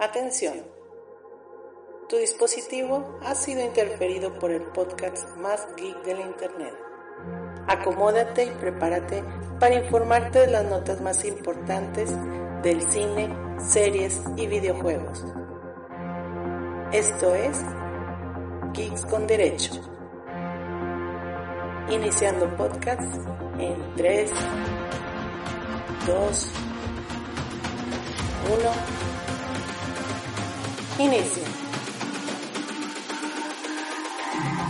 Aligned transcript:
Atención. 0.00 0.54
Tu 2.08 2.16
dispositivo 2.16 3.18
ha 3.22 3.34
sido 3.34 3.62
interferido 3.62 4.32
por 4.38 4.50
el 4.50 4.62
podcast 4.62 5.36
más 5.36 5.68
geek 5.76 6.02
del 6.04 6.20
Internet. 6.20 6.74
Acomódate 7.68 8.44
y 8.44 8.50
prepárate 8.52 9.22
para 9.60 9.74
informarte 9.74 10.38
de 10.38 10.46
las 10.46 10.64
notas 10.64 11.02
más 11.02 11.22
importantes 11.26 12.10
del 12.62 12.80
cine, 12.88 13.28
series 13.58 14.22
y 14.38 14.46
videojuegos. 14.46 15.22
Esto 16.92 17.34
es 17.34 17.60
Geeks 18.72 19.04
con 19.04 19.26
Derecho. 19.26 19.72
Iniciando 21.90 22.48
podcast 22.56 23.02
en 23.58 23.94
3, 23.96 24.30
2, 26.06 26.52
1. 28.50 29.09
Inicia. 31.00 31.42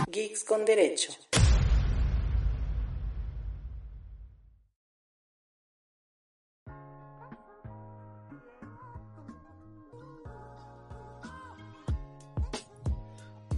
Geeks 0.09 0.45
con 0.45 0.63
Derecho. 0.63 1.30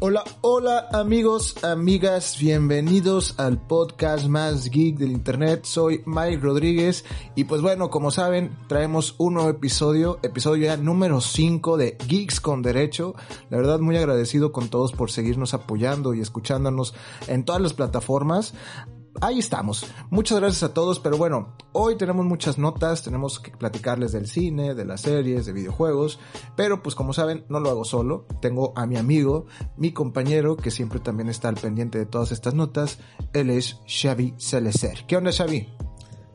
Hola, 0.05 0.25
hola 0.41 0.89
amigos, 0.91 1.63
amigas, 1.63 2.37
bienvenidos 2.37 3.35
al 3.39 3.57
podcast 3.57 4.27
más 4.27 4.69
geek 4.69 4.97
del 4.97 5.13
internet. 5.13 5.63
Soy 5.63 6.03
Mike 6.05 6.41
Rodríguez 6.41 7.05
y 7.35 7.45
pues 7.45 7.61
bueno, 7.61 7.89
como 7.89 8.11
saben, 8.11 8.53
traemos 8.67 9.15
un 9.17 9.35
nuevo 9.35 9.49
episodio, 9.49 10.19
episodio 10.21 10.65
ya 10.65 10.75
número 10.75 11.21
5 11.21 11.77
de 11.77 11.95
Geeks 12.05 12.41
con 12.41 12.61
Derecho. 12.61 13.15
La 13.49 13.55
verdad 13.55 13.79
muy 13.79 13.95
agradecido 13.95 14.51
con 14.51 14.67
todos 14.67 14.91
por 14.91 15.09
seguirnos 15.09 15.53
apoyando 15.53 16.13
y 16.13 16.19
escuchándonos 16.19 16.93
en 17.29 17.45
todas 17.45 17.61
las 17.61 17.71
plataformas 17.71 18.53
ahí 19.21 19.39
estamos. 19.39 19.85
Muchas 20.09 20.39
gracias 20.39 20.63
a 20.63 20.73
todos, 20.73 20.99
pero 20.99 21.17
bueno, 21.17 21.55
hoy 21.71 21.97
tenemos 21.97 22.25
muchas 22.25 22.57
notas, 22.57 23.03
tenemos 23.03 23.39
que 23.39 23.51
platicarles 23.51 24.11
del 24.11 24.27
cine, 24.27 24.75
de 24.75 24.85
las 24.85 25.01
series, 25.01 25.45
de 25.45 25.53
videojuegos, 25.53 26.19
pero 26.55 26.83
pues 26.83 26.95
como 26.95 27.13
saben, 27.13 27.45
no 27.49 27.59
lo 27.59 27.69
hago 27.69 27.85
solo, 27.85 28.25
tengo 28.41 28.73
a 28.75 28.85
mi 28.85 28.97
amigo, 28.97 29.45
mi 29.77 29.91
compañero, 29.91 30.57
que 30.57 30.71
siempre 30.71 30.99
también 30.99 31.29
está 31.29 31.49
al 31.49 31.55
pendiente 31.55 31.97
de 31.97 32.05
todas 32.05 32.31
estas 32.31 32.53
notas, 32.53 32.99
él 33.33 33.49
es 33.49 33.79
Xavi 33.87 34.35
Celecer. 34.37 35.05
¿Qué 35.07 35.17
onda 35.17 35.31
Xavi? 35.31 35.67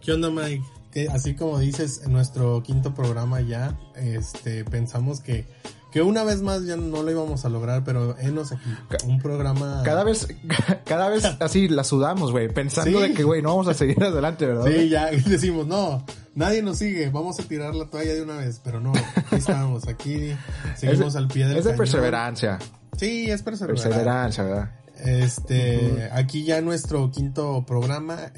¿Qué 0.01 0.13
onda 0.13 0.31
Mike? 0.31 0.65
Que 0.91 1.09
así 1.09 1.35
como 1.35 1.59
dices, 1.59 2.03
en 2.05 2.13
nuestro 2.13 2.63
quinto 2.63 2.95
programa 2.95 3.41
ya, 3.41 3.79
este, 3.95 4.65
pensamos 4.65 5.21
que 5.21 5.47
que 5.91 6.03
una 6.03 6.23
vez 6.23 6.43
más 6.43 6.65
ya 6.65 6.77
no 6.77 7.03
lo 7.03 7.11
íbamos 7.11 7.45
a 7.45 7.49
lograr, 7.49 7.83
pero 7.85 8.17
enos 8.19 8.53
aquí, 8.53 8.71
un 9.07 9.21
programa... 9.21 9.83
Cada 9.85 10.05
vez, 10.05 10.29
cada 10.85 11.09
vez 11.09 11.25
así 11.41 11.69
la 11.69 11.85
sudamos, 11.85 12.31
güey, 12.31 12.49
pensando 12.49 13.01
de 13.01 13.15
que, 13.15 13.25
güey, 13.25 13.43
no 13.43 13.51
vamos 13.51 13.69
a 13.69 13.75
seguir 13.75 14.03
adelante, 14.05 14.47
¿verdad? 14.47 14.67
Sí, 14.67 14.89
ya 14.89 15.07
decimos, 15.11 15.67
no, 15.67 16.05
nadie 16.35 16.63
nos 16.63 16.79
sigue, 16.79 17.09
vamos 17.09 17.41
a 17.41 17.43
tirar 17.45 17.75
la 17.75 17.87
toalla 17.87 18.15
de 18.15 18.23
una 18.23 18.37
vez, 18.37 18.61
pero 18.63 18.81
no, 18.81 18.93
aquí 19.15 19.37
estamos, 19.37 19.89
aquí 19.89 20.37
seguimos 20.77 21.17
al 21.17 21.29
pie 21.29 21.47
del 21.47 21.59
Es 21.59 21.65
de 21.65 21.75
perseverancia. 21.75 22.59
Sí, 22.97 23.31
es 23.31 23.43
perseverancia. 23.43 23.89
Perseverancia, 23.89 24.45
¿verdad? 24.45 24.71
Este, 24.99 26.09
aquí 26.13 26.45
ya 26.45 26.61
nuestro 26.61 27.11
quinto 27.13 27.65
programa, 27.65 28.33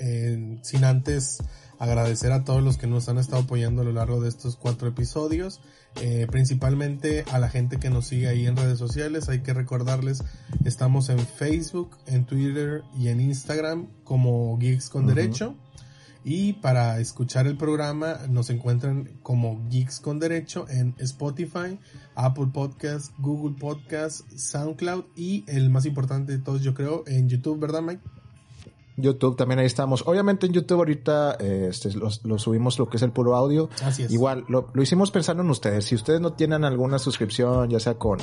sin 0.63 0.85
antes 0.85 1.39
agradecer 1.81 2.31
a 2.33 2.45
todos 2.45 2.63
los 2.63 2.77
que 2.77 2.87
nos 2.87 3.09
han 3.09 3.17
estado 3.17 3.43
apoyando 3.43 3.81
a 3.81 3.85
lo 3.87 3.93
largo 3.93 4.21
de 4.21 4.29
estos 4.29 4.57
cuatro 4.57 4.87
episodios. 4.87 5.61
Eh, 5.97 6.27
principalmente 6.31 7.25
a 7.31 7.39
la 7.39 7.49
gente 7.49 7.79
que 7.79 7.91
nos 7.91 8.07
sigue 8.07 8.29
ahí 8.29 8.47
en 8.47 8.57
redes 8.57 8.79
sociales. 8.79 9.29
Hay 9.29 9.41
que 9.41 9.53
recordarles, 9.53 10.25
estamos 10.65 11.09
en 11.09 11.19
Facebook, 11.19 11.97
en 12.07 12.25
Twitter 12.25 12.83
y 12.97 13.09
en 13.09 13.21
Instagram 13.21 13.89
como 14.05 14.57
Geeks 14.59 14.89
con 14.89 15.07
Derecho. 15.07 15.57
Y 16.23 16.55
para 16.55 17.01
escuchar 17.01 17.47
el 17.47 17.57
programa 17.57 18.21
nos 18.29 18.51
encuentran 18.51 19.11
como 19.23 19.67
Geeks 19.71 20.01
con 20.01 20.19
Derecho 20.19 20.67
en 20.69 20.95
Spotify, 20.99 21.79
Apple 22.15 22.49
Podcast, 22.53 23.13
Google 23.19 23.57
Podcast, 23.59 24.31
SoundCloud 24.31 25.05
y 25.17 25.45
el 25.49 25.71
más 25.71 25.87
importante 25.87 26.33
de 26.33 26.39
todos 26.39 26.63
yo 26.63 26.75
creo 26.75 27.05
en 27.07 27.29
YouTube, 27.29 27.59
¿verdad 27.59 27.83
Mike? 27.83 28.03
YouTube 29.03 29.37
también 29.37 29.59
ahí 29.59 29.67
estamos. 29.67 30.03
Obviamente 30.07 30.47
en 30.47 30.53
YouTube 30.53 30.79
ahorita 30.79 31.37
eh, 31.41 31.69
este, 31.71 31.91
lo, 31.95 32.39
subimos 32.39 32.79
lo 32.79 32.89
que 32.89 32.97
es 32.97 33.03
el 33.03 33.13
puro 33.13 33.37
audio. 33.37 33.69
Así 33.83 34.05
es. 34.05 34.13
Igual, 34.13 34.45
lo, 34.49 34.69
lo, 34.73 34.83
hicimos 34.83 35.11
pensando 35.11 35.43
en 35.43 35.51
ustedes. 35.51 35.85
Si 35.85 35.95
ustedes 35.95 36.21
no 36.21 36.33
tienen 36.33 36.65
alguna 36.65 36.99
suscripción, 36.99 37.69
ya 37.71 37.81
sea 37.81 37.95
con, 37.95 38.19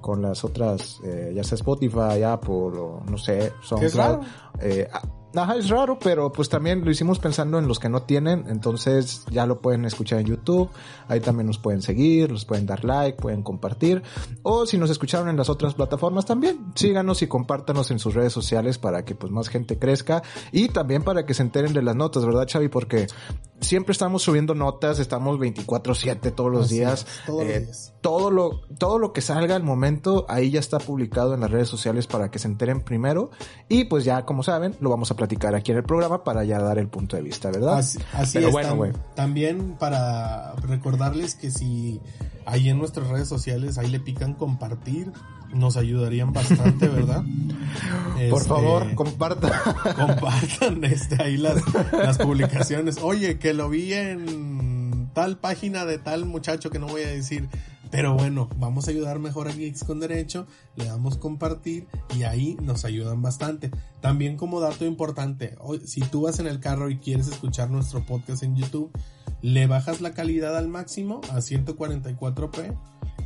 con 0.00 0.22
las 0.22 0.44
otras, 0.44 1.00
eh, 1.04 1.32
ya 1.34 1.44
sea 1.44 1.56
Spotify, 1.56 2.22
Apple 2.24 2.78
o 2.78 3.02
no 3.08 3.18
sé, 3.18 3.52
SoundCloud. 3.62 4.20
Eh, 4.60 4.88
Ajá, 5.34 5.56
es 5.56 5.68
raro, 5.68 5.98
pero 5.98 6.32
pues 6.32 6.48
también 6.48 6.84
lo 6.84 6.90
hicimos 6.90 7.20
pensando 7.20 7.58
en 7.58 7.68
los 7.68 7.78
que 7.78 7.88
no 7.88 8.02
tienen, 8.02 8.46
entonces 8.48 9.24
ya 9.30 9.46
lo 9.46 9.60
pueden 9.60 9.84
escuchar 9.84 10.18
en 10.18 10.26
YouTube, 10.26 10.70
ahí 11.06 11.20
también 11.20 11.46
nos 11.46 11.58
pueden 11.58 11.82
seguir, 11.82 12.32
los 12.32 12.44
pueden 12.44 12.66
dar 12.66 12.84
like, 12.84 13.20
pueden 13.20 13.42
compartir, 13.42 14.02
o 14.42 14.66
si 14.66 14.76
nos 14.76 14.90
escucharon 14.90 15.28
en 15.28 15.36
las 15.36 15.48
otras 15.48 15.74
plataformas 15.74 16.26
también, 16.26 16.72
síganos 16.74 17.22
y 17.22 17.28
compártanos 17.28 17.90
en 17.92 18.00
sus 18.00 18.14
redes 18.14 18.32
sociales 18.32 18.78
para 18.78 19.04
que 19.04 19.14
pues 19.14 19.32
más 19.32 19.48
gente 19.48 19.78
crezca 19.78 20.22
y 20.50 20.68
también 20.68 21.04
para 21.04 21.24
que 21.24 21.34
se 21.34 21.42
enteren 21.42 21.72
de 21.72 21.82
las 21.82 21.94
notas, 21.94 22.26
¿verdad 22.26 22.48
Xavi? 22.50 22.68
Porque 22.68 23.06
siempre 23.60 23.92
estamos 23.92 24.22
subiendo 24.22 24.54
notas, 24.54 24.98
estamos 24.98 25.38
24/7 25.38 26.34
todos 26.34 26.50
los 26.50 26.68
días, 26.68 27.06
todos 27.26 27.42
eh, 27.42 27.60
días. 27.60 27.92
todo 28.00 28.30
lo 28.30 28.62
todo 28.78 28.98
lo 28.98 29.12
que 29.12 29.20
salga 29.20 29.54
al 29.54 29.62
momento 29.62 30.26
ahí 30.28 30.50
ya 30.50 30.60
está 30.60 30.78
publicado 30.78 31.34
en 31.34 31.40
las 31.40 31.50
redes 31.50 31.68
sociales 31.68 32.06
para 32.06 32.30
que 32.30 32.38
se 32.38 32.48
enteren 32.48 32.80
primero 32.80 33.30
y 33.68 33.84
pues 33.84 34.04
ya 34.04 34.24
como 34.24 34.42
saben, 34.42 34.74
lo 34.80 34.90
vamos 34.90 35.10
a 35.10 35.16
platicar 35.20 35.54
aquí 35.54 35.70
en 35.70 35.76
el 35.78 35.84
programa 35.84 36.24
para 36.24 36.44
ya 36.44 36.58
dar 36.58 36.78
el 36.78 36.88
punto 36.88 37.14
de 37.16 37.22
vista, 37.22 37.50
¿verdad? 37.50 37.76
Así, 37.78 37.98
así 38.14 38.38
Pero 38.38 38.48
es. 38.48 38.52
bueno. 38.74 38.94
También 39.14 39.76
para 39.78 40.54
recordarles 40.56 41.34
que 41.34 41.50
si 41.50 42.00
ahí 42.46 42.70
en 42.70 42.78
nuestras 42.78 43.08
redes 43.08 43.28
sociales 43.28 43.76
ahí 43.76 43.88
le 43.90 44.00
pican 44.00 44.32
compartir, 44.32 45.12
nos 45.52 45.76
ayudarían 45.76 46.32
bastante, 46.32 46.88
¿verdad? 46.98 47.22
Por 48.30 48.40
Este, 48.40 48.48
favor, 48.48 48.94
compartan. 48.94 49.52
compartan 49.94 50.84
este, 50.90 51.22
ahí 51.22 51.36
las, 51.36 51.62
las 51.92 52.16
publicaciones. 52.18 52.96
Oye, 53.02 53.38
que 53.38 53.52
lo 53.52 53.68
vi 53.68 53.92
en 53.92 55.10
tal 55.12 55.36
página 55.38 55.84
de 55.84 55.98
tal 55.98 56.24
muchacho 56.24 56.70
que 56.70 56.78
no 56.78 56.86
voy 56.86 57.02
a 57.02 57.08
decir. 57.08 57.48
Pero 57.90 58.14
bueno, 58.14 58.48
vamos 58.56 58.86
a 58.86 58.92
ayudar 58.92 59.18
mejor 59.18 59.48
a 59.48 59.52
Geeks 59.52 59.82
con 59.82 59.98
Derecho, 59.98 60.46
le 60.76 60.84
damos 60.84 61.16
compartir 61.16 61.88
y 62.16 62.22
ahí 62.22 62.56
nos 62.62 62.84
ayudan 62.84 63.20
bastante. 63.20 63.70
También 64.00 64.36
como 64.36 64.60
dato 64.60 64.84
importante, 64.84 65.56
si 65.84 66.00
tú 66.02 66.22
vas 66.22 66.38
en 66.38 66.46
el 66.46 66.60
carro 66.60 66.88
y 66.88 66.98
quieres 66.98 67.26
escuchar 67.26 67.68
nuestro 67.70 68.04
podcast 68.04 68.44
en 68.44 68.54
YouTube, 68.54 68.90
le 69.42 69.66
bajas 69.66 70.00
la 70.00 70.12
calidad 70.12 70.56
al 70.56 70.68
máximo 70.68 71.20
a 71.30 71.38
144p 71.38 72.76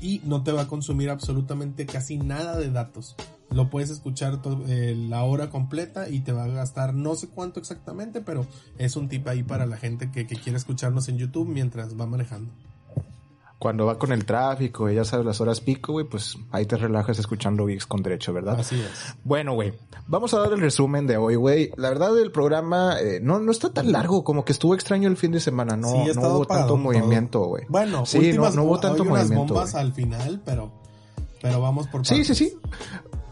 y 0.01 0.23
no 0.25 0.43
te 0.43 0.53
va 0.53 0.63
a 0.63 0.69
consumir 0.69 1.11
absolutamente 1.11 1.85
casi 1.85 2.17
nada 2.17 2.59
de 2.59 2.71
datos. 2.71 3.17
Lo 3.51 3.69
puedes 3.69 3.91
escuchar 3.91 4.41
eh, 4.67 4.97
la 4.97 5.23
hora 5.25 5.51
completa 5.51 6.09
y 6.09 6.21
te 6.21 6.33
va 6.33 6.45
a 6.45 6.49
gastar 6.49 6.95
no 6.95 7.15
sé 7.15 7.29
cuánto 7.29 7.61
exactamente, 7.61 8.23
pero 8.23 8.47
es 8.79 8.97
un 8.97 9.09
tip 9.09 9.29
ahí 9.29 9.43
para 9.43 9.67
la 9.67 9.77
gente 9.77 10.11
que, 10.11 10.27
que 10.27 10.37
quiere 10.37 10.57
escucharnos 10.57 11.09
en 11.09 11.19
YouTube 11.19 11.49
mientras 11.49 11.99
va 11.99 12.07
manejando 12.07 12.51
cuando 13.65 13.87
va 13.87 13.99
con 13.99 14.13
el 14.13 14.27
tráfico 14.27 14.91
y 14.91 14.95
ya 14.95 15.07
sabes 15.07 15.25
las 15.25 15.41
horas 15.41 15.63
pico, 15.63 15.93
güey, 15.93 16.05
pues 16.05 16.37
ahí 16.53 16.67
te 16.67 16.77
relajas 16.77 17.19
escuchando 17.19 17.65
Geeks 17.65 17.87
con 17.87 18.03
derecho, 18.03 18.35
¿verdad? 18.35 18.61
Así 18.61 18.79
es. 18.79 19.17
Bueno, 19.25 19.55
güey, 19.55 19.73
vamos 20.07 20.35
a 20.35 20.41
dar 20.41 20.53
el 20.53 20.61
resumen 20.61 21.07
de 21.07 21.17
hoy, 21.17 21.37
güey. 21.37 21.71
La 21.79 21.89
verdad 21.89 22.19
el 22.19 22.31
programa 22.31 23.01
eh, 23.01 23.21
no, 23.23 23.39
no 23.39 23.51
está 23.51 23.73
tan 23.73 23.91
largo, 23.91 24.23
como 24.23 24.45
que 24.45 24.53
estuvo 24.53 24.75
extraño 24.75 25.09
el 25.09 25.17
fin 25.17 25.33
de 25.33 25.41
semana, 25.41 25.79
no, 25.79 25.89
sí, 25.89 26.11
no 26.15 26.29
hubo 26.29 26.45
tanto 26.45 26.77
movimiento, 26.77 27.41
güey. 27.41 27.65
Bueno, 27.71 28.05
sí, 28.05 28.19
últimas, 28.19 28.55
no, 28.55 28.65
no 28.65 28.69
hubo 28.69 28.81
tanto 28.81 29.03
hay 29.03 29.09
unas 29.09 29.29
movimiento. 29.29 29.55
bombas 29.55 29.75
al 29.75 29.95
final, 29.95 30.43
pero, 30.45 30.71
pero 31.41 31.63
vamos 31.63 31.87
por 31.87 32.07
Sí, 32.07 32.23
sí, 32.23 32.35
sí. 32.35 32.59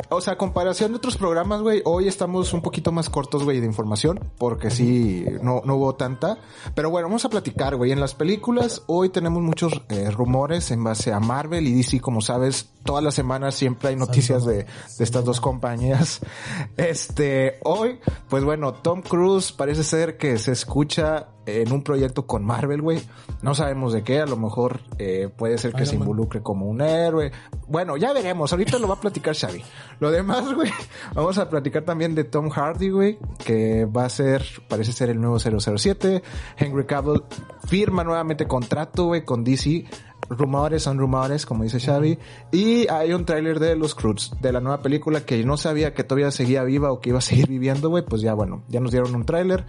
O 0.08 0.20
sea, 0.20 0.36
comparación 0.36 0.92
de 0.92 0.96
otros 0.96 1.16
programas, 1.16 1.62
güey, 1.62 1.82
hoy 1.84 2.08
estamos 2.08 2.52
un 2.52 2.62
poquito 2.62 2.92
más 2.92 3.08
cortos, 3.10 3.44
güey, 3.44 3.60
de 3.60 3.66
información, 3.66 4.20
porque 4.38 4.70
sí, 4.70 5.24
no, 5.42 5.62
no 5.64 5.76
hubo 5.76 5.94
tanta. 5.94 6.38
Pero 6.74 6.90
bueno, 6.90 7.08
vamos 7.08 7.24
a 7.24 7.28
platicar, 7.28 7.76
güey. 7.76 7.92
En 7.92 8.00
las 8.00 8.14
películas, 8.14 8.82
hoy 8.86 9.08
tenemos 9.08 9.42
muchos 9.42 9.82
eh, 9.88 10.10
rumores 10.10 10.70
en 10.70 10.84
base 10.84 11.12
a 11.12 11.20
Marvel 11.20 11.66
y 11.66 11.74
DC, 11.74 12.00
como 12.00 12.20
sabes, 12.20 12.70
todas 12.84 13.02
las 13.02 13.14
semanas 13.14 13.54
siempre 13.54 13.90
hay 13.90 13.96
noticias 13.96 14.44
de, 14.44 14.64
de 14.64 15.04
estas 15.04 15.24
dos 15.24 15.40
compañías. 15.40 16.20
Este, 16.76 17.58
hoy, 17.64 17.98
pues 18.28 18.44
bueno, 18.44 18.72
Tom 18.74 19.02
Cruise 19.02 19.52
parece 19.52 19.84
ser 19.84 20.16
que 20.16 20.38
se 20.38 20.52
escucha 20.52 21.28
en 21.46 21.72
un 21.72 21.82
proyecto 21.82 22.26
con 22.26 22.44
Marvel, 22.44 22.82
güey. 22.82 23.00
No 23.42 23.54
sabemos 23.54 23.92
de 23.92 24.02
qué, 24.02 24.20
a 24.20 24.26
lo 24.26 24.36
mejor 24.36 24.80
eh, 24.98 25.28
puede 25.36 25.58
ser 25.58 25.72
que 25.72 25.78
Iron 25.78 25.86
se 25.86 25.98
Man. 25.98 26.02
involucre 26.08 26.42
como 26.42 26.66
un 26.66 26.80
héroe. 26.80 27.32
Bueno, 27.68 27.96
ya 27.96 28.12
veremos, 28.12 28.52
ahorita 28.52 28.78
lo 28.78 28.88
va 28.88 28.94
a 28.94 29.00
platicar 29.00 29.34
Xavi. 29.34 29.62
Lo 30.00 30.10
demás, 30.10 30.52
güey, 30.54 30.70
vamos 31.14 31.38
a 31.38 31.48
platicar 31.48 31.82
también 31.84 32.14
de 32.14 32.24
Tom 32.24 32.48
Hardy, 32.50 32.90
güey, 32.90 33.18
que 33.44 33.84
va 33.84 34.04
a 34.04 34.08
ser, 34.08 34.44
parece 34.68 34.92
ser 34.92 35.10
el 35.10 35.20
nuevo 35.20 35.38
007. 35.38 36.22
Henry 36.56 36.86
Cavill 36.86 37.22
firma 37.66 38.04
nuevamente 38.04 38.46
contrato, 38.46 39.06
güey, 39.06 39.24
con 39.24 39.42
DC. 39.44 39.84
rumores 40.30 40.82
son 40.84 40.98
rumores, 40.98 41.44
como 41.44 41.64
dice 41.64 41.80
Xavi. 41.80 42.18
Y 42.52 42.88
hay 42.88 43.12
un 43.12 43.24
tráiler 43.24 43.58
de 43.58 43.76
Los 43.76 43.94
Cruz, 43.94 44.30
de 44.40 44.52
la 44.52 44.60
nueva 44.60 44.80
película 44.80 45.24
que 45.24 45.42
no 45.44 45.56
sabía 45.56 45.92
que 45.94 46.04
todavía 46.04 46.30
seguía 46.30 46.62
viva 46.62 46.92
o 46.92 47.00
que 47.00 47.10
iba 47.10 47.18
a 47.18 47.22
seguir 47.22 47.48
viviendo, 47.48 47.88
güey. 47.88 48.04
Pues 48.04 48.22
ya, 48.22 48.34
bueno, 48.34 48.62
ya 48.68 48.80
nos 48.80 48.92
dieron 48.92 49.14
un 49.14 49.24
tráiler. 49.24 49.64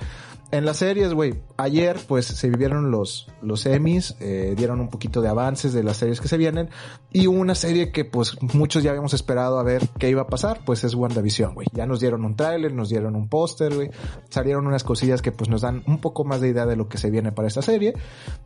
En 0.54 0.66
las 0.66 0.78
series, 0.78 1.16
güey, 1.16 1.34
ayer 1.58 2.00
pues 2.08 2.28
se 2.28 2.48
vivieron 2.48 2.92
los, 2.92 3.28
los 3.42 3.66
Emmys, 3.66 4.16
eh, 4.20 4.54
dieron 4.56 4.82
un 4.82 4.92
poquito 4.92 5.20
de 5.20 5.28
avances 5.28 5.74
de 5.74 5.82
las 5.82 5.98
series 5.98 6.22
que 6.22 6.28
se 6.28 6.38
vienen 6.38 6.70
y 7.12 7.26
una 7.26 7.56
serie 7.56 7.92
que 7.92 8.06
pues 8.06 8.38
muchos 8.54 8.84
ya 8.84 8.92
habíamos 8.92 9.16
esperado 9.16 9.58
a 9.58 9.64
ver 9.64 9.90
qué 9.98 10.12
iba 10.12 10.22
a 10.22 10.28
pasar, 10.28 10.62
pues 10.64 10.84
es 10.84 10.94
WandaVision, 10.94 11.56
güey. 11.56 11.66
Ya 11.74 11.88
nos 11.88 12.02
dieron 12.02 12.24
un 12.24 12.36
tráiler, 12.36 12.72
nos 12.72 12.90
dieron 12.90 13.16
un 13.16 13.30
póster, 13.30 13.74
güey. 13.74 13.90
Salieron 14.30 14.68
unas 14.68 14.84
cosillas 14.84 15.24
que 15.24 15.32
pues 15.32 15.50
nos 15.50 15.62
dan 15.62 15.84
un 15.88 16.00
poco 16.00 16.24
más 16.24 16.40
de 16.40 16.50
idea 16.50 16.68
de 16.68 16.76
lo 16.76 16.88
que 16.88 17.00
se 17.00 17.10
viene 17.10 17.32
para 17.32 17.48
esta 17.48 17.64
serie. 17.64 17.96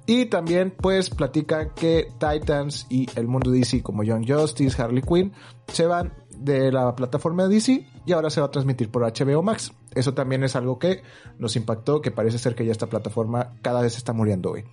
Y 0.05 0.27
también 0.27 0.71
pues 0.71 1.09
platican 1.09 1.71
que 1.75 2.07
Titans 2.17 2.87
y 2.89 3.09
el 3.17 3.27
mundo 3.27 3.51
DC 3.51 3.83
como 3.83 4.05
Young 4.05 4.25
Justice, 4.25 4.81
Harley 4.81 5.01
Quinn, 5.01 5.33
se 5.73 5.85
van 5.85 6.13
de 6.39 6.71
la 6.71 6.95
plataforma 6.95 7.43
de 7.43 7.55
DC 7.55 7.85
y 8.05 8.11
ahora 8.11 8.29
se 8.29 8.39
va 8.39 8.47
a 8.47 8.51
transmitir 8.51 8.89
por 8.89 9.03
HBO 9.03 9.41
Max. 9.41 9.73
Eso 9.95 10.13
también 10.13 10.43
es 10.43 10.55
algo 10.55 10.79
que 10.79 11.01
nos 11.39 11.55
impactó, 11.55 12.01
que 12.01 12.11
parece 12.11 12.37
ser 12.37 12.55
que 12.55 12.65
ya 12.65 12.71
esta 12.71 12.87
plataforma 12.87 13.53
cada 13.61 13.81
vez 13.81 13.97
está 13.97 14.13
muriendo, 14.13 14.49
güey. 14.49 14.63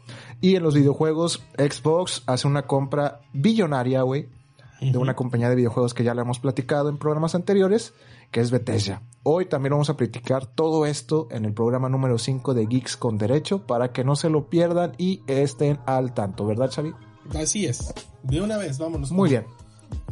Y 0.40 0.56
en 0.56 0.62
los 0.62 0.75
videojuegos, 0.75 1.43
Xbox 1.56 2.22
hace 2.26 2.46
una 2.46 2.66
compra 2.66 3.20
billonaria, 3.32 4.02
güey, 4.02 4.28
de 4.81 4.99
una 4.99 5.16
compañía 5.16 5.49
de 5.49 5.56
videojuegos 5.56 5.94
que 5.94 6.05
ya 6.05 6.14
le 6.14 6.20
hemos 6.20 6.40
platicado 6.40 6.88
en 6.88 6.99
programas 6.99 7.34
anteriores, 7.34 7.94
que 8.31 8.40
es 8.40 8.50
Bethesda. 8.50 9.02
Hoy 9.22 9.46
también 9.46 9.72
vamos 9.72 9.88
a 9.88 9.96
platicar 9.96 10.46
todo 10.46 10.84
esto 10.84 11.28
en 11.31 11.46
el 11.46 11.55
programa 11.55 11.88
número 11.88 12.19
5 12.19 12.52
de 12.52 12.66
Geeks 12.66 12.96
con 12.96 13.16
Derecho 13.16 13.66
para 13.66 13.93
que 13.93 14.05
no 14.05 14.16
se 14.16 14.28
lo 14.28 14.50
pierdan 14.50 14.93
y 14.99 15.22
estén 15.26 15.78
al 15.87 16.12
tanto, 16.12 16.44
¿verdad, 16.44 16.70
Xavi? 16.70 16.93
Así 17.34 17.64
es. 17.64 17.94
De 18.22 18.43
una 18.43 18.58
vez, 18.58 18.78
vámonos. 18.78 19.11
Muy 19.11 19.31
bien. 19.31 19.46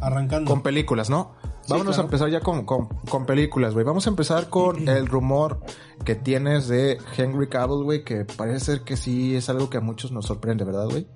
Arrancando. 0.01 0.49
Con 0.49 0.61
películas, 0.61 1.09
¿no? 1.09 1.35
Vámonos 1.69 1.95
claro. 1.95 2.01
a 2.01 2.05
empezar 2.05 2.29
ya 2.29 2.41
con, 2.41 2.65
con, 2.65 2.87
con 3.09 3.25
películas, 3.25 3.73
güey. 3.73 3.85
Vamos 3.85 4.05
a 4.05 4.09
empezar 4.09 4.49
con 4.49 4.87
el 4.89 5.07
rumor 5.07 5.61
que 6.03 6.15
tienes 6.15 6.67
de 6.67 6.97
Henry 7.15 7.47
Cavill, 7.47 7.83
güey, 7.83 8.03
que 8.03 8.25
parece 8.25 8.59
ser 8.65 8.81
que 8.81 8.97
sí 8.97 9.35
es 9.35 9.49
algo 9.49 9.69
que 9.69 9.77
a 9.77 9.81
muchos 9.81 10.11
nos 10.11 10.25
sorprende, 10.25 10.65
¿verdad, 10.65 10.87
güey? 10.89 11.07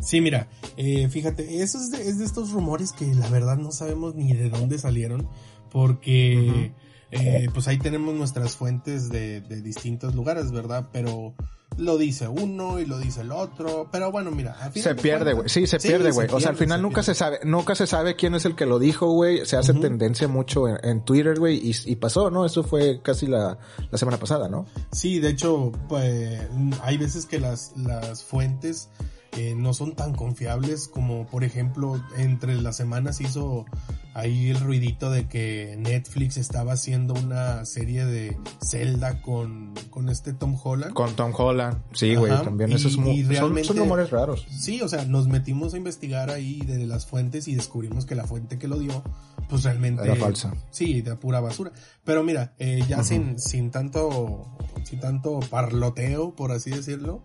Sí, 0.00 0.20
mira, 0.20 0.48
eh, 0.76 1.08
fíjate, 1.08 1.62
eso 1.62 1.78
es 1.78 1.90
de, 1.90 2.08
es 2.08 2.18
de 2.18 2.24
estos 2.24 2.52
rumores 2.52 2.92
que 2.92 3.06
la 3.14 3.28
verdad 3.30 3.56
no 3.56 3.72
sabemos 3.72 4.14
ni 4.14 4.32
de 4.34 4.50
dónde 4.50 4.78
salieron, 4.78 5.28
porque 5.72 6.72
eh, 7.10 7.48
pues 7.52 7.66
ahí 7.66 7.78
tenemos 7.78 8.14
nuestras 8.14 8.56
fuentes 8.56 9.08
de, 9.08 9.40
de 9.40 9.62
distintos 9.62 10.14
lugares, 10.14 10.52
¿verdad? 10.52 10.88
Pero 10.92 11.34
lo 11.78 11.98
dice 11.98 12.26
uno 12.28 12.78
y 12.78 12.86
lo 12.86 12.98
dice 12.98 13.20
el 13.20 13.32
otro, 13.32 13.88
pero 13.92 14.10
bueno, 14.10 14.30
mira, 14.30 14.52
al 14.60 14.72
final 14.72 14.82
Se 14.82 14.94
de 14.94 15.02
pierde, 15.02 15.32
güey. 15.34 15.48
Sí, 15.48 15.66
se 15.66 15.78
Sí, 15.78 15.88
pierde, 15.88 16.10
güey. 16.10 16.28
O 16.32 16.40
sea, 16.40 16.50
al 16.50 16.56
final 16.56 16.78
se 16.78 16.82
nunca 16.82 17.02
se 17.02 17.14
sabe, 17.14 17.40
nunca 17.44 17.74
se 17.74 17.86
sabe 17.86 18.16
quién 18.16 18.34
es 18.34 18.44
el 18.44 18.54
que 18.54 18.66
lo 18.66 18.78
dijo, 18.78 19.10
güey. 19.10 19.44
Se 19.46 19.56
hace 19.56 19.74
tendencia 19.74 20.28
mucho 20.28 20.68
en, 20.68 20.78
en 20.82 21.04
Twitter, 21.04 21.38
güey, 21.38 21.56
y, 21.56 21.74
y 21.84 21.96
pasó, 21.96 22.30
¿no? 22.30 22.44
Eso 22.46 22.62
fue 22.62 23.00
casi 23.02 23.26
la, 23.26 23.58
la 23.90 23.98
semana 23.98 24.18
pasada, 24.18 24.48
¿no? 24.48 24.66
Sí, 24.92 25.18
de 25.20 25.30
hecho, 25.30 25.72
pues, 25.88 26.40
hay 26.82 26.96
veces 26.96 27.26
que 27.26 27.38
las, 27.38 27.72
las 27.76 28.22
fuentes 28.24 28.88
eh, 29.36 29.54
no 29.56 29.74
son 29.74 29.94
tan 29.94 30.14
confiables 30.14 30.88
como, 30.88 31.26
por 31.26 31.44
ejemplo, 31.44 32.02
entre 32.16 32.54
las 32.60 32.76
semanas 32.76 33.20
hizo 33.20 33.66
ahí 34.14 34.48
el 34.48 34.60
ruidito 34.60 35.10
de 35.10 35.28
que 35.28 35.76
Netflix 35.78 36.38
estaba 36.38 36.72
haciendo 36.72 37.12
una 37.14 37.66
serie 37.66 38.06
de 38.06 38.38
Zelda 38.66 39.20
con, 39.20 39.74
con 39.90 40.08
este 40.08 40.32
Tom 40.32 40.56
Holland. 40.62 40.94
Con 40.94 41.14
Tom 41.16 41.32
Holland. 41.36 41.82
Sí, 41.92 42.14
güey, 42.14 42.32
también 42.42 42.70
y- 42.70 42.74
eso 42.76 42.88
es 42.88 42.96
muy, 42.96 43.20
y 43.20 43.24
son- 43.36 43.62
son, 43.64 43.76
rumores 43.76 44.10
raros. 44.10 44.46
Sí, 44.50 44.80
o 44.80 44.88
sea, 44.88 45.04
nos 45.04 45.28
metimos 45.28 45.74
a 45.74 45.76
investigar 45.76 46.30
ahí 46.30 46.60
de 46.60 46.86
las 46.86 47.04
fuentes 47.06 47.46
y 47.46 47.54
descubrimos 47.54 48.06
que 48.06 48.14
la 48.14 48.24
fuente 48.24 48.58
que 48.58 48.68
lo 48.68 48.78
dio, 48.78 49.02
pues 49.50 49.64
realmente... 49.64 50.02
Era 50.02 50.16
falsa. 50.16 50.54
Sí, 50.70 51.02
de 51.02 51.14
pura 51.16 51.40
basura. 51.40 51.72
Pero 52.04 52.24
mira, 52.24 52.54
eh, 52.58 52.82
ya 52.88 53.02
sin, 53.02 53.38
sin 53.38 53.70
tanto, 53.70 54.46
sin 54.84 54.98
tanto 54.98 55.40
parloteo, 55.50 56.34
por 56.34 56.52
así 56.52 56.70
decirlo, 56.70 57.22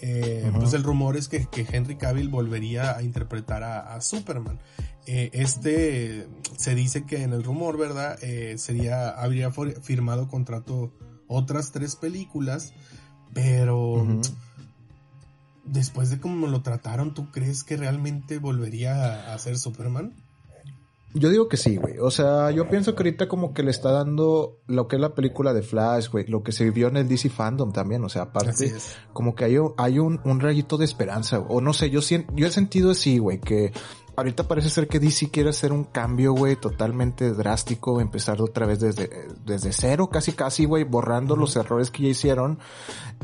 eh, 0.00 0.50
pues 0.54 0.72
el 0.74 0.82
rumor 0.82 1.16
es 1.16 1.28
que, 1.28 1.46
que 1.46 1.66
Henry 1.70 1.96
Cavill 1.96 2.28
volvería 2.28 2.96
a 2.96 3.02
interpretar 3.02 3.62
a, 3.62 3.94
a 3.94 4.00
Superman. 4.00 4.58
Eh, 5.06 5.30
este, 5.32 6.28
se 6.56 6.74
dice 6.74 7.04
que 7.06 7.22
en 7.22 7.32
el 7.32 7.44
rumor, 7.44 7.78
¿verdad? 7.78 8.18
Eh, 8.22 8.58
sería, 8.58 9.08
habría 9.10 9.50
firmado 9.52 10.28
contrato 10.28 10.92
otras 11.28 11.72
tres 11.72 11.96
películas, 11.96 12.74
pero 13.32 14.06
después 15.64 16.10
de 16.10 16.20
cómo 16.20 16.46
lo 16.46 16.62
trataron, 16.62 17.14
¿tú 17.14 17.30
crees 17.30 17.64
que 17.64 17.76
realmente 17.76 18.38
volvería 18.38 19.30
a, 19.30 19.34
a 19.34 19.38
ser 19.38 19.58
Superman? 19.58 20.12
Yo 21.14 21.30
digo 21.30 21.48
que 21.48 21.56
sí, 21.56 21.76
güey. 21.76 21.98
O 21.98 22.10
sea, 22.10 22.50
yo 22.50 22.68
pienso 22.68 22.94
que 22.94 23.02
ahorita 23.02 23.26
como 23.26 23.54
que 23.54 23.62
le 23.62 23.70
está 23.70 23.90
dando 23.90 24.58
lo 24.66 24.86
que 24.86 24.96
es 24.96 25.02
la 25.02 25.14
película 25.14 25.54
de 25.54 25.62
Flash, 25.62 26.10
güey. 26.10 26.26
Lo 26.26 26.42
que 26.42 26.52
se 26.52 26.64
vivió 26.64 26.88
en 26.88 26.98
el 26.98 27.08
DC 27.08 27.30
Fandom 27.30 27.72
también. 27.72 28.04
O 28.04 28.08
sea, 28.10 28.22
aparte, 28.22 28.52
como 29.14 29.34
que 29.34 29.44
hay, 29.46 29.56
un- 29.56 29.72
hay 29.78 29.98
un, 29.98 30.20
un 30.24 30.40
rayito 30.40 30.76
de 30.76 30.84
esperanza. 30.84 31.38
O 31.40 31.62
no 31.62 31.72
sé, 31.72 31.88
yo, 31.88 32.00
yo 32.34 32.46
he 32.46 32.50
sentido 32.50 32.90
así, 32.90 33.16
güey, 33.18 33.40
que 33.40 33.72
ahorita 34.16 34.48
parece 34.48 34.70
ser 34.70 34.88
que 34.88 34.98
DC 34.98 35.30
quiere 35.30 35.50
hacer 35.50 35.72
un 35.72 35.84
cambio, 35.84 36.32
güey, 36.32 36.56
totalmente 36.56 37.32
drástico. 37.32 38.00
Empezar 38.00 38.40
otra 38.40 38.66
vez 38.66 38.80
desde, 38.80 39.28
desde 39.44 39.72
cero, 39.72 40.08
casi 40.08 40.32
casi, 40.32 40.64
güey, 40.64 40.84
borrando 40.84 41.36
los 41.36 41.54
errores 41.56 41.90
que 41.90 42.04
ya 42.04 42.08
hicieron. 42.08 42.58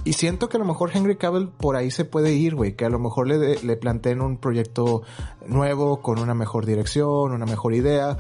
Y 0.05 0.13
siento 0.13 0.49
que 0.49 0.59
a 0.59 0.61
lo 0.61 0.67
mejor 0.67 0.91
Henry 0.93 1.17
Cavill 1.17 1.49
por 1.49 1.77
ahí 1.77 1.91
se 1.91 2.05
puede 2.05 2.35
ir, 2.35 2.55
güey. 2.55 2.77
Que 2.77 2.85
a 2.85 2.91
lo 2.91 2.99
mejor 2.99 3.27
le, 3.27 3.57
le 3.63 3.77
planteen 3.77 4.21
un 4.21 4.37
proyecto 4.37 5.03
nuevo, 5.47 6.03
con 6.03 6.19
una 6.19 6.35
mejor 6.35 6.67
dirección, 6.67 7.33
una 7.33 7.47
mejor 7.47 7.75
idea. 7.75 8.19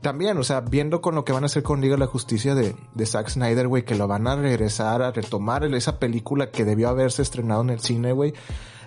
También, 0.00 0.38
o 0.38 0.44
sea, 0.44 0.60
viendo 0.60 1.00
con 1.00 1.14
lo 1.14 1.24
que 1.24 1.32
van 1.32 1.42
a 1.42 1.46
hacer 1.46 1.62
con 1.62 1.80
Liga 1.80 1.94
de 1.94 2.00
la 2.00 2.06
Justicia 2.06 2.54
de, 2.54 2.76
de 2.94 3.06
Zack 3.06 3.28
Snyder, 3.28 3.66
güey, 3.68 3.84
que 3.84 3.94
lo 3.94 4.06
van 4.06 4.26
a 4.26 4.36
regresar 4.36 5.02
a 5.02 5.10
retomar 5.10 5.64
esa 5.64 5.98
película 5.98 6.50
que 6.50 6.64
debió 6.64 6.88
haberse 6.88 7.22
estrenado 7.22 7.62
en 7.62 7.70
el 7.70 7.80
cine, 7.80 8.12
güey. 8.12 8.32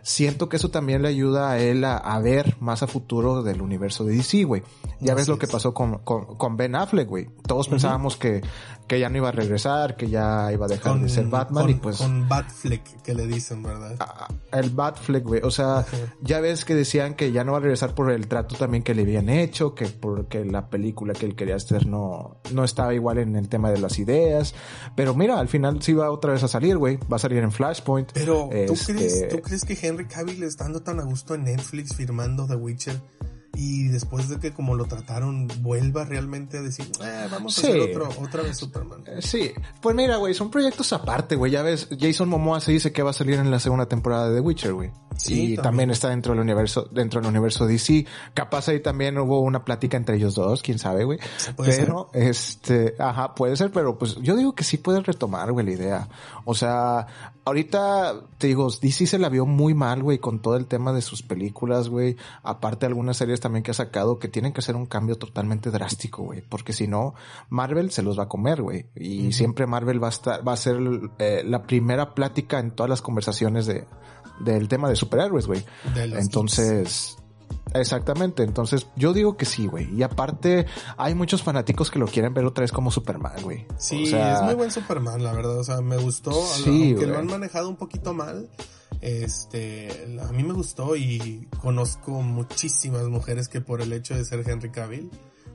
Siento 0.01 0.49
que 0.49 0.57
eso 0.57 0.69
también 0.69 1.01
le 1.01 1.07
ayuda 1.09 1.51
a 1.51 1.59
él 1.59 1.83
a, 1.83 1.97
a 1.97 2.19
ver 2.19 2.55
más 2.59 2.83
a 2.83 2.87
futuro 2.87 3.43
del 3.43 3.61
universo 3.61 4.03
de 4.03 4.15
DC, 4.15 4.43
güey. 4.43 4.63
Ya 4.99 5.13
ves 5.15 5.27
lo 5.27 5.37
que 5.37 5.47
pasó 5.47 5.73
con, 5.73 5.99
con, 5.99 6.37
con 6.37 6.57
Ben 6.57 6.75
Affleck, 6.75 7.07
güey. 7.07 7.27
Todos 7.47 7.67
pensábamos 7.69 8.17
que, 8.17 8.41
que 8.87 8.99
ya 8.99 9.07
no 9.09 9.17
iba 9.17 9.29
a 9.29 9.31
regresar, 9.31 9.95
que 9.95 10.09
ya 10.09 10.51
iba 10.51 10.65
a 10.65 10.69
dejar 10.69 10.99
de 10.99 11.07
ser 11.09 11.25
Batman 11.27 11.63
con, 11.63 11.71
y 11.71 11.73
pues... 11.75 11.97
Con 11.97 12.27
Batfleck, 12.27 13.01
que 13.01 13.13
le 13.13 13.25
dicen, 13.27 13.63
¿verdad? 13.63 13.95
Ah, 13.99 14.27
el 14.51 14.71
Batfleck, 14.71 15.23
güey. 15.23 15.41
O 15.43 15.51
sea, 15.51 15.85
ya 16.21 16.41
ves 16.41 16.65
que 16.65 16.75
decían 16.75 17.13
que 17.13 17.31
ya 17.31 17.43
no 17.43 17.53
va 17.53 17.59
a 17.59 17.61
regresar 17.61 17.95
por 17.95 18.11
el 18.11 18.27
trato 18.27 18.55
también 18.55 18.83
que 18.83 18.93
le 18.93 19.03
habían 19.03 19.29
hecho, 19.29 19.73
que 19.73 19.85
porque 19.87 20.43
la 20.43 20.69
película 20.69 21.13
que 21.13 21.25
él 21.25 21.35
quería 21.35 21.55
hacer 21.55 21.87
no, 21.87 22.37
no 22.51 22.63
estaba 22.63 22.93
igual 22.93 23.19
en 23.19 23.35
el 23.35 23.47
tema 23.47 23.71
de 23.71 23.79
las 23.79 23.99
ideas. 23.99 24.53
Pero 24.95 25.15
mira, 25.15 25.39
al 25.39 25.47
final 25.47 25.81
sí 25.81 25.93
va 25.93 26.11
otra 26.11 26.33
vez 26.33 26.43
a 26.43 26.47
salir, 26.47 26.77
güey. 26.77 26.97
Va 27.11 27.15
a 27.15 27.19
salir 27.19 27.37
en 27.43 27.51
Flashpoint. 27.51 28.11
Pero, 28.13 28.49
¿tú, 28.67 28.73
Este- 28.73 28.93
crees, 28.95 29.27
¿tú 29.29 29.39
crees 29.41 29.63
que 29.63 29.75
Henry 29.89 30.05
Cavill 30.05 30.43
estando 30.43 30.81
tan 30.81 30.99
a 30.99 31.03
gusto 31.03 31.35
en 31.35 31.43
Netflix 31.43 31.95
firmando 31.95 32.45
The 32.47 32.55
Witcher 32.55 33.01
y 33.55 33.87
después 33.89 34.29
de 34.29 34.39
que 34.39 34.53
como 34.53 34.75
lo 34.75 34.85
trataron 34.85 35.47
vuelva 35.61 36.05
realmente 36.05 36.59
a 36.59 36.61
decir, 36.61 36.85
eh, 37.03 37.27
vamos 37.29 37.57
a 37.57 37.67
hacer 37.67 37.79
otro, 37.81 38.09
otra 38.21 38.41
vez 38.43 38.57
Superman? 38.57 39.03
Eh, 39.05 39.21
Sí, 39.21 39.51
pues 39.81 39.95
mira, 39.95 40.15
güey, 40.17 40.33
son 40.33 40.49
proyectos 40.49 40.93
aparte, 40.93 41.35
güey. 41.35 41.51
Ya 41.51 41.61
ves, 41.61 41.89
Jason 41.99 42.29
Momoa 42.29 42.61
se 42.61 42.71
dice 42.71 42.93
que 42.93 43.03
va 43.03 43.09
a 43.09 43.13
salir 43.13 43.35
en 43.35 43.51
la 43.51 43.59
segunda 43.59 43.85
temporada 43.87 44.29
de 44.29 44.35
The 44.35 44.41
Witcher, 44.41 44.73
güey. 44.73 44.91
Sí, 45.17 45.33
y 45.33 45.35
también. 45.55 45.61
también. 45.63 45.91
está 45.91 46.09
dentro 46.09 46.31
del 46.31 46.41
universo, 46.41 46.87
dentro 46.91 47.19
del 47.19 47.29
universo 47.29 47.65
DC. 47.65 48.05
Capaz 48.33 48.69
ahí 48.69 48.79
también 48.79 49.17
hubo 49.17 49.41
una 49.41 49.65
plática 49.65 49.97
entre 49.97 50.15
ellos 50.15 50.35
dos, 50.35 50.61
quién 50.61 50.79
sabe, 50.79 51.03
güey. 51.03 51.19
Ser. 51.37 51.55
Pero, 51.57 52.09
este, 52.13 52.95
ajá, 52.97 53.35
puede 53.35 53.57
ser, 53.57 53.71
pero 53.71 53.97
pues 53.97 54.15
yo 54.21 54.37
digo 54.37 54.55
que 54.55 54.63
sí 54.63 54.77
puede 54.77 55.01
retomar, 55.01 55.51
güey, 55.51 55.65
la 55.65 55.71
idea. 55.73 56.09
O 56.45 56.55
sea, 56.55 57.07
ahorita, 57.49 58.21
te 58.37 58.47
digo, 58.47 58.69
DC 58.69 59.05
se 59.05 59.19
la 59.19 59.29
vio 59.29 59.45
muy 59.45 59.73
mal, 59.73 60.01
güey, 60.01 60.19
con 60.19 60.39
todo 60.39 60.55
el 60.55 60.65
tema 60.65 60.93
de 60.93 61.01
sus 61.01 61.21
películas, 61.21 61.89
güey. 61.89 62.15
Aparte 62.43 62.85
algunas 62.85 63.17
series 63.17 63.39
también 63.39 63.63
que 63.63 63.71
ha 63.71 63.75
sacado 63.75 64.19
que 64.19 64.27
tienen 64.27 64.53
que 64.53 64.59
hacer 64.59 64.75
un 64.75 64.85
cambio 64.85 65.17
totalmente 65.17 65.71
drástico, 65.71 66.23
güey. 66.23 66.41
Porque 66.41 66.73
si 66.73 66.87
no, 66.87 67.13
Marvel 67.49 67.91
se 67.91 68.03
los 68.03 68.17
va 68.17 68.23
a 68.23 68.27
comer, 68.29 68.61
güey. 68.61 68.85
Y 68.95 69.33
siempre 69.33 69.67
Marvel 69.67 70.01
va 70.01 70.07
a 70.07 70.11
estar, 70.11 70.47
va 70.47 70.53
a 70.53 70.57
ser 70.57 70.79
eh, 71.19 71.43
la 71.45 71.63
primera 71.63 72.15
plática 72.15 72.59
en 72.59 72.71
todas 72.71 72.89
las 72.89 73.01
conversaciones 73.01 73.65
de, 73.65 73.85
del 74.39 74.67
tema 74.67 74.89
de 74.89 74.95
superhéroes, 74.95 75.47
güey. 75.47 75.63
Entonces, 75.95 77.18
exactamente. 77.73 78.43
Entonces, 78.43 78.87
yo 78.95 79.13
digo 79.13 79.37
que 79.37 79.45
sí, 79.45 79.67
güey. 79.67 79.93
Y 79.95 80.03
aparte, 80.03 80.65
hay 80.97 81.15
muchos 81.15 81.43
fanáticos 81.43 81.91
que 81.91 81.99
lo 81.99 82.07
quieren 82.07 82.33
ver 82.33 82.45
otra 82.45 82.61
vez 82.61 82.71
como 82.71 82.91
Superman, 82.91 83.41
güey. 83.41 83.65
Sí, 83.77 84.03
O 84.03 84.07
sea, 84.07 84.33
es 84.35 84.41
muy 84.43 84.55
buen 84.55 84.71
Superman, 84.71 85.23
la 85.23 85.33
verdad. 85.33 85.57
O 85.57 85.63
sea, 85.63 85.81
me 85.81 85.97
gustó. 85.97 86.31
Sí, 86.31 86.91
aunque 86.91 87.07
lo 87.07 87.17
han 87.17 87.27
manejado 87.27 87.69
un 87.69 87.75
poquito 87.75 88.13
mal. 88.13 88.49
Este, 89.01 90.17
a 90.21 90.31
mí 90.31 90.43
me 90.43 90.53
gustó 90.53 90.95
y 90.95 91.47
conozco 91.61 92.21
muchísimas 92.21 93.03
mujeres 93.07 93.47
que 93.47 93.61
por 93.61 93.81
el 93.81 93.93
hecho 93.93 94.13
de 94.15 94.25
ser 94.25 94.47
Henry 94.47 94.71
Cavill, 94.71 95.09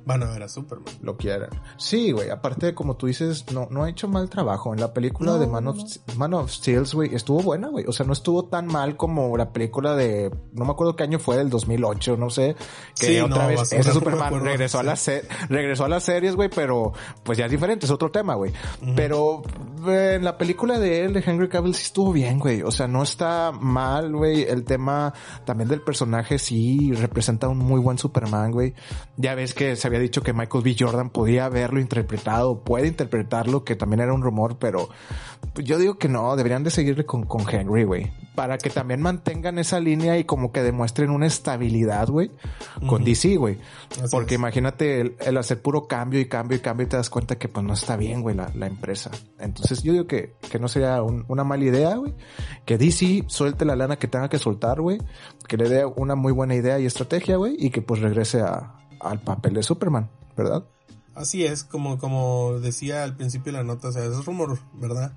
van 0.04 0.22
a 0.22 0.30
ver 0.30 0.42
a 0.42 0.48
Superman. 0.48 0.92
Lo 1.02 1.16
quieran. 1.16 1.50
Sí, 1.76 2.12
güey. 2.12 2.30
Aparte, 2.30 2.74
como 2.74 2.96
tú 2.96 3.06
dices, 3.06 3.44
no, 3.52 3.68
no 3.70 3.84
ha 3.84 3.90
hecho 3.90 4.08
mal 4.08 4.28
trabajo. 4.28 4.72
En 4.74 4.80
la 4.80 4.92
película 4.92 5.32
No, 5.32 5.38
de 5.38 5.46
Man 5.46 5.66
of, 5.68 5.78
Man 6.16 6.34
of 6.34 6.50
Steel, 6.50 6.84
güey, 6.92 7.14
estuvo 7.14 7.40
buena, 7.42 7.68
güey. 7.68 7.84
O 7.86 7.92
sea, 7.92 8.04
no 8.06 8.12
estuvo 8.12 8.44
tan 8.44 8.66
mal 8.66 8.96
como 8.96 9.36
la 9.36 9.52
película 9.52 9.94
de, 9.96 10.30
no 10.52 10.64
me 10.64 10.72
acuerdo 10.72 10.96
qué 10.96 11.04
año 11.04 11.18
fue, 11.18 11.36
del 11.36 11.50
2008, 11.50 12.16
no 12.16 12.30
sé. 12.30 12.56
Que 12.98 13.06
Sí, 13.06 13.20
otra 13.20 13.42
no, 13.44 13.48
vez, 13.48 13.72
ese 13.72 13.92
Superman 13.92 14.26
acuerdo. 14.26 14.46
regresó 14.46 14.78
a 14.78 14.82
las 14.82 15.10
regresó 15.48 15.84
a 15.84 15.88
las 15.88 16.04
series, 16.04 16.34
güey, 16.36 16.48
pero 16.48 16.92
pues 17.22 17.38
ya 17.38 17.46
es 17.46 17.50
diferente, 17.50 17.86
es 17.86 17.92
otro 17.92 18.10
tema, 18.10 18.34
güey. 18.34 18.52
Pero 18.96 19.42
eh, 19.86 20.14
en 20.16 20.24
la 20.24 20.38
película 20.38 20.78
de 20.78 21.04
él, 21.04 21.12
de 21.12 21.22
Henry 21.24 21.48
Cavill, 21.48 21.74
sí 21.74 21.84
estuvo 21.84 22.12
bien, 22.12 22.38
güey. 22.38 22.62
O 22.62 22.70
sea, 22.70 22.86
no 22.88 23.02
está 23.02 23.52
mal, 23.52 24.14
güey. 24.14 24.42
El 24.42 24.64
tema 24.64 25.12
también 25.44 25.68
del 25.68 25.82
personaje 25.82 26.38
sí 26.38 26.92
representa 26.92 27.48
un 27.48 27.58
muy 27.58 27.80
buen 27.80 27.98
Superman, 27.98 28.50
güey. 28.50 28.74
Ya 29.16 29.34
ves 29.34 29.54
que 29.54 29.76
se 29.76 29.88
había 29.96 30.08
dicho 30.08 30.22
que 30.22 30.32
Michael 30.32 30.64
B. 30.64 30.76
Jordan 30.78 31.10
podía 31.10 31.46
haberlo 31.46 31.80
interpretado, 31.80 32.62
puede 32.64 32.86
interpretarlo, 32.88 33.64
que 33.64 33.76
también 33.76 34.00
era 34.00 34.12
un 34.12 34.22
rumor, 34.22 34.58
pero 34.58 34.88
yo 35.56 35.78
digo 35.78 35.98
que 35.98 36.08
no, 36.08 36.34
deberían 36.36 36.64
de 36.64 36.70
seguirle 36.70 37.04
con, 37.06 37.24
con 37.24 37.44
Henry, 37.48 37.84
güey. 37.84 38.12
Para 38.34 38.58
que 38.58 38.68
también 38.70 39.00
mantengan 39.00 39.58
esa 39.60 39.78
línea 39.78 40.18
y 40.18 40.24
como 40.24 40.50
que 40.50 40.62
demuestren 40.62 41.10
una 41.10 41.26
estabilidad, 41.26 42.08
güey, 42.08 42.30
con 42.80 43.02
Ujú. 43.02 43.04
DC, 43.04 43.36
güey. 43.36 43.58
Porque 44.10 44.34
es. 44.34 44.40
imagínate 44.40 45.00
el, 45.00 45.16
el 45.20 45.36
hacer 45.36 45.62
puro 45.62 45.86
cambio 45.86 46.18
y 46.18 46.26
cambio 46.26 46.56
y 46.58 46.60
cambio 46.60 46.86
y 46.86 46.88
te 46.88 46.96
das 46.96 47.10
cuenta 47.10 47.36
que 47.36 47.48
pues 47.48 47.64
no 47.64 47.74
está 47.74 47.96
bien, 47.96 48.22
güey, 48.22 48.34
la, 48.34 48.50
la 48.54 48.66
empresa. 48.66 49.10
Entonces 49.38 49.82
yo 49.84 49.92
digo 49.92 50.06
que, 50.08 50.34
que 50.50 50.58
no 50.58 50.66
sería 50.66 51.00
un- 51.02 51.24
una 51.28 51.44
mala 51.44 51.64
idea, 51.64 51.94
güey. 51.94 52.14
Que 52.64 52.76
DC 52.76 53.24
suelte 53.28 53.64
la 53.64 53.76
lana 53.76 53.96
que 53.96 54.08
tenga 54.08 54.28
que 54.28 54.38
soltar, 54.38 54.80
güey. 54.80 54.98
Que 55.46 55.56
le 55.56 55.68
dé 55.68 55.84
una 55.84 56.16
muy 56.16 56.32
buena 56.32 56.56
idea 56.56 56.80
y 56.80 56.86
estrategia, 56.86 57.36
güey. 57.36 57.54
Y 57.58 57.70
que 57.70 57.82
pues 57.82 58.00
regrese 58.00 58.40
a, 58.40 58.74
al 59.04 59.20
papel 59.20 59.54
de 59.54 59.62
Superman, 59.62 60.08
¿verdad? 60.36 60.64
Así 61.14 61.44
es, 61.44 61.62
como, 61.62 61.98
como 61.98 62.58
decía 62.60 63.04
al 63.04 63.16
principio 63.16 63.52
de 63.52 63.58
la 63.58 63.64
nota, 63.64 63.88
o 63.88 63.92
sea, 63.92 64.04
es 64.04 64.24
rumor, 64.24 64.58
¿verdad? 64.74 65.12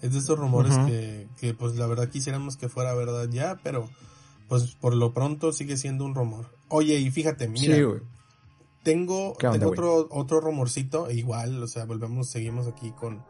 Es 0.00 0.12
de 0.12 0.18
estos 0.18 0.38
rumores 0.38 0.78
que, 0.86 1.28
que, 1.38 1.54
pues, 1.54 1.76
la 1.76 1.86
verdad 1.86 2.08
quisiéramos 2.08 2.56
que 2.56 2.68
fuera 2.68 2.94
verdad 2.94 3.28
ya, 3.28 3.58
pero, 3.62 3.88
pues, 4.48 4.76
por 4.76 4.94
lo 4.94 5.12
pronto 5.12 5.52
sigue 5.52 5.76
siendo 5.76 6.04
un 6.04 6.14
rumor. 6.14 6.46
Oye, 6.68 6.98
y 6.98 7.10
fíjate, 7.10 7.48
mira, 7.48 7.74
sí, 7.74 7.82
tengo, 8.82 9.36
otro, 9.64 10.08
otro 10.10 10.40
rumorcito, 10.40 11.08
e 11.08 11.14
igual, 11.14 11.62
o 11.62 11.66
sea, 11.66 11.84
volvemos, 11.84 12.28
seguimos 12.28 12.66
aquí 12.68 12.92
con, 12.92 13.22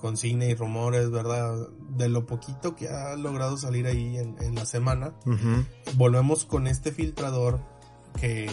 con 0.00 0.16
cine 0.16 0.48
y 0.48 0.54
rumores, 0.54 1.10
¿verdad? 1.10 1.68
De 1.90 2.08
lo 2.08 2.24
poquito 2.24 2.76
que 2.76 2.88
ha 2.88 3.16
logrado 3.16 3.56
salir 3.56 3.86
ahí 3.86 4.16
en, 4.16 4.36
en 4.40 4.54
la 4.54 4.64
semana, 4.64 5.12
volvemos 5.96 6.44
con 6.44 6.68
este 6.68 6.92
filtrador 6.92 7.60
que, 8.20 8.48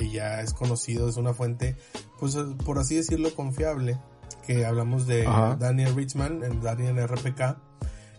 que 0.00 0.08
ya 0.08 0.40
es 0.40 0.54
conocido, 0.54 1.10
es 1.10 1.18
una 1.18 1.34
fuente, 1.34 1.76
pues 2.18 2.34
por 2.64 2.78
así 2.78 2.96
decirlo, 2.96 3.34
confiable, 3.34 3.98
que 4.46 4.64
hablamos 4.64 5.06
de 5.06 5.26
Ajá. 5.26 5.56
Daniel 5.56 5.94
Richman, 5.94 6.42
en 6.42 6.62
Daniel 6.62 7.06
RPK, 7.06 7.58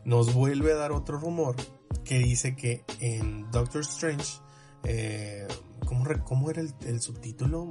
nos 0.05 0.31
vuelve 0.31 0.73
a 0.73 0.75
dar 0.75 0.91
otro 0.91 1.17
rumor 1.19 1.55
que 2.03 2.19
dice 2.19 2.55
que 2.55 2.85
en 2.99 3.49
Doctor 3.49 3.81
Strange, 3.81 4.41
eh, 4.83 5.47
¿cómo, 5.87 6.05
cómo 6.23 6.51
era 6.51 6.61
el, 6.61 6.71
el 6.85 7.01
subtítulo? 7.01 7.67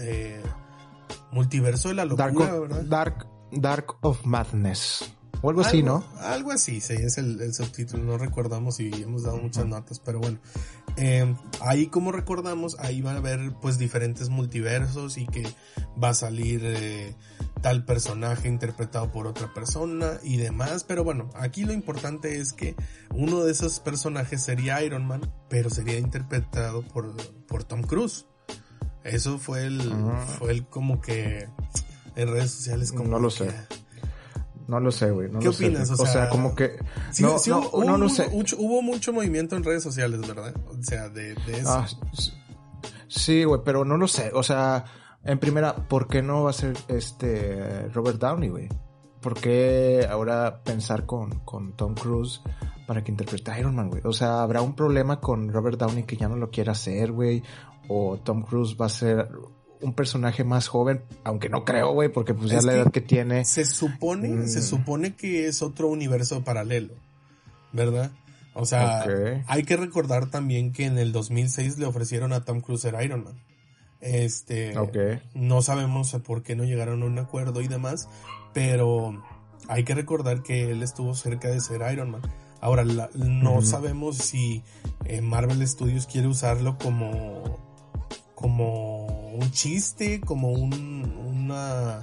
Eh, 0.00 0.40
Multiverso 1.32 1.88
de 1.88 1.94
la 1.94 2.04
locura, 2.04 2.26
Dark, 2.26 2.40
of, 2.40 2.60
¿verdad? 2.68 2.84
Dark, 2.84 3.26
Dark 3.50 3.96
of 4.02 4.24
Madness. 4.24 5.12
O 5.42 5.48
algo 5.48 5.62
así, 5.62 5.82
¿no? 5.82 6.04
Algo 6.20 6.52
así, 6.52 6.80
sí, 6.82 6.92
es 6.94 7.16
el, 7.16 7.40
el 7.40 7.54
subtítulo, 7.54 8.02
no 8.04 8.18
recordamos 8.18 8.78
y 8.80 8.88
hemos 9.02 9.22
dado 9.22 9.38
muchas 9.38 9.64
notas, 9.66 9.98
pero 9.98 10.18
bueno. 10.20 10.38
Eh, 10.96 11.34
ahí 11.62 11.86
como 11.86 12.12
recordamos, 12.12 12.76
ahí 12.78 13.00
van 13.00 13.16
a 13.16 13.18
haber 13.20 13.54
pues 13.60 13.78
diferentes 13.78 14.28
multiversos 14.28 15.16
y 15.16 15.26
que 15.26 15.46
va 16.02 16.10
a 16.10 16.14
salir 16.14 16.60
eh, 16.64 17.14
tal 17.62 17.84
personaje 17.86 18.48
interpretado 18.48 19.10
por 19.12 19.26
otra 19.26 19.54
persona 19.54 20.18
y 20.22 20.36
demás, 20.36 20.84
pero 20.84 21.04
bueno, 21.04 21.30
aquí 21.34 21.64
lo 21.64 21.72
importante 21.72 22.38
es 22.38 22.52
que 22.52 22.74
uno 23.14 23.42
de 23.44 23.52
esos 23.52 23.80
personajes 23.80 24.42
sería 24.42 24.82
Iron 24.82 25.06
Man, 25.06 25.32
pero 25.48 25.70
sería 25.70 25.98
interpretado 25.98 26.82
por, 26.82 27.16
por 27.46 27.64
Tom 27.64 27.82
Cruise. 27.82 28.26
Eso 29.04 29.38
fue 29.38 29.64
el, 29.64 29.90
Ah. 29.90 30.26
fue 30.38 30.50
el 30.50 30.66
como 30.66 31.00
que 31.00 31.48
en 32.16 32.28
redes 32.28 32.50
sociales 32.50 32.92
como 32.92 33.08
No 33.08 33.18
lo 33.18 33.28
que- 33.30 33.36
sé. 33.36 33.50
No 34.70 34.78
lo 34.78 34.92
sé, 34.92 35.10
güey. 35.10 35.28
No 35.28 35.40
¿Qué 35.40 35.46
lo 35.46 35.52
sé, 35.52 35.66
opinas? 35.66 35.88
güey. 35.90 36.00
O 36.00 36.02
O 36.04 36.06
sea, 36.06 36.28
como 36.28 36.54
que... 36.54 36.78
Sí, 37.10 37.24
no, 37.24 37.38
sí 37.38 37.50
no, 37.50 37.58
hubo, 37.58 37.84
no 37.84 37.98
lo 37.98 38.08
sé. 38.08 38.28
Mucho, 38.28 38.56
hubo 38.58 38.82
mucho 38.82 39.12
movimiento 39.12 39.56
en 39.56 39.64
redes 39.64 39.82
sociales, 39.82 40.20
¿verdad? 40.20 40.54
O 40.68 40.80
sea, 40.82 41.08
de, 41.08 41.34
de 41.34 41.58
eso. 41.58 41.70
Ah, 41.70 41.88
sí, 43.08 43.42
güey, 43.42 43.60
pero 43.64 43.84
no 43.84 43.96
lo 43.96 44.06
sé. 44.06 44.30
O 44.32 44.44
sea, 44.44 44.84
en 45.24 45.38
primera, 45.40 45.74
¿por 45.74 46.06
qué 46.06 46.22
no 46.22 46.44
va 46.44 46.50
a 46.50 46.52
ser 46.52 46.76
este 46.86 47.88
Robert 47.88 48.18
Downey, 48.20 48.48
güey? 48.48 48.68
¿Por 49.20 49.34
qué 49.34 50.06
ahora 50.08 50.62
pensar 50.62 51.04
con, 51.04 51.40
con 51.40 51.76
Tom 51.76 51.94
Cruise 51.94 52.40
para 52.86 53.02
que 53.04 53.10
interprete 53.10 53.50
a 53.50 53.58
Iron 53.58 53.74
Man, 53.74 53.90
güey? 53.90 54.02
O 54.04 54.12
sea, 54.12 54.40
¿habrá 54.42 54.62
un 54.62 54.74
problema 54.76 55.20
con 55.20 55.52
Robert 55.52 55.78
Downey 55.78 56.04
que 56.04 56.16
ya 56.16 56.28
no 56.28 56.36
lo 56.36 56.50
quiera 56.50 56.72
hacer, 56.72 57.12
güey? 57.12 57.42
¿O 57.88 58.18
Tom 58.24 58.42
Cruise 58.42 58.76
va 58.80 58.86
a 58.86 58.88
ser 58.88 59.28
un 59.82 59.92
personaje 59.94 60.44
más 60.44 60.68
joven? 60.68 61.02
Aunque 61.24 61.48
no 61.48 61.64
creo, 61.64 61.92
güey, 61.92 62.08
porque 62.08 62.34
pues 62.34 62.50
ya 62.50 62.60
la 62.62 62.72
edad 62.74 62.90
que 62.92 63.00
tiene... 63.00 63.44
se 63.44 63.64
supone, 63.64 64.28
Mm. 64.28 64.46
se 64.48 64.62
supone 64.62 65.14
que 65.14 65.46
es 65.46 65.62
otro 65.62 65.88
universo 65.88 66.42
paralelo, 66.44 66.94
¿verdad? 67.72 68.10
O 68.54 68.66
sea, 68.66 69.04
hay 69.46 69.62
que 69.62 69.76
recordar 69.76 70.26
también 70.30 70.72
que 70.72 70.84
en 70.84 70.98
el 70.98 71.12
2006 71.12 71.78
le 71.78 71.86
ofrecieron 71.86 72.32
a 72.32 72.44
Tom 72.44 72.60
Cruise 72.60 72.84
Iron 73.02 73.24
Man. 73.24 73.34
Este, 74.00 74.74
no 75.34 75.62
sabemos 75.62 76.12
por 76.24 76.42
qué 76.42 76.56
no 76.56 76.64
llegaron 76.64 77.02
a 77.02 77.06
un 77.06 77.18
acuerdo 77.18 77.60
y 77.60 77.68
demás, 77.68 78.08
pero 78.54 79.22
hay 79.68 79.84
que 79.84 79.94
recordar 79.94 80.42
que 80.42 80.70
él 80.70 80.82
estuvo 80.82 81.14
cerca 81.14 81.48
de 81.48 81.60
ser 81.60 81.82
Iron 81.92 82.10
Man. 82.10 82.22
Ahora, 82.62 82.84
la- 82.84 83.08
no 83.14 83.62
sabemos 83.62 84.16
si 84.16 84.62
eh, 85.04 85.20
Marvel 85.22 85.66
Studios 85.66 86.06
quiere 86.06 86.26
usarlo 86.28 86.76
como 86.78 87.58
como 88.34 88.99
un 89.32 89.50
chiste, 89.50 90.20
como 90.20 90.50
un, 90.50 91.12
una... 91.46 92.00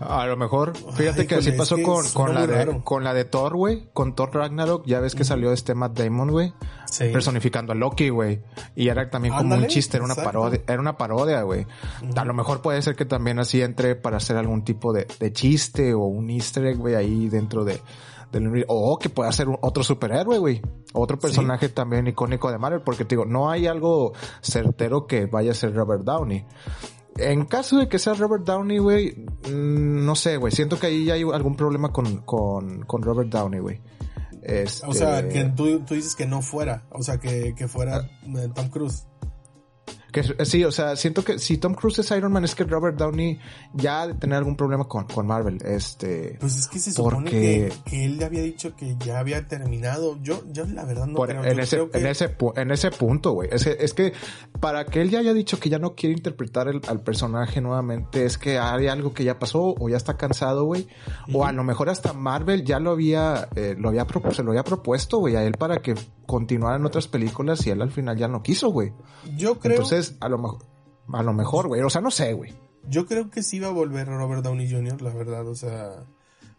A 0.00 0.26
lo 0.26 0.36
mejor, 0.36 0.76
fíjate 0.94 1.22
Ay, 1.22 1.26
que 1.26 1.34
así 1.36 1.52
pasó 1.52 1.76
con, 1.82 2.06
con, 2.10 2.34
la 2.34 2.46
de, 2.46 2.80
con 2.82 3.04
la 3.04 3.14
de 3.14 3.24
Thor, 3.24 3.56
güey, 3.56 3.88
con 3.92 4.14
Thor 4.14 4.34
Ragnarok, 4.34 4.84
ya 4.86 5.00
ves 5.00 5.14
que 5.14 5.24
salió 5.24 5.52
este 5.52 5.74
Matt 5.74 5.98
Damon, 5.98 6.30
güey, 6.30 6.52
Sí. 6.86 7.04
personificando 7.12 7.72
a 7.72 7.74
Loki, 7.74 8.10
güey, 8.10 8.42
y 8.76 8.88
era 8.88 9.08
también 9.08 9.32
como 9.32 9.44
Ándale, 9.44 9.62
un 9.62 9.68
chiste, 9.68 9.96
era 9.96 10.04
una 10.04 10.14
exacto. 10.14 10.30
parodia, 10.30 10.60
era 10.66 10.80
una 10.80 10.96
parodia, 10.98 11.42
güey. 11.42 11.66
A 12.16 12.24
lo 12.24 12.34
mejor 12.34 12.60
puede 12.60 12.82
ser 12.82 12.96
que 12.96 13.04
también 13.06 13.38
así 13.38 13.62
entre 13.62 13.94
para 13.94 14.18
hacer 14.18 14.36
algún 14.36 14.62
tipo 14.62 14.92
de, 14.92 15.06
de 15.18 15.32
chiste 15.32 15.94
o 15.94 16.00
un 16.00 16.28
easter 16.30 16.66
egg, 16.66 16.76
güey, 16.76 16.94
ahí 16.94 17.28
dentro 17.28 17.64
de, 17.64 17.80
del 18.32 18.64
o 18.68 18.98
que 18.98 19.10
pueda 19.10 19.30
ser 19.30 19.46
otro 19.60 19.84
superhéroe, 19.84 20.38
güey, 20.38 20.62
otro 20.94 21.18
personaje 21.18 21.68
también 21.68 22.06
icónico 22.06 22.50
de 22.50 22.58
Marvel, 22.58 22.82
porque 22.82 23.04
te 23.04 23.14
digo, 23.14 23.24
no 23.24 23.50
hay 23.50 23.66
algo 23.66 24.12
certero 24.40 25.06
que 25.06 25.26
vaya 25.26 25.52
a 25.52 25.54
ser 25.54 25.74
Robert 25.74 26.02
Downey. 26.02 26.44
En 27.16 27.44
caso 27.44 27.76
de 27.76 27.88
que 27.88 27.98
sea 27.98 28.14
Robert 28.14 28.44
Downey, 28.44 28.78
güey, 28.78 29.10
mm, 29.12 30.04
no 30.04 30.14
sé, 30.16 30.38
güey. 30.38 30.50
Siento 30.50 30.78
que 30.78 30.86
ahí 30.86 31.10
hay 31.10 31.22
algún 31.22 31.56
problema 31.56 31.92
con, 31.92 32.22
con, 32.22 32.82
con 32.84 33.02
Robert 33.02 33.28
Downey, 33.28 33.60
güey. 33.60 33.80
Este... 34.42 34.86
O 34.86 34.94
sea, 34.94 35.28
que 35.28 35.44
tú, 35.44 35.80
tú 35.80 35.94
dices 35.94 36.16
que 36.16 36.26
no 36.26 36.40
fuera, 36.40 36.86
o 36.90 37.02
sea, 37.02 37.18
que, 37.18 37.54
que 37.54 37.68
fuera 37.68 38.08
eh, 38.24 38.48
Tom 38.54 38.68
Cruise. 38.70 39.06
Que, 40.12 40.20
eh, 40.20 40.44
sí, 40.44 40.64
o 40.64 40.70
sea, 40.70 40.94
siento 40.94 41.24
que 41.24 41.38
si 41.38 41.58
Tom 41.58 41.74
Cruise 41.74 41.98
es 41.98 42.10
Iron 42.12 42.30
Man 42.32 42.44
es 42.44 42.54
que 42.54 42.64
Robert 42.64 42.96
Downey 42.96 43.40
ya 43.74 44.02
ha 44.02 44.06
de 44.08 44.14
tener 44.14 44.36
algún 44.38 44.56
problema 44.56 44.84
con, 44.84 45.04
con 45.06 45.26
Marvel. 45.26 45.58
Este... 45.64 46.36
Pues 46.38 46.56
es 46.56 46.68
que 46.68 46.78
se 46.78 46.92
supone 46.92 47.16
Porque- 47.30 47.72
que, 47.84 47.90
que 47.90 48.04
él 48.04 48.18
ya 48.18 48.26
había 48.26 48.42
dicho 48.42 48.76
que 48.76 48.96
ya 49.04 49.18
había 49.18 49.48
terminado. 49.48 50.18
Yo, 50.22 50.42
yo 50.52 50.64
la 50.66 50.84
verdad 50.84 51.06
no 51.06 51.14
por- 51.16 51.28
creo. 51.28 51.44
en, 51.44 51.58
ese, 51.58 51.76
creo 51.76 51.90
que- 51.90 51.98
en, 51.98 52.06
ese, 52.06 52.36
en 52.56 52.70
ese 52.70 52.90
punto, 52.90 53.32
güey. 53.32 53.48
Es, 53.50 53.64
que- 53.64 53.76
es 53.80 53.94
que 53.94 54.12
para 54.60 54.84
que 54.84 55.00
él 55.00 55.10
ya 55.10 55.18
haya 55.18 55.34
dicho 55.34 55.58
que 55.58 55.68
ya 55.70 55.78
no 55.78 55.94
quiere 55.94 56.14
interpretar 56.14 56.68
el- 56.68 56.82
al 56.86 57.00
personaje 57.00 57.60
nuevamente, 57.60 58.24
es 58.24 58.38
que 58.38 58.58
hay 58.58 58.86
algo 58.88 59.12
que 59.14 59.24
ya 59.24 59.38
pasó 59.38 59.74
o 59.78 59.88
ya 59.88 59.96
está 59.96 60.16
cansado, 60.16 60.64
güey. 60.64 60.86
O 61.32 61.44
a 61.44 61.52
lo 61.52 61.64
mejor 61.64 61.88
hasta 61.88 62.12
Marvel 62.12 62.64
ya 62.64 62.78
lo 62.78 62.90
había, 62.90 63.48
eh, 63.56 63.74
lo 63.78 63.88
había 63.88 64.06
se 64.32 64.42
lo 64.42 64.50
había 64.50 64.62
propuesto, 64.64 65.18
güey, 65.18 65.36
a 65.36 65.44
él 65.44 65.54
para 65.58 65.80
que 65.82 65.94
continuara 66.26 66.76
en 66.76 66.86
otras 66.86 67.08
películas 67.08 67.66
y 67.66 67.70
él 67.70 67.82
al 67.82 67.90
final 67.90 68.16
ya 68.16 68.28
no 68.28 68.42
quiso, 68.42 68.68
güey. 68.70 68.92
yo 69.36 69.58
creo, 69.58 69.74
Entonces, 69.76 70.01
a 70.20 70.28
lo 70.28 70.38
mejor, 70.38 70.64
a 71.12 71.22
lo 71.22 71.32
mejor, 71.32 71.68
güey. 71.68 71.82
O 71.82 71.90
sea, 71.90 72.00
no 72.00 72.10
sé, 72.10 72.32
güey. 72.32 72.52
yo 72.88 73.06
creo 73.06 73.30
que 73.30 73.42
sí 73.42 73.58
va 73.60 73.68
a 73.68 73.72
volver 73.72 74.08
Robert 74.08 74.42
Downey 74.42 74.70
Jr., 74.70 75.00
la 75.02 75.12
verdad, 75.12 75.46
o 75.46 75.54
sea, 75.54 76.04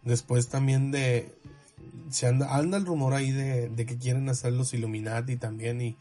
después 0.02 0.48
también 0.48 0.90
de, 0.90 1.34
se 2.10 2.26
anda, 2.26 2.56
anda 2.56 2.76
el 2.78 2.86
rumor 2.86 3.14
ahí 3.14 3.30
de, 3.30 3.68
de 3.68 3.86
que 3.86 3.98
quieren 3.98 4.28
hacer 4.28 4.52
los 4.52 4.72
Illuminati 4.74 5.36
también 5.36 5.80
y 5.80 5.96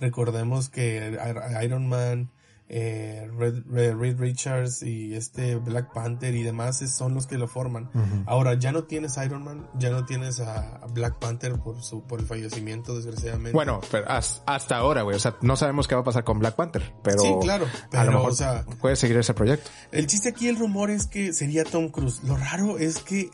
recordemos 0.00 0.68
que 0.68 1.18
Iron 1.62 1.88
Man, 1.88 2.30
eh, 2.68 3.30
Red, 3.38 4.16
Richards 4.18 4.82
y 4.82 5.14
este 5.14 5.54
Black 5.54 5.92
Panther 5.92 6.34
y 6.34 6.42
demás 6.42 6.78
son 6.90 7.14
los 7.14 7.26
que 7.28 7.38
lo 7.38 7.46
forman. 7.46 7.90
Ahora 8.26 8.54
ya 8.54 8.72
no 8.72 8.84
tienes 8.84 9.16
Iron 9.24 9.44
Man, 9.44 9.68
ya 9.78 9.90
no 9.90 10.04
tienes 10.04 10.40
a 10.40 10.80
Black 10.92 11.18
Panther 11.18 11.58
por 11.60 11.80
su 11.82 12.02
por 12.06 12.18
el 12.20 12.26
fallecimiento 12.26 12.96
desgraciadamente. 12.96 13.52
Bueno, 13.52 13.80
pero 13.90 14.06
hasta 14.08 14.76
ahora, 14.76 15.02
güey, 15.02 15.16
o 15.16 15.20
sea, 15.20 15.36
no 15.42 15.56
sabemos 15.56 15.86
qué 15.86 15.94
va 15.94 16.00
a 16.00 16.04
pasar 16.04 16.24
con 16.24 16.38
Black 16.40 16.56
Panther, 16.56 16.92
pero 17.04 17.20
Sí, 17.20 17.34
claro, 17.40 17.66
pero 17.90 18.00
a 18.02 18.04
lo 18.06 18.12
mejor 18.12 18.30
o 18.30 18.34
sea, 18.34 18.64
puede 18.80 18.96
seguir 18.96 19.16
ese 19.16 19.32
proyecto. 19.34 19.70
el 19.92 20.06
chiste 20.08 20.30
aquí 20.30 20.48
el 20.48 20.58
rumor 20.58 20.90
es 20.90 21.06
que 21.06 21.32
sería 21.32 21.62
Tom 21.64 21.88
Cruise. 21.90 22.22
Lo 22.24 22.36
raro 22.36 22.78
es 22.78 22.98
que 22.98 23.30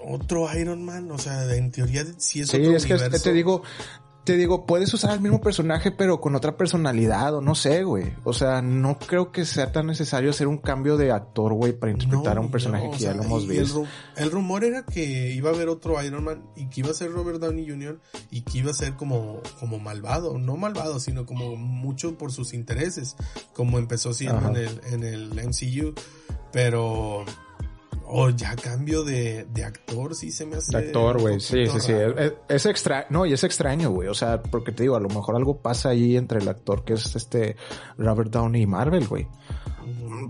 otro 0.00 0.46
Iron 0.54 0.84
Man, 0.84 1.10
o 1.10 1.18
sea, 1.18 1.52
en 1.54 1.70
teoría 1.72 2.04
sí 2.18 2.40
es 2.42 2.48
Sí, 2.48 2.58
otro 2.58 2.76
es 2.76 2.84
que 2.86 2.94
universo. 2.94 3.24
te 3.24 3.32
digo, 3.32 3.62
te 4.28 4.36
digo, 4.36 4.66
puedes 4.66 4.92
usar 4.92 5.14
el 5.14 5.20
mismo 5.22 5.40
personaje 5.40 5.90
pero 5.90 6.20
con 6.20 6.34
otra 6.34 6.54
personalidad 6.54 7.34
o 7.36 7.40
no 7.40 7.54
sé, 7.54 7.82
güey. 7.82 8.12
O 8.24 8.34
sea, 8.34 8.60
no 8.60 8.98
creo 8.98 9.32
que 9.32 9.46
sea 9.46 9.72
tan 9.72 9.86
necesario 9.86 10.28
hacer 10.28 10.48
un 10.48 10.58
cambio 10.58 10.98
de 10.98 11.12
actor, 11.12 11.54
güey, 11.54 11.72
para 11.72 11.92
interpretar 11.92 12.36
a 12.36 12.40
un 12.42 12.50
personaje 12.50 12.84
no, 12.84 12.90
que 12.90 12.98
sea, 12.98 13.12
ya 13.12 13.16
lo 13.16 13.22
hemos 13.22 13.44
el, 13.44 13.48
visto. 13.48 13.86
el 14.16 14.30
rumor 14.30 14.64
era 14.64 14.84
que 14.84 15.32
iba 15.32 15.48
a 15.48 15.54
haber 15.54 15.70
otro 15.70 16.02
Iron 16.04 16.24
Man 16.24 16.44
y 16.56 16.66
que 16.66 16.80
iba 16.82 16.90
a 16.90 16.94
ser 16.94 17.10
Robert 17.10 17.40
Downey 17.40 17.70
Jr. 17.70 17.98
y 18.30 18.42
que 18.42 18.58
iba 18.58 18.70
a 18.70 18.74
ser 18.74 18.96
como, 18.96 19.40
como 19.58 19.78
malvado, 19.78 20.36
no 20.36 20.58
malvado, 20.58 21.00
sino 21.00 21.24
como 21.24 21.56
mucho 21.56 22.18
por 22.18 22.30
sus 22.30 22.52
intereses, 22.52 23.16
como 23.54 23.78
empezó 23.78 24.12
siendo 24.12 24.36
Ajá. 24.36 24.50
en 24.50 24.56
el, 24.56 24.80
en 24.92 25.04
el 25.04 25.30
MCU, 25.48 25.94
pero 26.52 27.24
o 28.10 28.30
ya 28.30 28.56
cambio 28.56 29.04
de, 29.04 29.46
de 29.52 29.64
actor 29.64 30.14
sí 30.14 30.30
se 30.30 30.46
me 30.46 30.56
hace 30.56 30.76
De 30.76 30.86
actor, 30.86 31.20
güey, 31.20 31.40
sí, 31.40 31.66
sí, 31.66 31.80
sí. 31.80 31.92
Es, 31.92 32.32
es 32.48 32.66
extraño, 32.66 33.06
no, 33.10 33.26
y 33.26 33.32
es 33.32 33.44
extraño, 33.44 33.90
güey. 33.90 34.08
O 34.08 34.14
sea, 34.14 34.42
porque 34.42 34.72
te 34.72 34.82
digo, 34.84 34.96
a 34.96 35.00
lo 35.00 35.08
mejor 35.08 35.36
algo 35.36 35.58
pasa 35.58 35.90
ahí 35.90 36.16
entre 36.16 36.40
el 36.40 36.48
actor 36.48 36.84
que 36.84 36.94
es 36.94 37.14
este 37.14 37.56
Robert 37.96 38.30
Downey 38.30 38.62
y 38.62 38.66
Marvel, 38.66 39.06
güey. 39.06 39.26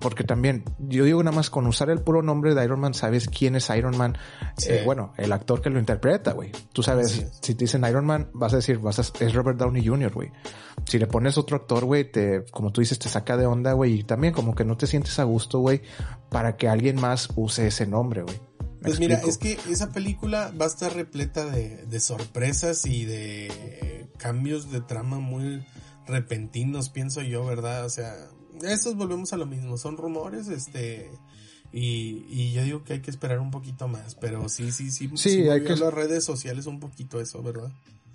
Porque 0.00 0.24
también, 0.24 0.64
yo 0.78 1.04
digo 1.04 1.22
nada 1.22 1.36
más 1.36 1.50
con 1.50 1.66
usar 1.66 1.90
el 1.90 2.00
puro 2.00 2.22
nombre 2.22 2.54
de 2.54 2.64
Iron 2.64 2.80
Man, 2.80 2.94
sabes 2.94 3.28
quién 3.28 3.56
es 3.56 3.68
Iron 3.70 3.96
Man. 3.96 4.16
Sí. 4.56 4.70
Eh, 4.70 4.82
bueno, 4.84 5.12
el 5.16 5.32
actor 5.32 5.60
que 5.60 5.70
lo 5.70 5.78
interpreta, 5.78 6.32
güey. 6.32 6.52
Tú 6.72 6.82
sabes, 6.82 7.18
es. 7.18 7.38
si 7.42 7.54
te 7.54 7.64
dicen 7.64 7.84
Iron 7.88 8.04
Man, 8.06 8.30
vas 8.32 8.52
a 8.52 8.56
decir, 8.56 8.78
vas 8.78 8.98
a- 8.98 9.24
es 9.24 9.32
Robert 9.34 9.58
Downey 9.58 9.86
Jr., 9.86 10.12
güey. 10.12 10.30
Si 10.86 10.98
le 10.98 11.06
pones 11.06 11.36
otro 11.38 11.56
actor, 11.56 11.84
güey, 11.84 12.10
te, 12.10 12.44
como 12.50 12.70
tú 12.72 12.80
dices, 12.80 12.98
te 12.98 13.08
saca 13.08 13.36
de 13.36 13.46
onda, 13.46 13.72
güey. 13.72 14.00
Y 14.00 14.04
también 14.04 14.32
como 14.32 14.54
que 14.54 14.64
no 14.64 14.76
te 14.76 14.86
sientes 14.86 15.18
a 15.18 15.24
gusto, 15.24 15.58
güey, 15.58 15.82
para 16.30 16.56
que 16.56 16.68
alguien 16.68 17.00
más 17.00 17.28
use 17.36 17.66
ese 17.66 17.86
nombre, 17.86 18.22
güey. 18.22 18.40
¿Me 18.80 18.82
Pues 18.90 19.00
mira, 19.00 19.16
es 19.26 19.38
que 19.38 19.58
esa 19.68 19.90
película 19.90 20.52
va 20.60 20.66
a 20.66 20.68
estar 20.68 20.94
repleta 20.94 21.44
de, 21.46 21.84
de 21.86 22.00
sorpresas 22.00 22.86
y 22.86 23.04
de 23.06 24.08
cambios 24.18 24.70
de 24.70 24.80
trama 24.80 25.18
muy 25.18 25.64
repentinos, 26.06 26.88
pienso 26.88 27.22
yo, 27.22 27.44
¿verdad? 27.44 27.84
O 27.84 27.90
sea, 27.90 28.14
estos 28.62 28.96
volvemos 28.96 29.32
a 29.32 29.36
lo 29.36 29.46
mismo, 29.46 29.76
son 29.78 29.96
rumores, 29.96 30.48
este, 30.48 31.10
y, 31.72 32.24
y 32.28 32.52
yo 32.52 32.62
digo 32.64 32.84
que 32.84 32.94
hay 32.94 33.00
que 33.00 33.10
esperar 33.10 33.38
un 33.40 33.50
poquito 33.50 33.88
más, 33.88 34.14
pero 34.14 34.48
sí, 34.48 34.72
sí, 34.72 34.90
sí, 34.90 35.10
Sí, 35.16 35.40
hay 35.48 35.60
movió 35.60 35.74
que- 35.74 35.80
las 35.80 35.92
redes 35.94 36.24
sociales 36.24 36.66
un 36.66 36.80
poquito 36.80 37.20
eso, 37.20 37.42
¿verdad? 37.42 37.70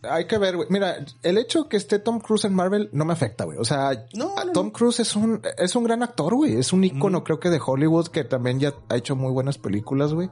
Hay 0.10 0.26
que 0.26 0.38
ver, 0.38 0.56
güey. 0.58 0.68
Mira, 0.70 0.98
el 1.22 1.38
hecho 1.38 1.68
que 1.70 1.78
esté 1.78 2.00
Tom 2.00 2.20
Cruise 2.20 2.46
en 2.46 2.54
Marvel 2.54 2.90
no 2.92 3.06
me 3.06 3.14
afecta, 3.14 3.46
güey. 3.46 3.58
O 3.58 3.66
sea, 3.66 4.06
No, 4.14 4.34
Tom 4.54 4.68
no. 4.68 4.74
Cruise 4.74 5.00
es 5.00 5.16
un, 5.16 5.42
es 5.58 5.76
un 5.76 5.84
gran 5.84 6.04
actor, 6.04 6.34
güey. 6.36 6.56
Es 6.58 6.74
un 6.74 6.84
ícono, 6.84 7.24
creo 7.24 7.40
que 7.40 7.50
de 7.50 7.60
Hollywood, 7.66 8.08
que 8.10 8.24
también 8.24 8.60
ya 8.60 8.74
ha 8.90 8.96
hecho 8.98 9.16
muy 9.16 9.32
buenas 9.32 9.58
películas, 9.58 10.14
güey. 10.14 10.30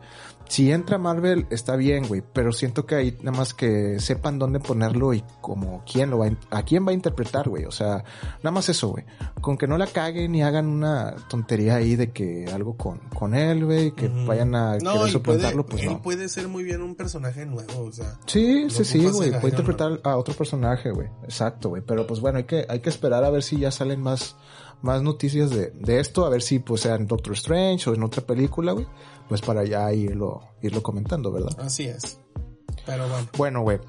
Si 0.50 0.70
entra 0.72 0.98
a 0.98 1.00
Marvel, 1.00 1.48
está 1.50 1.78
bien, 1.78 2.08
güey. 2.08 2.22
Pero 2.34 2.52
siento 2.52 2.86
que 2.86 2.96
ahí 2.96 3.18
nada 3.22 3.38
más 3.38 3.54
que 3.54 4.00
sepan 4.00 4.38
dónde 4.40 4.60
ponerlo 4.60 5.14
y 5.14 5.24
como 5.40 5.84
quién 5.90 6.10
lo 6.10 6.18
va 6.18 6.28
a, 6.28 6.58
a 6.58 6.64
quién 6.64 6.86
va 6.86 6.92
a 6.92 6.94
interpretar, 6.94 7.48
güey. 7.48 7.64
O 7.66 7.72
sea, 7.72 8.04
nada 8.40 8.52
más 8.52 8.68
eso, 8.68 8.90
güey. 8.90 9.06
Con 9.40 9.58
que 9.58 9.68
no 9.68 9.78
la 9.78 9.88
caguen 9.88 10.36
y 10.36 10.44
hagan 10.44 10.68
una 10.68 11.16
tontería 11.30 11.76
ahí 11.76 11.96
de 11.96 12.12
que 12.12 12.48
algo 12.54 12.76
con, 12.76 13.00
con 13.18 13.34
él, 13.34 13.64
güey. 13.66 13.92
Que 13.92 14.10
vayan 14.10 14.54
a 14.56 14.74
No, 14.74 14.78
querer 14.80 14.98
puede, 15.00 15.12
suplantarlo, 15.12 15.66
pues 15.66 15.84
él 15.84 15.90
no. 15.92 16.02
puede 16.02 16.28
ser 16.28 16.50
muy 16.50 16.64
bien 16.66 16.82
un 16.82 16.96
personaje 16.96 17.46
nuevo, 17.46 17.84
o 17.86 17.92
sea. 17.94 18.18
Sí, 18.26 18.70
sí, 18.70 18.84
sí, 18.84 19.08
güey. 19.08 19.32
Puede 19.40 19.61
interpretar 19.62 20.00
a 20.04 20.18
otro 20.18 20.34
personaje, 20.34 20.92
güey. 20.92 21.08
Exacto, 21.24 21.70
güey. 21.70 21.82
Pero 21.86 22.08
pues 22.08 22.20
bueno, 22.20 22.40
hay 22.40 22.46
que, 22.46 22.66
hay 22.68 22.80
que 22.80 22.90
esperar 22.90 23.24
a 23.24 23.30
ver 23.30 23.44
si 23.44 23.60
ya 23.60 23.72
salen 23.72 24.02
más, 24.02 24.36
más 24.82 25.02
noticias 25.02 25.50
de, 25.50 25.72
de 25.72 26.00
esto, 26.00 26.26
a 26.26 26.30
ver 26.30 26.42
si 26.42 26.60
pues 26.60 26.82
sea 26.82 26.96
en 26.96 27.08
Doctor 27.08 27.34
Strange 27.34 27.90
o 27.90 27.94
en 27.94 28.04
otra 28.04 28.22
película, 28.24 28.74
güey. 28.74 28.88
Pues 29.28 29.42
para 29.42 29.64
ya 29.64 29.92
irlo, 29.94 30.42
irlo 30.62 30.84
comentando, 30.84 31.32
¿verdad? 31.32 31.58
Así 31.60 31.86
es. 31.86 32.20
Pero 32.86 33.08
bueno. 33.08 33.28
Bueno, 33.38 33.62
güey. 33.62 33.80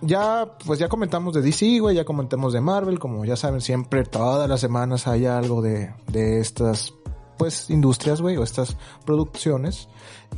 Ya, 0.00 0.56
pues 0.64 0.78
ya 0.78 0.88
comentamos 0.88 1.34
de 1.34 1.42
DC, 1.42 1.80
güey, 1.80 1.96
ya 1.96 2.04
comentamos 2.04 2.52
de 2.52 2.60
Marvel, 2.60 3.00
como 3.00 3.24
ya 3.24 3.34
saben, 3.34 3.60
siempre 3.60 4.04
todas 4.04 4.48
las 4.48 4.60
semanas 4.60 5.08
hay 5.08 5.26
algo 5.26 5.60
de, 5.60 5.92
de 6.06 6.38
estas, 6.38 6.94
pues, 7.36 7.68
industrias, 7.68 8.20
güey, 8.20 8.36
o 8.36 8.44
estas 8.44 8.76
producciones. 9.04 9.88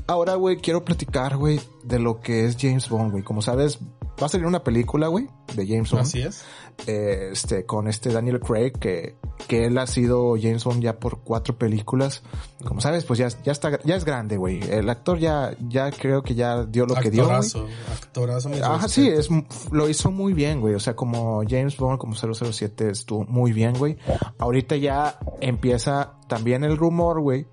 Ahora, 0.07 0.35
güey, 0.37 0.57
quiero 0.57 0.83
platicar, 0.83 1.37
güey, 1.37 1.61
de 1.85 1.99
lo 1.99 2.21
que 2.21 2.47
es 2.47 2.57
James 2.59 2.89
Bond, 2.89 3.13
güey. 3.13 3.23
Como 3.23 3.43
sabes, 3.43 3.81
va 4.21 4.27
a 4.27 4.29
salir 4.29 4.47
una 4.47 4.63
película, 4.63 5.09
güey, 5.09 5.29
de 5.55 5.67
James 5.67 5.91
Bond. 5.91 6.03
Así 6.03 6.21
es. 6.21 6.45
Eh, 6.87 7.31
este, 7.33 7.67
con 7.67 7.89
este 7.89 8.11
Daniel 8.11 8.41
Craig, 8.41 8.73
que, 8.73 9.17
que 9.49 9.67
él 9.67 9.79
ha 9.79 9.87
sido 9.87 10.35
James 10.41 10.65
Bond 10.65 10.83
ya 10.83 10.99
por 10.99 11.21
cuatro 11.21 11.59
películas. 11.59 12.23
Como 12.65 12.81
sabes, 12.81 13.05
pues 13.05 13.19
ya, 13.19 13.29
ya 13.45 13.53
está, 13.53 13.79
ya 13.83 13.97
es 13.97 14.05
grande, 14.05 14.37
güey. 14.37 14.61
El 14.71 14.89
actor 14.89 15.19
ya, 15.19 15.55
ya 15.69 15.91
creo 15.91 16.23
que 16.23 16.35
ya 16.35 16.65
dio 16.65 16.87
lo 16.87 16.95
que 16.95 17.11
dio. 17.11 17.25
Actorazo, 17.25 17.67
actorazo. 17.93 18.51
Ajá, 18.63 18.89
sí, 18.89 19.09
es, 19.09 19.29
lo 19.71 19.89
hizo 19.89 20.11
muy 20.11 20.33
bien, 20.33 20.61
güey. 20.61 20.75
O 20.75 20.81
sea, 20.81 20.97
como 20.97 21.43
James 21.49 21.77
Bond, 21.77 21.99
como 21.99 22.15
007, 22.15 22.91
estuvo 22.91 23.25
muy 23.25 23.53
bien, 23.53 23.75
güey. 23.77 23.99
Ahorita 24.39 24.77
ya 24.77 25.19
empieza 25.41 26.15
también 26.29 26.65
el 26.65 26.77
rumor, 26.77 27.21
güey, 27.21 27.47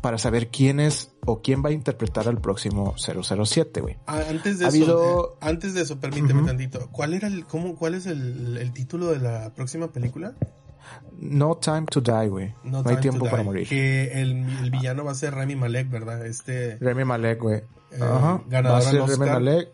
para 0.00 0.18
saber 0.18 0.48
quién 0.48 0.80
es 0.80 1.12
o 1.26 1.40
quién 1.42 1.64
va 1.64 1.68
a 1.70 1.72
interpretar 1.72 2.28
al 2.28 2.40
próximo 2.40 2.94
007, 2.96 3.80
güey. 3.80 3.96
Ah, 4.06 4.22
antes 4.28 4.58
de 4.58 4.64
Ha 4.66 4.68
eso, 4.68 4.76
habido- 4.76 5.32
eh, 5.34 5.38
antes 5.40 5.74
de 5.74 5.82
eso, 5.82 5.98
permíteme 6.00 6.40
Ujú. 6.40 6.46
tantito. 6.46 6.88
¿Cuál 6.90 7.14
era 7.14 7.28
el, 7.28 7.46
cómo, 7.46 7.76
cuál 7.76 7.94
es 7.94 8.06
el, 8.06 8.56
el 8.58 8.72
título 8.72 9.06
de 9.08 9.18
la 9.20 9.52
próxima 9.54 9.88
película? 9.92 10.34
No 11.18 11.56
time 11.56 11.86
to 11.90 12.00
die, 12.00 12.28
güey. 12.28 12.54
No, 12.64 12.82
hay 12.84 12.96
tiempo 12.96 13.24
para 13.30 13.42
morir. 13.42 13.66
Que 13.68 14.20
el, 14.20 14.46
el 14.62 14.70
villano 14.70 15.04
va 15.04 15.12
a 15.12 15.14
ser 15.14 15.34
Rami 15.34 15.56
Malek, 15.56 15.88
¿verdad? 15.90 16.26
Este, 16.26 16.76
Remy 16.78 17.04
Malek, 17.04 17.40
güey. 17.40 17.56
Eh, 17.92 17.98
Ajá. 18.02 18.42
Va 18.50 18.76
a 18.78 18.80
ser 18.82 19.00
Oscar. 19.00 19.40
Malek. 19.40 19.68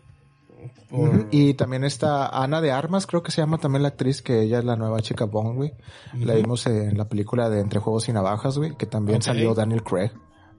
Por-. 0.91 1.27
Y 1.31 1.53
también 1.55 1.83
está 1.83 2.27
Ana 2.27 2.61
de 2.61 2.71
Armas, 2.71 3.07
creo 3.07 3.23
que 3.23 3.31
se 3.31 3.41
llama 3.41 3.57
también 3.57 3.81
la 3.83 3.89
actriz, 3.89 4.21
que 4.21 4.41
ella 4.41 4.59
es 4.59 4.65
la 4.65 4.75
nueva 4.75 5.01
chica 5.01 5.25
Bond, 5.25 5.55
güey. 5.55 5.73
La 6.19 6.33
vimos 6.35 6.65
en 6.67 6.97
la 6.97 7.07
película 7.07 7.49
de 7.49 7.59
Entre 7.61 7.79
Juegos 7.79 8.07
y 8.09 8.13
Navajas, 8.13 8.57
güey, 8.57 8.75
que 8.77 8.85
también 8.85 9.21
salió 9.21 9.53
Daniel 9.55 9.83
Craig 9.83 10.11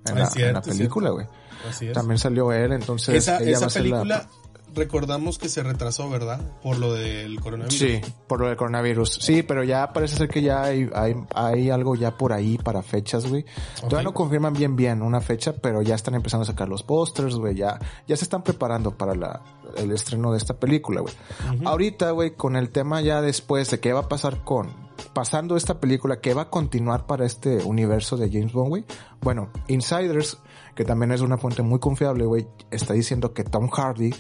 en, 0.06 0.12
Ah, 0.16 0.18
la, 0.18 0.22
es 0.24 0.30
cierto, 0.32 0.48
en 0.48 0.54
la 0.54 0.60
es 0.60 0.66
película, 0.78 1.10
güey. 1.10 1.26
También 1.94 2.18
salió 2.18 2.52
él, 2.52 2.72
entonces 2.72 3.14
esa 3.16 3.38
ella 3.50 3.60
va 3.60 3.66
a 3.66 3.70
ser 3.70 3.82
la- 3.86 3.98
recordamos 4.74 5.38
que 5.38 5.48
se 5.48 5.62
retrasó, 5.62 6.08
¿verdad? 6.08 6.40
Por 6.62 6.78
lo 6.78 6.92
del 6.94 7.40
coronavirus. 7.40 7.78
Sí, 7.78 8.00
por 8.26 8.40
lo 8.40 8.48
del 8.48 8.56
coronavirus. 8.56 9.18
Sí, 9.20 9.42
pero 9.42 9.64
ya 9.64 9.92
parece 9.92 10.16
ser 10.16 10.28
que 10.28 10.42
ya 10.42 10.62
hay, 10.62 10.88
hay, 10.94 11.14
hay 11.34 11.70
algo 11.70 11.94
ya 11.94 12.16
por 12.16 12.32
ahí 12.32 12.58
para 12.58 12.82
fechas, 12.82 13.26
güey. 13.26 13.44
Todavía 13.80 14.02
no 14.02 14.14
confirman 14.14 14.54
bien 14.54 14.76
bien 14.76 15.02
una 15.02 15.20
fecha, 15.20 15.54
pero 15.54 15.82
ya 15.82 15.94
están 15.94 16.14
empezando 16.14 16.42
a 16.42 16.46
sacar 16.46 16.68
los 16.68 16.82
pósters, 16.82 17.36
güey. 17.36 17.54
Ya, 17.54 17.78
ya 18.06 18.16
se 18.16 18.24
están 18.24 18.42
preparando 18.42 18.96
para 18.96 19.14
la, 19.14 19.42
el 19.76 19.90
estreno 19.92 20.32
de 20.32 20.38
esta 20.38 20.54
película, 20.54 21.00
güey. 21.00 21.14
Ahorita, 21.64 22.10
güey, 22.10 22.34
con 22.34 22.56
el 22.56 22.70
tema 22.70 23.00
ya 23.00 23.20
después 23.20 23.70
de 23.70 23.80
qué 23.80 23.92
va 23.92 24.00
a 24.00 24.08
pasar 24.08 24.44
con, 24.44 24.70
pasando 25.12 25.56
esta 25.56 25.80
película, 25.80 26.20
qué 26.20 26.34
va 26.34 26.42
a 26.42 26.50
continuar 26.50 27.06
para 27.06 27.26
este 27.26 27.62
universo 27.64 28.16
de 28.16 28.30
James 28.30 28.52
Bond, 28.52 28.68
güey. 28.68 28.84
Bueno, 29.20 29.50
Insiders, 29.68 30.38
que 30.74 30.84
también 30.84 31.12
es 31.12 31.20
una 31.20 31.38
fuente 31.38 31.62
muy 31.62 31.78
confiable, 31.78 32.24
güey, 32.24 32.46
está 32.70 32.94
diciendo 32.94 33.32
que 33.32 33.44
Tom 33.44 33.68
Hardy 33.68 34.14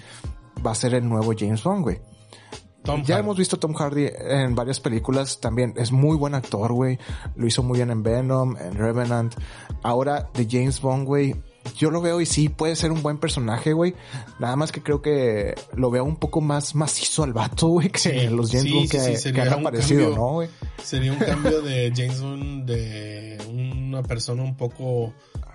va 0.64 0.72
a 0.72 0.74
ser 0.74 0.94
el 0.94 1.08
nuevo 1.08 1.32
James 1.36 1.62
Bond, 1.62 1.82
güey. 1.82 2.00
Tom 2.82 3.02
ya 3.02 3.14
Hardy. 3.14 3.24
hemos 3.24 3.38
visto 3.38 3.56
a 3.56 3.60
Tom 3.60 3.74
Hardy 3.74 4.08
en 4.12 4.54
varias 4.54 4.80
películas, 4.80 5.40
también 5.40 5.72
es 5.76 5.92
muy 5.92 6.16
buen 6.16 6.34
actor, 6.34 6.72
güey. 6.72 6.98
Lo 7.36 7.46
hizo 7.46 7.62
muy 7.62 7.78
bien 7.78 7.90
en 7.90 8.02
Venom, 8.02 8.56
en 8.56 8.74
Revenant. 8.74 9.34
Ahora 9.82 10.28
de 10.34 10.48
James 10.50 10.80
Bond, 10.80 11.06
güey. 11.06 11.34
Yo 11.76 11.90
lo 11.90 12.00
veo 12.00 12.20
y 12.20 12.26
sí, 12.26 12.48
puede 12.48 12.76
ser 12.76 12.92
un 12.92 13.02
buen 13.02 13.18
personaje, 13.18 13.72
güey. 13.72 13.94
Nada 14.38 14.56
más 14.56 14.72
que 14.72 14.82
creo 14.82 15.02
que 15.02 15.54
lo 15.74 15.90
veo 15.90 16.04
un 16.04 16.16
poco 16.16 16.40
más 16.40 16.74
macizo 16.74 17.22
al 17.24 17.32
vato, 17.32 17.68
güey, 17.68 17.88
que 17.88 17.98
Sí, 17.98 18.28
los 18.28 18.50
James 18.50 18.64
sí, 18.64 18.72
Bond 18.74 18.90
que, 18.90 19.16
sí, 19.16 19.32
que 19.32 19.40
han 19.40 19.52
aparecido, 19.52 20.02
cambio. 20.02 20.16
¿no, 20.16 20.32
güey? 20.32 20.48
Sería 20.82 21.12
un 21.12 21.18
cambio 21.18 21.62
de 21.62 21.92
James 21.96 22.20
Bond 22.20 22.66
de 22.66 23.38
una 23.50 24.02
persona 24.02 24.42
un 24.42 24.56
poco 24.56 25.12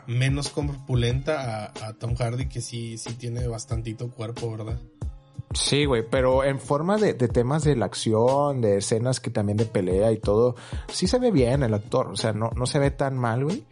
menos 0.08 0.50
corpulenta 0.50 1.66
a, 1.66 1.88
a 1.88 1.94
Tom 1.94 2.16
Hardy 2.16 2.48
que 2.48 2.62
sí, 2.62 2.98
sí 2.98 3.14
tiene 3.14 3.48
bastantito 3.48 4.10
cuerpo, 4.10 4.52
¿verdad? 4.52 4.80
Sí, 5.54 5.86
güey, 5.86 6.04
pero 6.10 6.44
en 6.44 6.60
forma 6.60 6.98
de, 6.98 7.14
de 7.14 7.28
temas 7.30 7.64
de 7.64 7.76
la 7.76 7.86
acción, 7.86 8.62
de 8.62 8.78
escenas 8.78 9.20
que 9.20 9.30
también 9.30 9.58
de 9.58 9.66
pelea 9.66 10.12
y 10.12 10.18
todo, 10.18 10.56
sí 10.92 11.08
se 11.08 11.20
ve 11.20 11.32
bien 11.32 11.64
el 11.64 11.74
actor, 11.74 12.08
o 12.08 12.16
sea, 12.16 12.34
no, 12.34 12.52
no 12.56 12.66
se 12.66 12.80
ve 12.80 12.92
tan 12.92 13.18
mal, 13.18 13.46
güey. 13.46 13.64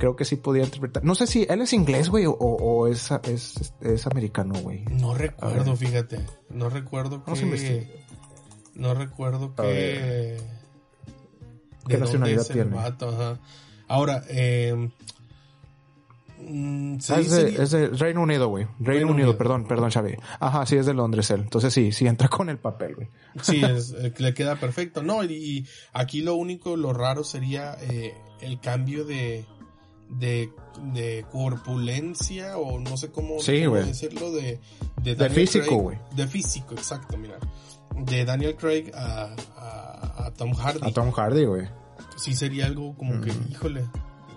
Creo 0.00 0.16
que 0.16 0.24
sí 0.24 0.34
podía 0.36 0.64
interpretar. 0.64 1.04
No 1.04 1.14
sé 1.14 1.26
si 1.28 1.46
él 1.48 1.60
es 1.60 1.72
inglés, 1.72 2.08
güey, 2.08 2.26
o, 2.26 2.32
o 2.32 2.88
es, 2.88 3.10
es, 3.24 3.72
es 3.82 4.06
americano, 4.06 4.54
güey. 4.60 4.82
No 4.86 5.14
recuerdo, 5.14 5.76
fíjate. 5.76 6.18
No 6.48 6.68
recuerdo. 6.70 7.22
No 8.74 8.94
recuerdo 8.94 9.54
que. 9.54 9.62
de 9.62 10.38
dónde 11.84 11.98
nacionalidad 11.98 12.46
el 12.48 12.52
tiene? 12.52 12.76
vato, 12.76 13.08
ajá. 13.10 13.38
Ahora, 13.88 14.22
eh, 14.30 14.88
mm, 16.38 16.96
Ah, 17.10 17.20
es, 17.20 17.30
de, 17.30 17.62
es 17.62 17.70
de 17.70 17.88
Reino 17.88 18.22
Unido, 18.22 18.48
güey. 18.48 18.64
Reino, 18.78 18.84
Reino 18.84 19.06
Unido, 19.12 19.28
Unido. 19.30 19.38
perdón, 19.38 19.66
perdón, 19.66 19.90
Xavi. 19.90 20.14
Ajá, 20.38 20.64
sí, 20.66 20.76
es 20.76 20.86
de 20.86 20.94
Londres 20.94 21.30
él. 21.30 21.40
Entonces 21.42 21.72
sí, 21.74 21.92
sí 21.92 22.06
entra 22.06 22.28
con 22.28 22.48
el 22.48 22.58
papel, 22.58 22.94
güey. 22.94 23.08
Sí, 23.42 23.60
es- 23.64 23.92
eh, 23.98 24.12
le 24.16 24.34
queda 24.34 24.56
perfecto. 24.56 25.02
No, 25.02 25.22
y, 25.24 25.32
y 25.34 25.66
aquí 25.92 26.22
lo 26.22 26.34
único, 26.36 26.76
lo 26.76 26.92
raro 26.92 27.24
sería 27.24 27.76
eh, 27.82 28.14
el 28.40 28.60
cambio 28.60 29.04
de, 29.04 29.44
de, 30.10 30.50
de 30.92 31.24
corpulencia 31.30 32.58
o 32.58 32.78
no 32.78 32.96
sé 32.96 33.10
cómo, 33.10 33.38
Sí, 33.40 33.60
cómo 33.64 33.70
güey. 33.76 33.86
decirlo, 33.86 34.32
de, 34.32 34.60
de, 35.02 35.14
De 35.14 35.30
físico, 35.30 35.76
güey. 35.76 35.98
De 36.14 36.26
físico, 36.26 36.74
exacto, 36.74 37.16
mira. 37.16 37.38
De 37.96 38.24
Daniel 38.24 38.56
Craig 38.56 38.90
a, 38.94 39.34
a, 39.56 40.26
a 40.26 40.30
Tom 40.32 40.52
Hardy. 40.54 40.80
A 40.88 40.92
Tom 40.92 41.10
Hardy, 41.12 41.44
güey. 41.44 41.68
Sí 42.16 42.34
sería 42.34 42.66
algo 42.66 42.94
como 42.96 43.20
que, 43.20 43.32
híjole, 43.50 43.84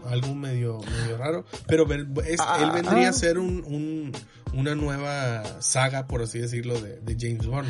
algo 0.05 0.33
medio, 0.35 0.79
medio 1.01 1.17
raro. 1.17 1.45
Pero 1.67 1.85
es- 2.25 2.39
Ah, 2.39 2.59
él 2.61 2.71
vendría 2.71 3.07
ah. 3.07 3.09
a 3.09 3.13
ser 3.13 3.37
un, 3.39 3.63
un- 3.65 4.11
una 4.53 4.75
nueva 4.75 5.43
saga, 5.61 6.07
por 6.07 6.21
así 6.21 6.39
decirlo, 6.39 6.79
de, 6.79 6.99
de 6.99 7.17
James 7.19 7.45
Bond. 7.47 7.67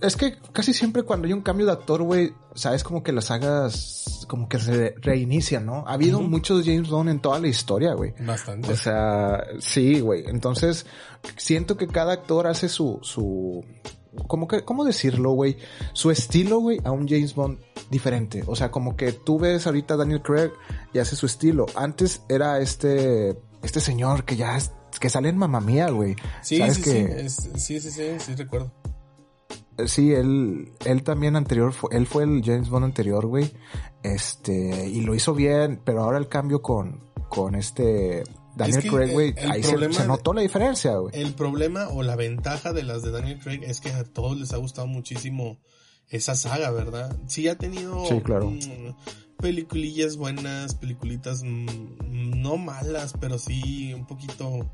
Es 0.00 0.16
que 0.16 0.36
casi 0.52 0.72
siempre 0.72 1.02
cuando 1.02 1.26
hay 1.26 1.32
un 1.32 1.42
cambio 1.42 1.66
de 1.66 1.72
actor, 1.72 2.02
güey, 2.02 2.32
sabes 2.54 2.84
como 2.84 3.02
que 3.02 3.12
las 3.12 3.26
sagas 3.26 4.24
como 4.28 4.48
que 4.48 4.58
se 4.58 4.94
reinician, 5.00 5.64
¿no? 5.66 5.84
Ha 5.86 5.94
habido 5.94 6.18
Ujú. 6.18 6.28
muchos 6.28 6.64
James 6.64 6.88
Bond 6.88 7.08
en 7.10 7.20
toda 7.20 7.38
la 7.40 7.48
historia, 7.48 7.94
güey. 7.94 8.12
Bastante. 8.20 8.70
O 8.70 8.76
sea, 8.76 9.42
sí, 9.58 10.00
güey. 10.00 10.24
Entonces, 10.26 10.86
siento 11.36 11.76
que 11.76 11.86
cada 11.88 12.12
actor 12.12 12.46
hace 12.46 12.68
su, 12.68 12.98
su, 13.02 13.64
como 14.26 14.46
que, 14.46 14.64
¿cómo 14.64 14.84
decirlo, 14.84 15.30
güey? 15.32 15.56
Su 15.94 16.10
estilo, 16.10 16.58
güey, 16.60 16.78
a 16.84 16.90
un 16.92 17.08
James 17.08 17.34
Bond 17.34 17.58
diferente. 17.90 18.44
O 18.46 18.54
sea, 18.54 18.70
como 18.70 18.96
que 18.96 19.12
tú 19.12 19.38
ves 19.38 19.66
ahorita 19.66 19.94
a 19.94 19.96
Daniel 19.96 20.22
Craig 20.22 20.50
y 20.92 20.98
hace 20.98 21.16
su 21.16 21.26
estilo. 21.26 21.66
Antes 21.74 22.22
era 22.28 22.60
este, 22.60 23.36
este 23.62 23.80
señor 23.80 24.24
que 24.24 24.36
ya 24.36 24.56
es, 24.58 24.70
que 25.00 25.08
sale 25.10 25.28
en 25.30 25.38
Mamma 25.38 25.60
Mía, 25.60 25.88
güey. 25.90 26.16
Sí, 26.42 26.58
¿Sabes 26.58 26.74
sí, 26.76 26.82
que- 26.82 26.90
sí, 26.90 26.98
es- 27.24 27.34
sí, 27.62 27.80
sí, 27.80 27.90
sí, 27.90 28.02
sí, 28.18 28.34
recuerdo. 28.34 28.72
Sí, 29.86 30.12
él, 30.12 30.72
él 30.84 31.02
también 31.02 31.36
anterior, 31.36 31.72
fue, 31.72 31.90
él 31.96 32.06
fue 32.06 32.24
el 32.24 32.42
James 32.44 32.68
Bond 32.68 32.84
anterior, 32.86 33.26
güey. 33.26 33.52
Este, 34.02 34.88
y 34.88 35.00
lo 35.02 35.14
hizo 35.14 35.34
bien, 35.34 35.80
pero 35.84 36.02
ahora 36.02 36.18
el 36.18 36.28
cambio 36.28 36.62
con, 36.62 37.00
con 37.28 37.54
este 37.54 38.24
Daniel 38.56 38.78
Es 38.78 38.84
que 38.84 38.90
Craig, 38.90 39.12
güey, 39.12 39.34
ahí 39.50 39.62
se, 39.62 39.70
problema 39.70 39.94
se 39.94 40.02
de- 40.02 40.08
notó 40.08 40.32
la 40.32 40.42
diferencia, 40.42 40.96
güey. 40.96 41.14
El 41.20 41.34
problema 41.34 41.88
o 41.88 42.02
la 42.02 42.16
ventaja 42.16 42.72
de 42.72 42.82
las 42.82 43.02
de 43.02 43.10
Daniel 43.12 43.38
Craig 43.38 43.60
es 43.64 43.80
que 43.80 43.90
a 43.92 44.04
todos 44.04 44.38
les 44.38 44.52
ha 44.52 44.56
gustado 44.56 44.86
muchísimo 44.86 45.58
esa 46.08 46.34
saga, 46.34 46.70
¿verdad? 46.70 47.16
Sí 47.26 47.48
ha 47.48 47.56
tenido 47.58 48.04
Sí, 48.06 48.20
claro. 48.20 48.50
mm, 48.50 48.94
peliculillas 49.38 50.16
buenas, 50.16 50.74
peliculitas 50.74 51.42
mm, 51.44 52.40
no 52.40 52.56
malas, 52.56 53.14
pero 53.20 53.38
sí 53.38 53.92
un 53.94 54.06
poquito 54.06 54.68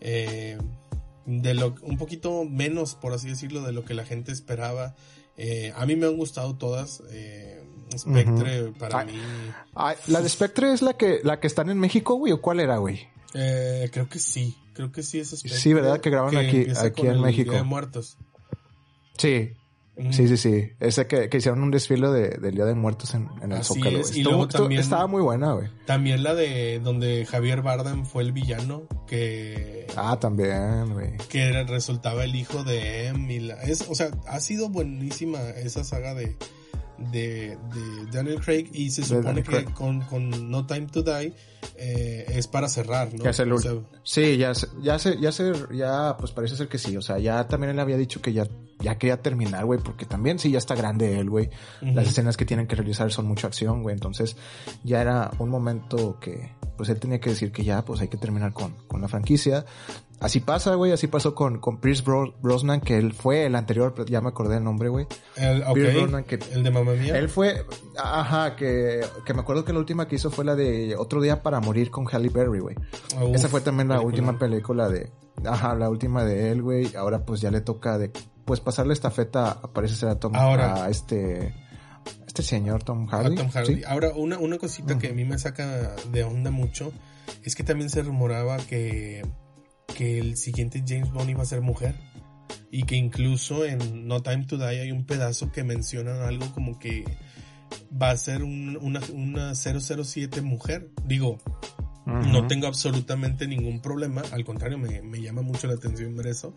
eh, 0.00 0.58
de 1.26 1.54
lo 1.54 1.74
un 1.82 1.98
poquito 1.98 2.44
menos, 2.44 2.94
por 2.94 3.12
así 3.12 3.28
decirlo, 3.28 3.62
de 3.62 3.72
lo 3.72 3.84
que 3.84 3.94
la 3.94 4.04
gente 4.04 4.32
esperaba. 4.32 4.94
Eh, 5.36 5.72
a 5.76 5.84
mí 5.84 5.96
me 5.96 6.06
han 6.06 6.16
gustado 6.16 6.56
todas. 6.56 7.02
Eh, 7.10 7.62
Spectre 7.96 8.72
para 8.78 8.98
Ay. 9.00 9.06
mí 9.06 9.12
Ay, 9.74 9.96
la 10.08 10.20
de 10.20 10.28
Spectre 10.28 10.72
es 10.72 10.82
la 10.82 10.94
que, 10.94 11.20
la 11.22 11.38
que 11.38 11.46
están 11.46 11.70
en 11.70 11.78
México, 11.78 12.14
güey, 12.14 12.32
o 12.32 12.40
cuál 12.40 12.58
era, 12.60 12.78
güey? 12.78 13.06
eh, 13.34 13.88
creo 13.92 14.08
que 14.08 14.18
sí, 14.18 14.56
creo 14.72 14.90
que 14.90 15.02
sí 15.02 15.20
es 15.20 15.28
Spectre. 15.30 15.58
Sí, 15.60 15.72
¿verdad? 15.72 16.00
Que 16.00 16.10
graban 16.10 16.36
aquí- 16.36 16.66
aquí 16.76 17.06
en 17.06 17.20
México. 17.20 17.52
De 17.52 17.62
Muertos. 17.62 18.16
Sí, 19.18 19.52
Mm. 19.98 20.12
sí, 20.12 20.28
sí, 20.28 20.36
sí. 20.36 20.68
Ese 20.78 21.06
que, 21.06 21.28
que 21.30 21.38
hicieron 21.38 21.62
un 21.62 21.70
desfile 21.70 22.08
de, 22.08 22.28
del 22.38 22.54
Día 22.54 22.64
de 22.66 22.74
Muertos 22.74 23.14
en, 23.14 23.28
en 23.42 23.52
el 23.52 23.58
Así 23.60 23.74
Zócalo, 23.74 23.98
es, 24.00 24.14
y 24.14 24.20
Estuvo- 24.20 24.30
luego 24.36 24.48
también- 24.48 24.80
Estaba 24.80 25.06
muy 25.06 25.22
buena, 25.22 25.52
güey. 25.52 25.68
También 25.86 26.22
la 26.22 26.34
de 26.34 26.80
donde 26.80 27.24
Javier 27.26 27.62
Bardem 27.62 28.04
fue 28.04 28.22
el 28.22 28.32
villano, 28.32 28.82
que, 29.06 29.86
Ah, 29.96 30.18
también, 30.20 30.92
güey. 30.92 31.16
que 31.30 31.62
resultaba 31.64 32.24
el 32.24 32.34
hijo 32.34 32.62
de 32.64 33.06
M. 33.06 33.32
y 33.32 33.40
la- 33.40 33.62
es, 33.62 33.86
o 33.88 33.94
sea, 33.94 34.10
ha 34.26 34.40
sido 34.40 34.68
buenísima 34.68 35.40
esa 35.50 35.82
saga 35.84 36.14
de, 36.14 36.36
de, 36.98 37.56
de 37.56 38.06
Daniel 38.12 38.40
Craig 38.40 38.68
y 38.72 38.90
se 38.90 39.04
supone 39.04 39.42
que 39.42 39.64
con, 39.64 40.00
con 40.02 40.50
No 40.50 40.66
Time 40.66 40.86
to 40.86 41.02
Die 41.02 41.34
eh, 41.76 42.24
es 42.28 42.46
para 42.46 42.68
cerrar, 42.68 43.12
¿no? 43.12 43.24
Ya 43.24 43.30
es 43.30 43.38
el 43.40 43.52
O 43.52 43.58
sea, 43.58 43.72
Sí, 44.02 44.36
ya 44.36 44.52
ya 44.80 44.98
se, 44.98 45.20
ya 45.20 45.32
se, 45.32 45.52
ya, 45.74 46.16
pues 46.18 46.32
parece 46.32 46.56
ser 46.56 46.68
que 46.68 46.78
sí. 46.78 46.96
O 46.96 47.02
sea, 47.02 47.18
ya 47.18 47.46
también 47.48 47.70
él 47.70 47.80
había 47.80 47.96
dicho 47.96 48.22
que 48.22 48.32
ya, 48.32 48.46
ya 48.78 48.98
quería 48.98 49.20
terminar, 49.20 49.64
güey, 49.64 49.80
porque 49.80 50.06
también 50.06 50.38
sí, 50.38 50.50
ya 50.50 50.58
está 50.58 50.74
grande 50.74 51.18
él, 51.18 51.28
güey. 51.28 51.50
Las 51.80 52.08
escenas 52.08 52.36
que 52.36 52.44
tienen 52.44 52.66
que 52.66 52.76
realizar 52.76 53.10
son 53.12 53.26
mucha 53.26 53.46
acción, 53.46 53.82
güey. 53.82 53.94
Entonces, 53.94 54.36
ya 54.84 55.00
era 55.00 55.30
un 55.38 55.50
momento 55.50 56.18
que, 56.20 56.52
pues 56.76 56.88
él 56.88 56.98
tenía 56.98 57.20
que 57.20 57.30
decir 57.30 57.52
que 57.52 57.64
ya, 57.64 57.84
pues 57.84 58.00
hay 58.00 58.08
que 58.08 58.16
terminar 58.16 58.52
con, 58.52 58.74
con 58.86 59.00
la 59.00 59.08
franquicia. 59.08 59.64
Así 60.18 60.40
pasa, 60.40 60.74
güey, 60.76 60.92
así 60.92 61.08
pasó 61.08 61.34
con, 61.34 61.58
con 61.58 61.78
Pierce 61.78 62.02
Bro- 62.02 62.34
Brosnan, 62.40 62.80
que 62.80 62.96
él 62.96 63.12
fue 63.12 63.44
el 63.44 63.54
anterior, 63.54 63.92
pero 63.94 64.06
ya 64.08 64.22
me 64.22 64.28
acordé 64.30 64.56
el 64.56 64.64
nombre, 64.64 64.88
güey. 64.88 65.06
El, 65.36 65.62
Pierce 65.74 65.98
Brosnan, 65.98 66.24
que 66.24 66.38
el 66.54 66.62
de 66.62 66.70
Mamma 66.70 66.92
Mía. 66.92 67.18
él 67.18 67.28
fue, 67.28 67.66
ajá, 68.02 68.56
que, 68.56 69.02
que 69.26 69.34
me 69.34 69.40
acuerdo 69.40 69.64
que 69.66 69.74
la 69.74 69.78
última 69.78 70.08
que 70.08 70.16
hizo 70.16 70.30
fue 70.30 70.46
la 70.46 70.54
de 70.54 70.96
Otro 70.96 71.20
Día 71.20 71.42
para 71.42 71.60
Morir 71.60 71.90
con 71.90 72.06
Halle 72.06 72.30
Berry, 72.30 72.60
güey. 72.60 72.76
Uf, 73.20 73.34
Esa 73.34 73.48
fue 73.48 73.60
también 73.60 73.88
la 73.88 73.96
película. 73.96 74.06
última 74.22 74.38
película 74.38 74.88
de, 74.88 75.10
ajá, 75.44 75.74
la 75.74 75.90
última 75.90 76.24
de 76.24 76.50
él, 76.50 76.62
güey. 76.62 76.96
Ahora 76.96 77.26
pues 77.26 77.42
ya 77.42 77.50
le 77.50 77.60
toca 77.60 77.98
de, 77.98 78.10
pues 78.46 78.60
pasarle 78.60 78.94
esta 78.94 79.10
feta, 79.10 79.60
parece 79.74 79.96
ser 79.96 80.08
a 80.08 80.18
Tom, 80.18 80.34
Ahora. 80.34 80.84
a 80.84 80.88
este, 80.88 81.54
este 82.26 82.42
señor 82.42 82.82
Tom 82.84 83.06
a 83.10 83.18
Hardy. 83.18 83.36
Tom 83.36 83.50
Hardy. 83.50 83.74
¿sí? 83.76 83.82
Ahora, 83.86 84.12
una, 84.16 84.38
una 84.38 84.56
cosita 84.56 84.98
que 84.98 85.08
a 85.08 85.12
mí 85.12 85.26
me 85.26 85.36
saca 85.38 85.94
de 86.10 86.24
onda 86.24 86.50
mucho 86.50 86.90
es 87.44 87.54
que 87.54 87.64
también 87.64 87.90
se 87.90 88.00
rumoraba 88.02 88.56
que, 88.56 89.22
que 89.96 90.18
el 90.18 90.36
siguiente 90.36 90.84
James 90.86 91.10
Bond 91.12 91.30
iba 91.30 91.42
a 91.42 91.46
ser 91.46 91.62
mujer. 91.62 91.94
Y 92.70 92.82
que 92.82 92.96
incluso 92.96 93.64
en 93.64 94.06
No 94.06 94.22
Time 94.22 94.44
to 94.44 94.58
Die 94.58 94.80
hay 94.80 94.92
un 94.92 95.04
pedazo 95.06 95.50
que 95.50 95.64
mencionan 95.64 96.20
algo 96.22 96.52
como 96.52 96.78
que 96.78 97.04
va 98.00 98.10
a 98.10 98.16
ser 98.16 98.42
un- 98.44 98.78
una, 98.80 99.00
una 99.12 99.54
007 99.54 100.42
mujer. 100.42 100.90
Digo, 101.04 101.38
no 102.04 102.46
tengo 102.46 102.66
absolutamente 102.66 103.48
ningún 103.48 103.80
problema, 103.80 104.22
al 104.32 104.44
contrario, 104.44 104.78
me, 104.78 105.00
me 105.02 105.20
llama 105.20 105.42
mucho 105.42 105.66
la 105.66 105.74
atención 105.74 106.14
ver 106.16 106.26
eso. 106.28 106.54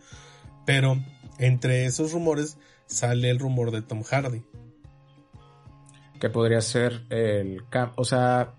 Pero 0.65 0.97
entre 1.39 1.85
esos 1.85 2.11
rumores 2.11 2.57
sale 2.85 3.29
el 3.29 3.39
rumor 3.39 3.71
de 3.71 3.81
Tom 3.81 4.03
Hardy. 4.03 4.41
Que 6.19 6.29
podría 6.29 6.59
ser 6.61 7.05
el, 7.09 7.63
o 7.95 8.03
sea, 8.03 8.53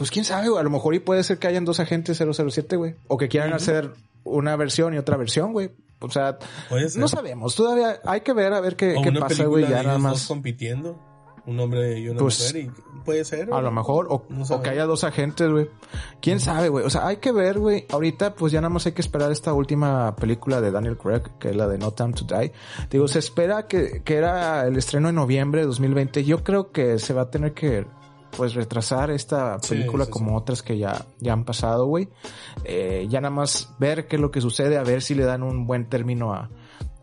pues 0.00 0.10
quién 0.10 0.24
sabe, 0.24 0.48
güey. 0.48 0.58
A 0.58 0.62
lo 0.62 0.70
mejor 0.70 0.94
y 0.94 0.98
puede 0.98 1.22
ser 1.22 1.38
que 1.38 1.46
hayan 1.46 1.66
dos 1.66 1.78
agentes 1.78 2.16
007, 2.16 2.74
güey. 2.76 2.94
O 3.06 3.18
que 3.18 3.28
quieran 3.28 3.52
hacer 3.52 3.90
una 4.24 4.56
versión 4.56 4.94
y 4.94 4.96
otra 4.96 5.18
versión, 5.18 5.52
güey. 5.52 5.72
O 5.98 6.10
sea, 6.10 6.38
no 6.96 7.06
sabemos. 7.06 7.54
Todavía 7.54 8.00
hay 8.06 8.22
que 8.22 8.32
ver 8.32 8.54
a 8.54 8.62
ver 8.62 8.76
qué, 8.76 8.96
qué 9.04 9.12
pasa, 9.12 9.44
güey. 9.44 9.68
Ya 9.68 9.82
nada 9.82 9.98
más. 9.98 10.26
compitiendo. 10.26 10.98
Un 11.44 11.60
hombre 11.60 11.98
y 11.98 12.08
una 12.08 12.18
Pues, 12.18 12.40
mujer. 12.54 12.62
Y 12.64 12.70
puede 13.04 13.26
ser. 13.26 13.52
A 13.52 13.60
lo 13.60 13.70
mejor, 13.70 14.06
o, 14.08 14.24
No 14.30 14.44
o 14.44 14.62
que 14.62 14.70
haya 14.70 14.86
dos 14.86 15.04
agentes, 15.04 15.50
güey. 15.50 15.68
¿Quién 16.22 16.40
sabe, 16.40 16.70
güey? 16.70 16.86
O 16.86 16.88
sea, 16.88 17.06
hay 17.06 17.18
que 17.18 17.30
ver, 17.30 17.58
güey. 17.58 17.84
Ahorita, 17.90 18.34
pues 18.34 18.54
ya 18.54 18.62
nada 18.62 18.72
más 18.72 18.86
hay 18.86 18.92
que 18.92 19.02
esperar 19.02 19.30
esta 19.30 19.52
última 19.52 20.16
película 20.16 20.62
de 20.62 20.70
Daniel 20.70 20.96
Craig, 20.96 21.24
que 21.38 21.50
es 21.50 21.56
la 21.56 21.68
de 21.68 21.76
No 21.76 21.92
Time 21.92 22.14
to 22.14 22.24
Die. 22.24 22.52
Digo, 22.90 23.06
se 23.06 23.18
espera 23.18 23.66
que, 23.66 24.00
que 24.02 24.14
era 24.14 24.66
el 24.66 24.78
estreno 24.78 25.10
en 25.10 25.16
noviembre 25.16 25.60
de 25.60 25.66
2020. 25.66 26.24
Yo 26.24 26.42
creo 26.42 26.72
que 26.72 26.98
se 26.98 27.12
va 27.12 27.22
a 27.22 27.30
tener 27.30 27.52
que, 27.52 27.84
pues, 28.36 28.54
retrasar 28.54 29.10
esta 29.10 29.58
película 29.58 30.04
sí, 30.04 30.10
como 30.10 30.30
sí. 30.30 30.36
otras 30.36 30.62
que 30.62 30.78
ya, 30.78 31.06
ya 31.18 31.32
han 31.32 31.44
pasado, 31.44 31.86
güey. 31.86 32.08
Eh, 32.64 33.06
ya 33.08 33.20
nada 33.20 33.34
más 33.34 33.74
ver 33.78 34.06
qué 34.06 34.16
es 34.16 34.22
lo 34.22 34.30
que 34.30 34.40
sucede, 34.40 34.76
a 34.76 34.82
ver 34.82 35.02
si 35.02 35.14
le 35.14 35.24
dan 35.24 35.42
un 35.42 35.66
buen 35.66 35.88
término 35.88 36.32
a, 36.32 36.50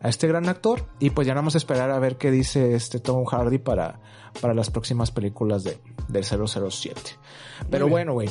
a 0.00 0.08
este 0.08 0.26
gran 0.26 0.48
actor. 0.48 0.86
Y 0.98 1.10
pues 1.10 1.26
ya 1.26 1.34
nada 1.34 1.42
más 1.42 1.54
esperar 1.54 1.90
a 1.90 1.98
ver 1.98 2.16
qué 2.16 2.30
dice 2.30 2.74
este 2.74 3.00
Tom 3.00 3.24
Hardy 3.24 3.58
para, 3.58 4.00
para 4.40 4.54
las 4.54 4.70
próximas 4.70 5.10
películas 5.10 5.64
de, 5.64 5.78
del 6.08 6.24
007. 6.24 7.00
Pero 7.70 7.88
bueno, 7.88 8.12
güey. 8.12 8.28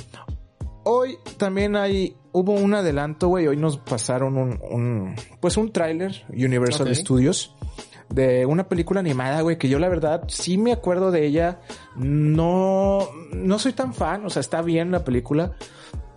Hoy 0.84 1.18
también 1.36 1.76
hay, 1.76 2.16
hubo 2.32 2.54
un 2.54 2.74
adelanto, 2.74 3.28
güey. 3.28 3.48
Hoy 3.48 3.58
nos 3.58 3.78
pasaron 3.78 4.38
un, 4.38 4.60
un 4.72 5.16
pues 5.42 5.58
un 5.58 5.72
tráiler 5.72 6.26
Universal. 6.30 6.96
Studios 6.96 7.54
de 8.10 8.46
una 8.46 8.68
película 8.68 9.00
animada, 9.00 9.42
güey, 9.42 9.58
que 9.58 9.70
yo 9.70 9.80
la 9.80 9.90
verdad 9.90 10.24
sí 10.28 10.58
me 10.58 10.72
acuerdo 10.72 11.12
de 11.12 11.26
ella. 11.26 11.60
No, 11.96 13.00
no 13.34 13.60
soy 13.60 13.74
tan 13.74 13.94
fan, 13.94 14.26
o 14.26 14.30
sea, 14.30 14.40
está 14.40 14.62
bien 14.62 14.92
la 14.92 15.04
película. 15.04 15.54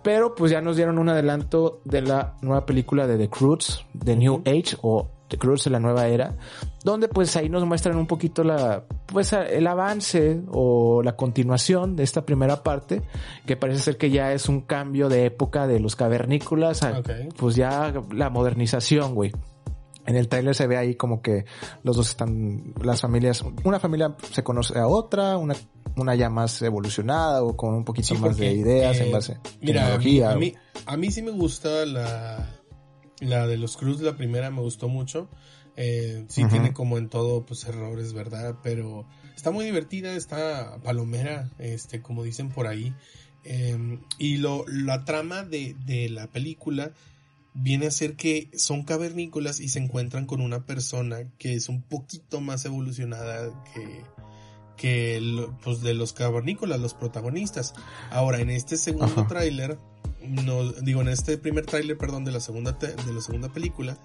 Pero 0.03 0.33
pues 0.33 0.51
ya 0.51 0.61
nos 0.61 0.77
dieron 0.77 0.97
un 0.97 1.09
adelanto 1.09 1.81
de 1.85 2.01
la 2.01 2.35
nueva 2.41 2.65
película 2.65 3.05
de 3.05 3.17
The 3.17 3.29
Croods, 3.29 3.85
The 4.03 4.15
New 4.15 4.41
Age 4.47 4.77
o 4.81 5.09
The 5.27 5.37
Croods 5.37 5.65
de 5.65 5.69
la 5.69 5.79
nueva 5.79 6.07
era, 6.07 6.35
donde 6.83 7.07
pues 7.07 7.35
ahí 7.37 7.49
nos 7.49 7.65
muestran 7.65 7.95
un 7.97 8.07
poquito 8.07 8.43
la, 8.43 8.83
pues 9.05 9.31
el 9.31 9.65
avance 9.67 10.41
o 10.51 11.03
la 11.03 11.15
continuación 11.15 11.95
de 11.95 12.03
esta 12.03 12.25
primera 12.25 12.63
parte, 12.63 13.03
que 13.45 13.55
parece 13.55 13.79
ser 13.79 13.97
que 13.97 14.09
ya 14.09 14.33
es 14.33 14.49
un 14.49 14.61
cambio 14.61 15.07
de 15.07 15.25
época 15.25 15.67
de 15.67 15.79
los 15.79 15.95
cavernícolas, 15.95 16.81
a, 16.83 16.99
Ok. 16.99 17.09
pues 17.37 17.55
ya 17.55 17.93
la 18.11 18.29
modernización, 18.31 19.13
güey. 19.13 19.31
En 20.05 20.15
el 20.15 20.27
tráiler 20.27 20.55
se 20.55 20.67
ve 20.67 20.77
ahí 20.77 20.95
como 20.95 21.21
que 21.21 21.45
los 21.83 21.95
dos 21.95 22.09
están, 22.09 22.73
las 22.81 23.01
familias, 23.01 23.43
una 23.63 23.79
familia 23.79 24.15
se 24.31 24.43
conoce 24.43 24.77
a 24.79 24.87
otra, 24.87 25.37
una 25.37 25.55
una 25.95 26.15
ya 26.15 26.29
más 26.29 26.61
evolucionada 26.61 27.43
o 27.43 27.55
con 27.55 27.73
un 27.73 27.83
poquito 27.83 28.15
más 28.15 28.37
de 28.37 28.51
ideas 28.53 28.97
en 28.99 29.07
eh, 29.07 29.11
base 29.11 29.33
a 29.33 29.41
mira, 29.61 29.81
tecnología. 29.81 30.31
A 30.31 30.35
mí, 30.35 30.53
a 30.85 30.97
mí, 30.97 31.11
sí 31.11 31.21
me 31.21 31.31
gusta 31.31 31.85
la, 31.85 32.49
la 33.19 33.47
de 33.47 33.57
los 33.57 33.77
Cruz, 33.77 34.01
la 34.01 34.15
primera 34.15 34.51
me 34.51 34.61
gustó 34.61 34.87
mucho. 34.87 35.29
Eh, 35.77 36.25
sí 36.27 36.43
tiene 36.45 36.73
como 36.73 36.97
en 36.97 37.09
todo 37.09 37.45
pues 37.45 37.63
errores, 37.65 38.13
¿verdad? 38.13 38.57
Pero 38.61 39.05
está 39.35 39.51
muy 39.51 39.65
divertida, 39.65 40.15
está 40.15 40.77
palomera, 40.83 41.49
este, 41.59 42.01
como 42.01 42.23
dicen 42.23 42.49
por 42.49 42.67
ahí. 42.67 42.93
Em, 43.43 44.01
y 44.19 44.37
lo, 44.37 44.65
la 44.67 45.03
trama 45.03 45.43
de, 45.43 45.75
de 45.85 46.09
la 46.09 46.27
película 46.27 46.91
viene 47.53 47.87
a 47.87 47.91
ser 47.91 48.15
que 48.15 48.49
son 48.55 48.83
cavernícolas 48.83 49.59
y 49.59 49.69
se 49.69 49.79
encuentran 49.79 50.25
con 50.25 50.41
una 50.41 50.65
persona 50.65 51.29
que 51.37 51.53
es 51.53 51.69
un 51.69 51.81
poquito 51.81 52.41
más 52.41 52.65
evolucionada 52.65 53.51
que, 53.73 54.03
que 54.77 55.47
pues 55.63 55.81
de 55.81 55.93
los 55.93 56.13
cavernícolas, 56.13 56.79
los 56.79 56.93
protagonistas. 56.93 57.73
Ahora, 58.09 58.39
en 58.39 58.49
este 58.49 58.77
segundo 58.77 59.27
tráiler, 59.27 59.77
no, 60.25 60.71
digo, 60.71 61.01
en 61.01 61.09
este 61.09 61.37
primer 61.37 61.65
tráiler, 61.65 61.97
perdón, 61.97 62.25
de 62.25 62.31
la 62.31 62.39
segunda, 62.39 62.73
de 62.73 63.13
la 63.13 63.21
segunda 63.21 63.51
película, 63.51 63.97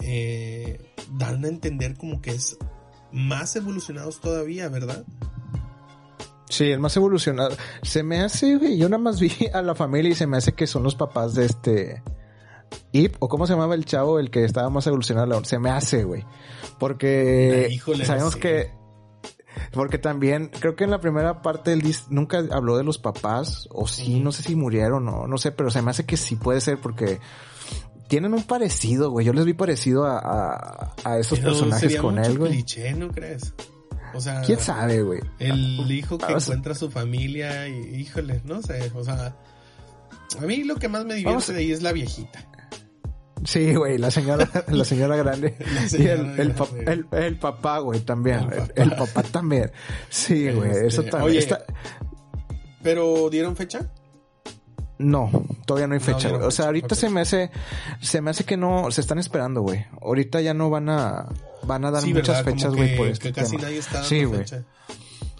eh, 0.00 0.78
dan 1.12 1.44
a 1.44 1.48
entender 1.48 1.96
como 1.96 2.20
que 2.20 2.30
es 2.30 2.56
más 3.12 3.56
evolucionados 3.56 4.20
todavía, 4.20 4.68
¿verdad? 4.68 5.04
Sí, 6.48 6.64
el 6.64 6.80
más 6.80 6.96
evolucionado. 6.96 7.56
Se 7.82 8.02
me 8.02 8.20
hace, 8.20 8.56
güey, 8.56 8.76
yo 8.76 8.88
nada 8.88 9.02
más 9.02 9.20
vi 9.20 9.32
a 9.52 9.62
la 9.62 9.74
familia 9.74 10.10
y 10.10 10.14
se 10.16 10.26
me 10.26 10.36
hace 10.36 10.52
que 10.52 10.66
son 10.66 10.82
los 10.82 10.96
papás 10.96 11.34
de 11.34 11.46
este... 11.46 12.02
Ip, 12.92 13.16
o 13.18 13.28
cómo 13.28 13.46
se 13.46 13.52
llamaba 13.52 13.74
el 13.74 13.84
chavo, 13.84 14.18
el 14.18 14.30
que 14.30 14.44
estaba 14.44 14.68
más 14.70 14.86
evolucionado, 14.86 15.44
se 15.44 15.58
me 15.58 15.70
hace, 15.70 16.04
güey. 16.04 16.24
Porque 16.78 17.78
sabemos 18.04 18.36
que 18.36 18.72
porque 19.72 19.98
también 19.98 20.50
creo 20.58 20.76
que 20.76 20.84
en 20.84 20.90
la 20.90 21.00
primera 21.00 21.42
parte 21.42 21.72
él 21.72 21.82
nunca 22.08 22.42
habló 22.50 22.76
de 22.76 22.84
los 22.84 22.98
papás, 22.98 23.68
o 23.70 23.86
sí, 23.86 24.20
no 24.20 24.32
sé 24.32 24.42
si 24.42 24.56
murieron 24.56 25.08
o 25.08 25.26
no 25.26 25.38
sé, 25.38 25.52
pero 25.52 25.70
se 25.70 25.82
me 25.82 25.90
hace 25.90 26.04
que 26.06 26.16
sí 26.16 26.36
puede 26.36 26.60
ser 26.60 26.78
porque 26.78 27.20
tienen 28.08 28.34
un 28.34 28.42
parecido, 28.42 29.10
güey. 29.10 29.24
Yo 29.26 29.32
les 29.32 29.44
vi 29.44 29.54
parecido 29.54 30.04
a, 30.04 30.94
a, 31.04 31.18
esos 31.18 31.38
personajes 31.38 31.96
con 31.96 32.18
él, 32.18 32.38
güey. 32.38 32.52
cliché, 32.52 32.92
¿no 32.94 33.08
crees? 33.10 33.54
O 34.12 34.20
sea, 34.20 34.40
¿quién 34.42 34.58
sabe, 34.58 35.02
güey? 35.02 35.20
El 35.38 35.90
hijo 35.90 36.18
que 36.18 36.32
encuentra 36.32 36.72
a 36.72 36.76
su 36.76 36.90
familia 36.90 37.68
y 37.68 38.00
híjole, 38.00 38.40
no 38.44 38.60
sé, 38.62 38.90
o 38.94 39.04
sea, 39.04 39.36
a 40.40 40.46
mí 40.46 40.64
lo 40.64 40.76
que 40.76 40.88
más 40.88 41.04
me 41.04 41.14
divierte 41.14 41.52
de 41.52 41.60
ahí 41.60 41.70
es 41.70 41.82
la 41.82 41.92
viejita. 41.92 42.44
Sí, 43.44 43.74
güey, 43.74 43.98
la 43.98 44.10
señora, 44.10 44.48
la 44.68 44.84
señora 44.84 45.16
grande. 45.16 45.56
y 45.92 46.06
el, 46.06 46.54
el, 47.12 47.36
papá, 47.36 47.78
güey, 47.78 48.00
también. 48.00 48.48
El 48.74 48.92
papá, 48.92 49.22
también. 49.22 49.72
Sí, 50.08 50.50
güey, 50.50 50.70
eso 50.70 51.00
este, 51.00 51.10
también. 51.10 51.38
Oye, 51.38 51.58
¿Pero 52.82 53.28
dieron 53.30 53.56
fecha? 53.56 53.90
No, 54.98 55.30
todavía 55.64 55.86
no 55.86 55.94
hay 55.94 56.00
fecha, 56.00 56.28
güey. 56.28 56.42
o 56.42 56.50
sea, 56.50 56.66
ahorita 56.66 56.94
se 56.94 57.08
me 57.08 57.22
hace, 57.22 57.50
se 58.02 58.20
me 58.20 58.30
hace 58.30 58.44
que 58.44 58.58
no, 58.58 58.90
se 58.90 59.00
están 59.00 59.18
esperando, 59.18 59.62
güey. 59.62 59.86
Ahorita 60.02 60.42
ya 60.42 60.52
no 60.52 60.68
van 60.68 60.90
a, 60.90 61.26
van 61.62 61.84
a 61.86 61.90
dar 61.90 62.06
muchas 62.06 62.42
fechas, 62.42 62.74
güey, 62.74 62.96
por 62.96 63.06
este 63.06 63.32
que 63.32 63.40
casi 63.40 63.56
nadie 63.56 63.78
está 63.78 63.94
dando 63.94 64.08
sí, 64.08 64.24
güey. 64.24 64.44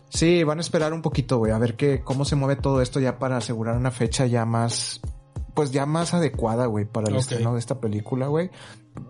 Sí, 0.09 0.45
van 0.45 0.59
a 0.59 0.61
esperar 0.63 0.93
un 0.93 1.03
poquito, 1.03 1.39
güey, 1.39 1.53
a 1.53 1.59
ver 1.59 1.77
qué, 1.77 2.01
cómo 2.03 2.25
se 2.25 2.37
mueve 2.37 2.61
todo 2.61 2.81
esto 2.81 3.01
ya 3.01 3.19
para 3.19 3.37
asegurar 3.37 3.77
una 3.77 3.91
fecha 3.91 4.27
ya 4.27 4.45
más, 4.45 5.01
pues 5.55 5.71
ya 5.71 5.87
más 5.87 6.15
adecuada, 6.15 6.67
güey, 6.67 6.85
para 6.85 7.11
el 7.11 7.17
estreno 7.17 7.55
de 7.55 7.59
esta 7.59 7.81
película, 7.81 8.29
güey. 8.29 8.51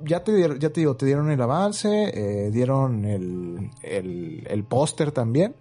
Ya 0.05 0.22
te, 0.22 0.59
ya 0.59 0.70
te 0.70 0.81
digo, 0.81 0.96
te 0.96 1.07
dieron 1.07 1.31
el 1.31 1.40
avance, 1.40 2.11
eh, 2.14 2.50
dieron 2.50 3.05
el, 3.05 3.70
el, 3.83 4.46
el 4.48 4.64
póster 4.64 5.11
también, 5.12 5.57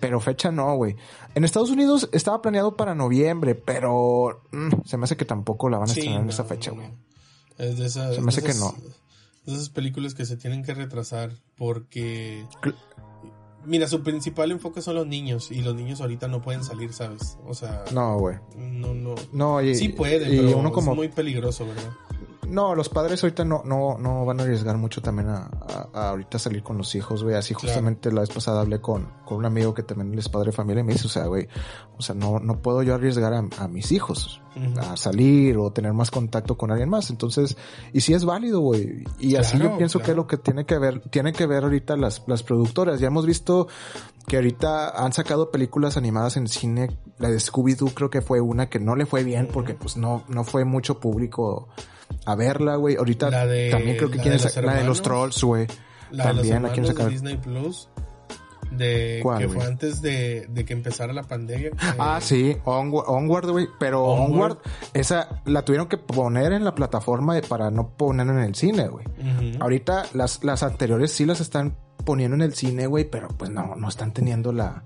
pero 0.00 0.20
fecha 0.20 0.50
no, 0.50 0.76
güey. 0.76 0.96
En 1.34 1.44
Estados 1.44 1.70
Unidos 1.70 2.08
estaba 2.12 2.40
planeado 2.40 2.76
para 2.76 2.94
noviembre, 2.94 3.54
pero 3.54 4.42
mm, 4.52 4.82
se 4.84 4.96
me 4.96 5.04
hace 5.04 5.16
que 5.16 5.24
tampoco 5.24 5.68
la 5.68 5.78
van 5.78 5.88
a 5.88 5.92
estrenar 5.92 6.22
en 6.22 6.28
esa 6.28 6.44
fecha, 6.44 6.70
güey. 6.70 6.88
Es 7.58 7.78
de 7.78 7.86
esas, 7.86 8.14
se 8.14 8.20
me 8.20 8.28
hace 8.28 8.42
que 8.42 8.54
no. 8.54 8.74
De 9.44 9.52
esas 9.52 9.68
películas 9.68 10.14
que 10.14 10.24
se 10.24 10.36
tienen 10.36 10.62
que 10.62 10.74
retrasar 10.74 11.32
porque... 11.56 12.46
Mira, 13.66 13.88
su 13.88 14.02
principal 14.02 14.50
enfoque 14.50 14.80
son 14.80 14.96
los 14.96 15.06
niños 15.06 15.50
y 15.50 15.62
los 15.62 15.74
niños 15.74 16.00
ahorita 16.00 16.28
no 16.28 16.42
pueden 16.42 16.64
salir, 16.64 16.92
¿sabes? 16.92 17.38
O 17.46 17.54
sea... 17.54 17.84
No, 17.92 18.18
güey. 18.18 18.36
No, 18.56 18.94
no. 18.94 19.14
No, 19.32 19.62
y, 19.62 19.74
sí 19.74 19.88
pueden, 19.88 20.28
pero 20.28 20.58
uno 20.58 20.72
como... 20.72 20.92
es 20.92 20.96
muy 20.96 21.08
peligroso, 21.08 21.66
¿verdad? 21.66 21.92
No, 22.48 22.74
los 22.74 22.88
padres 22.88 23.22
ahorita 23.22 23.44
no, 23.44 23.62
no, 23.64 23.96
no 23.98 24.24
van 24.24 24.40
a 24.40 24.42
arriesgar 24.42 24.76
mucho 24.76 25.00
también 25.00 25.28
a, 25.28 25.48
ahorita 25.92 26.38
salir 26.38 26.62
con 26.62 26.78
los 26.78 26.94
hijos, 26.94 27.22
güey. 27.22 27.36
Así 27.36 27.54
justamente 27.54 28.12
la 28.12 28.20
vez 28.20 28.30
pasada 28.30 28.60
hablé 28.60 28.80
con, 28.80 29.08
con 29.24 29.38
un 29.38 29.46
amigo 29.46 29.74
que 29.74 29.82
también 29.82 30.18
es 30.18 30.28
padre 30.28 30.46
de 30.46 30.52
familia 30.52 30.80
y 30.80 30.84
me 30.84 30.92
dice, 30.92 31.06
o 31.06 31.10
sea, 31.10 31.26
güey, 31.26 31.48
o 31.96 32.02
sea, 32.02 32.14
no, 32.14 32.40
no 32.40 32.58
puedo 32.58 32.82
yo 32.82 32.94
arriesgar 32.94 33.32
a, 33.32 33.68
mis 33.68 33.92
hijos 33.92 34.40
a 34.78 34.96
salir 34.96 35.56
o 35.56 35.72
tener 35.72 35.92
más 35.92 36.10
contacto 36.10 36.56
con 36.56 36.70
alguien 36.70 36.88
más. 36.88 37.10
Entonces, 37.10 37.56
y 37.92 38.00
si 38.00 38.14
es 38.14 38.24
válido, 38.24 38.60
güey. 38.60 39.04
Y 39.18 39.36
así 39.36 39.58
yo 39.58 39.76
pienso 39.76 40.00
que 40.00 40.12
es 40.12 40.16
lo 40.16 40.26
que 40.26 40.36
tiene 40.36 40.64
que 40.64 40.78
ver, 40.78 41.00
tiene 41.10 41.32
que 41.32 41.46
ver 41.46 41.64
ahorita 41.64 41.96
las, 41.96 42.22
las 42.26 42.42
productoras. 42.42 43.00
Ya 43.00 43.08
hemos 43.08 43.26
visto 43.26 43.68
que 44.26 44.36
ahorita 44.36 44.90
han 44.90 45.12
sacado 45.12 45.50
películas 45.50 45.96
animadas 45.96 46.36
en 46.36 46.48
cine. 46.48 46.96
La 47.18 47.30
de 47.30 47.38
Scooby-Doo 47.38 47.92
creo 47.94 48.10
que 48.10 48.22
fue 48.22 48.40
una 48.40 48.68
que 48.68 48.80
no 48.80 48.96
le 48.96 49.06
fue 49.06 49.24
bien 49.24 49.48
porque 49.52 49.74
pues 49.74 49.96
no, 49.96 50.24
no 50.28 50.44
fue 50.44 50.64
mucho 50.64 50.98
público 50.98 51.68
a 52.24 52.34
verla, 52.34 52.76
güey. 52.76 52.96
Ahorita 52.96 53.30
también 53.30 53.96
creo 53.96 54.10
que 54.10 54.18
quieren 54.18 54.38
sacar 54.38 54.64
la 54.64 54.74
de 54.74 54.84
los 54.84 55.02
trolls, 55.02 55.42
güey. 55.42 55.66
También 56.16 56.62
la 56.62 56.68
quieren 56.70 56.86
sacar. 56.86 57.06
De 57.06 57.12
Disney 57.12 57.36
Plus. 57.36 57.88
De 58.70 59.22
que 59.38 59.48
fue 59.48 59.64
antes 59.64 60.02
de, 60.02 60.46
de, 60.48 60.64
que 60.64 60.72
empezara 60.72 61.12
la 61.12 61.22
pandemia. 61.22 61.70
Ah, 61.98 62.18
sí, 62.20 62.56
Onward, 62.64 63.50
güey. 63.50 63.68
Pero 63.78 64.02
Onward. 64.02 64.58
esa 64.94 65.42
la 65.44 65.64
tuvieron 65.64 65.86
que 65.86 65.96
poner 65.96 66.52
en 66.52 66.64
la 66.64 66.74
plataforma 66.74 67.40
para 67.48 67.70
no 67.70 67.90
poner 67.90 68.26
en 68.26 68.38
el 68.38 68.54
cine, 68.54 68.88
güey. 68.88 69.04
Ahorita 69.60 70.06
las, 70.14 70.42
las 70.42 70.62
anteriores 70.64 71.12
sí 71.12 71.24
las 71.24 71.40
están 71.40 71.76
poniendo 72.04 72.34
en 72.34 72.42
el 72.42 72.54
cine, 72.54 72.86
güey, 72.86 73.04
pero 73.04 73.28
pues 73.28 73.50
no, 73.50 73.76
no 73.76 73.88
están 73.88 74.12
teniendo 74.12 74.52
la, 74.52 74.82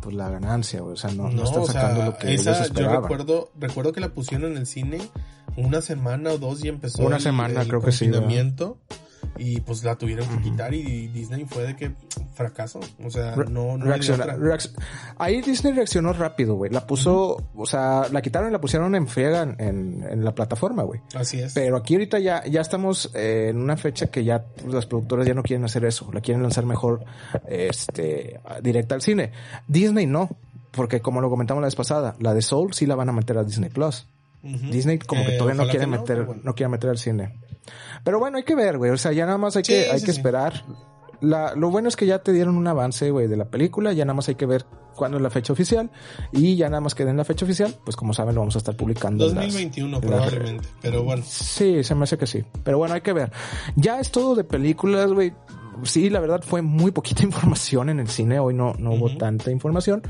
pues 0.00 0.14
la 0.14 0.28
ganancia. 0.28 0.82
O 0.82 0.96
sea, 0.96 1.10
no, 1.12 1.30
no, 1.30 1.44
están 1.44 1.66
sacando 1.66 2.04
lo 2.04 2.16
que 2.18 2.34
esa, 2.34 2.52
ellos 2.52 2.66
esperaban. 2.66 2.96
Yo 2.96 3.02
recuerdo, 3.02 3.50
recuerdo 3.58 3.92
que 3.92 4.00
la 4.00 4.10
pusieron 4.10 4.52
en 4.52 4.58
el 4.58 4.66
cine 4.66 5.00
una 5.56 5.80
semana 5.80 6.30
o 6.30 6.38
dos 6.38 6.64
y 6.64 6.68
empezó 6.68 7.02
una 7.02 7.20
semana 7.20 7.64
creo 7.64 7.80
que 7.80 7.92
sí 7.92 8.08
y 9.38 9.60
pues 9.60 9.84
la 9.84 9.96
tuvieron 9.96 10.28
que 10.28 10.42
quitar 10.42 10.72
y 10.74 11.08
Disney 11.08 11.44
fue 11.44 11.64
de 11.64 11.76
que 11.76 11.92
fracaso 12.34 12.80
o 13.04 13.10
sea 13.10 13.34
no, 13.36 13.76
no 13.76 13.94
ahí 15.18 15.40
Disney 15.40 15.72
reaccionó 15.72 16.12
rápido 16.12 16.54
güey 16.54 16.70
la 16.70 16.86
puso 16.86 17.42
o 17.54 17.66
sea 17.66 18.06
la 18.10 18.22
quitaron 18.22 18.50
y 18.50 18.52
la 18.52 18.60
pusieron 18.60 18.94
en 18.94 19.06
friega 19.06 19.42
en, 19.42 20.24
la 20.24 20.34
plataforma 20.34 20.82
güey. 20.82 21.00
Así 21.14 21.40
es. 21.40 21.52
Pero 21.52 21.76
aquí 21.76 21.94
ahorita 21.94 22.18
ya 22.18 22.44
ya 22.46 22.60
estamos 22.60 23.10
eh, 23.14 23.48
en 23.50 23.58
una 23.58 23.76
fecha 23.76 24.06
que 24.06 24.24
ya 24.24 24.44
las 24.66 24.86
productoras 24.86 25.26
ya 25.26 25.34
no 25.34 25.42
quieren 25.42 25.64
hacer 25.64 25.84
eso 25.84 26.10
la 26.12 26.20
quieren 26.20 26.42
lanzar 26.42 26.64
mejor 26.64 27.04
este 27.46 28.40
directa 28.62 28.94
al 28.94 29.02
cine. 29.02 29.32
Disney 29.68 30.06
no 30.06 30.30
porque 30.70 31.00
como 31.00 31.20
lo 31.20 31.30
comentamos 31.30 31.60
la 31.60 31.66
vez 31.66 31.76
pasada 31.76 32.16
la 32.20 32.34
de 32.34 32.42
Soul 32.42 32.74
sí 32.74 32.86
la 32.86 32.94
van 32.94 33.08
a 33.08 33.12
meter 33.12 33.38
a 33.38 33.44
Disney 33.44 33.70
Plus. 33.70 34.06
Disney 34.42 34.98
como 34.98 35.24
que 35.24 35.32
todavía 35.32 35.60
no 35.60 35.68
quiere 35.68 35.86
meter, 35.86 36.44
no 36.44 36.54
quiere 36.54 36.68
meter 36.68 36.90
al 36.90 36.98
cine. 36.98 37.34
Pero 38.04 38.18
bueno, 38.18 38.38
hay 38.38 38.44
que 38.44 38.54
ver, 38.54 38.78
güey. 38.78 38.90
O 38.90 38.96
sea, 38.96 39.12
ya 39.12 39.26
nada 39.26 39.38
más 39.38 39.56
hay 39.56 39.62
que, 39.62 39.90
hay 39.90 40.02
que 40.02 40.10
esperar. 40.10 40.64
La, 41.20 41.54
lo 41.54 41.70
bueno 41.70 41.88
es 41.88 41.96
que 41.96 42.06
ya 42.06 42.18
te 42.18 42.32
dieron 42.32 42.56
un 42.56 42.66
avance, 42.66 43.10
güey, 43.10 43.26
de 43.26 43.36
la 43.36 43.46
película. 43.46 43.92
Ya 43.92 44.04
nada 44.04 44.14
más 44.14 44.28
hay 44.28 44.34
que 44.34 44.46
ver 44.46 44.66
cuándo 44.94 45.16
es 45.18 45.22
la 45.22 45.30
fecha 45.30 45.52
oficial. 45.52 45.90
Y 46.32 46.56
ya 46.56 46.68
nada 46.68 46.80
más 46.80 46.94
que 46.94 47.04
den 47.04 47.16
la 47.16 47.24
fecha 47.24 47.44
oficial, 47.44 47.74
pues 47.84 47.96
como 47.96 48.12
saben, 48.12 48.34
lo 48.34 48.40
vamos 48.42 48.56
a 48.56 48.58
estar 48.58 48.76
publicando. 48.76 49.24
2021 49.26 50.00
probablemente, 50.00 50.68
pero 50.82 51.04
bueno. 51.04 51.22
Sí, 51.26 51.84
se 51.84 51.94
me 51.94 52.04
hace 52.04 52.18
que 52.18 52.26
sí. 52.26 52.44
Pero 52.64 52.78
bueno, 52.78 52.94
hay 52.94 53.00
que 53.00 53.12
ver. 53.12 53.32
Ya 53.76 54.00
es 54.00 54.10
todo 54.10 54.34
de 54.34 54.44
películas, 54.44 55.12
güey 55.12 55.32
sí, 55.84 56.10
la 56.10 56.20
verdad 56.20 56.42
fue 56.42 56.62
muy 56.62 56.90
poquita 56.90 57.22
información 57.24 57.88
en 57.88 58.00
el 58.00 58.08
cine. 58.08 58.38
Hoy 58.38 58.54
no, 58.54 58.74
no 58.78 58.92
hubo 58.92 59.16
tanta 59.16 59.50
información. 59.50 60.02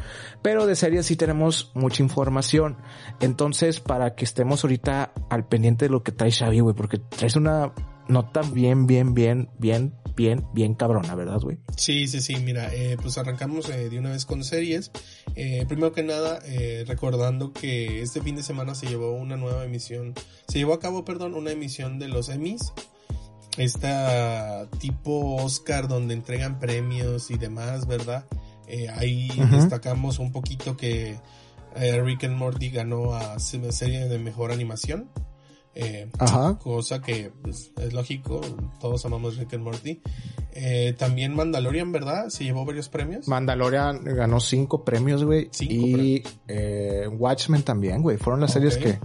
Pero 0.42 0.66
de 0.66 0.76
series 0.76 1.06
sí 1.06 1.16
tenemos 1.16 1.70
mucha 1.74 2.02
información. 2.02 2.76
Entonces, 3.20 3.80
para 3.80 4.14
que 4.14 4.24
estemos 4.24 4.64
ahorita 4.64 5.12
al 5.30 5.46
pendiente 5.46 5.86
de 5.86 5.90
lo 5.90 6.02
que 6.02 6.12
trae 6.12 6.30
Xavi, 6.30 6.60
güey, 6.60 6.74
porque 6.74 6.98
traes 6.98 7.36
una 7.36 7.72
nota 8.08 8.42
bien, 8.42 8.86
bien, 8.86 9.14
bien, 9.14 9.48
bien, 9.58 9.94
bien, 10.14 10.46
bien 10.54 10.74
cabrona, 10.74 11.14
¿verdad, 11.14 11.40
güey? 11.40 11.58
Sí, 11.76 12.06
sí, 12.06 12.20
sí, 12.20 12.36
mira, 12.36 12.72
eh, 12.72 12.96
pues 13.00 13.18
arrancamos 13.18 13.68
eh, 13.68 13.88
de 13.88 13.98
una 13.98 14.10
vez 14.10 14.24
con 14.24 14.44
series. 14.44 14.90
Eh, 15.34 15.64
primero 15.66 15.92
que 15.92 16.02
nada, 16.02 16.40
recordando 16.86 17.52
que 17.52 18.02
este 18.02 18.20
fin 18.20 18.36
de 18.36 18.42
semana 18.42 18.74
se 18.74 18.86
llevó 18.86 19.12
una 19.12 19.36
nueva 19.36 19.64
emisión, 19.64 20.14
se 20.48 20.58
llevó 20.58 20.74
a 20.74 20.80
cabo, 20.80 21.04
perdón, 21.04 21.34
una 21.34 21.50
emisión 21.50 21.98
de 21.98 22.08
los 22.08 22.28
Emmys 22.28 22.72
esta 23.56 24.68
tipo 24.78 25.36
Oscar 25.42 25.88
donde 25.88 26.14
entregan 26.14 26.58
premios 26.58 27.30
y 27.30 27.38
demás, 27.38 27.86
¿verdad? 27.86 28.24
Eh, 28.68 28.88
ahí 28.88 29.28
destacamos 29.50 30.18
un 30.18 30.32
poquito 30.32 30.76
que 30.76 31.18
eh, 31.76 32.02
Rick 32.02 32.24
and 32.24 32.36
Morty 32.36 32.70
ganó 32.70 33.14
a 33.14 33.38
serie 33.38 34.08
de 34.08 34.18
mejor 34.18 34.52
animación. 34.52 35.08
Eh, 35.78 36.08
Ajá. 36.18 36.58
Cosa 36.58 37.02
que 37.02 37.30
pues, 37.42 37.70
es 37.76 37.92
lógico, 37.92 38.40
todos 38.80 39.04
amamos 39.04 39.36
Rick 39.36 39.52
and 39.54 39.62
Morty. 39.62 40.00
Eh, 40.52 40.94
también 40.98 41.34
Mandalorian, 41.34 41.92
¿verdad? 41.92 42.30
Se 42.30 42.44
llevó 42.44 42.64
varios 42.64 42.88
premios. 42.88 43.28
Mandalorian 43.28 44.02
ganó 44.02 44.40
cinco 44.40 44.84
premios, 44.84 45.22
güey. 45.22 45.50
Y 45.60 46.22
eh, 46.48 47.06
Watchmen 47.12 47.62
también, 47.62 48.00
güey. 48.00 48.16
Fueron 48.16 48.40
las 48.40 48.54
series 48.54 48.78
que, 48.78 48.98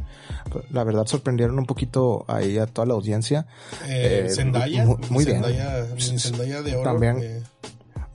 la 0.69 0.85
verdad, 0.85 1.05
sorprendieron 1.07 1.59
un 1.59 1.65
poquito 1.65 2.23
ahí 2.29 2.57
a 2.57 2.67
toda 2.67 2.85
la 2.87 2.93
audiencia. 2.93 3.47
Eh, 3.89 4.27
Zendaya, 4.29 4.85
muy- 4.85 4.97
muy 5.09 5.25
bien. 5.25 5.43
Zendaya, 5.43 5.85
Zendaya 6.17 6.61
de 6.61 6.75
oro. 6.77 6.83
También. 6.83 7.43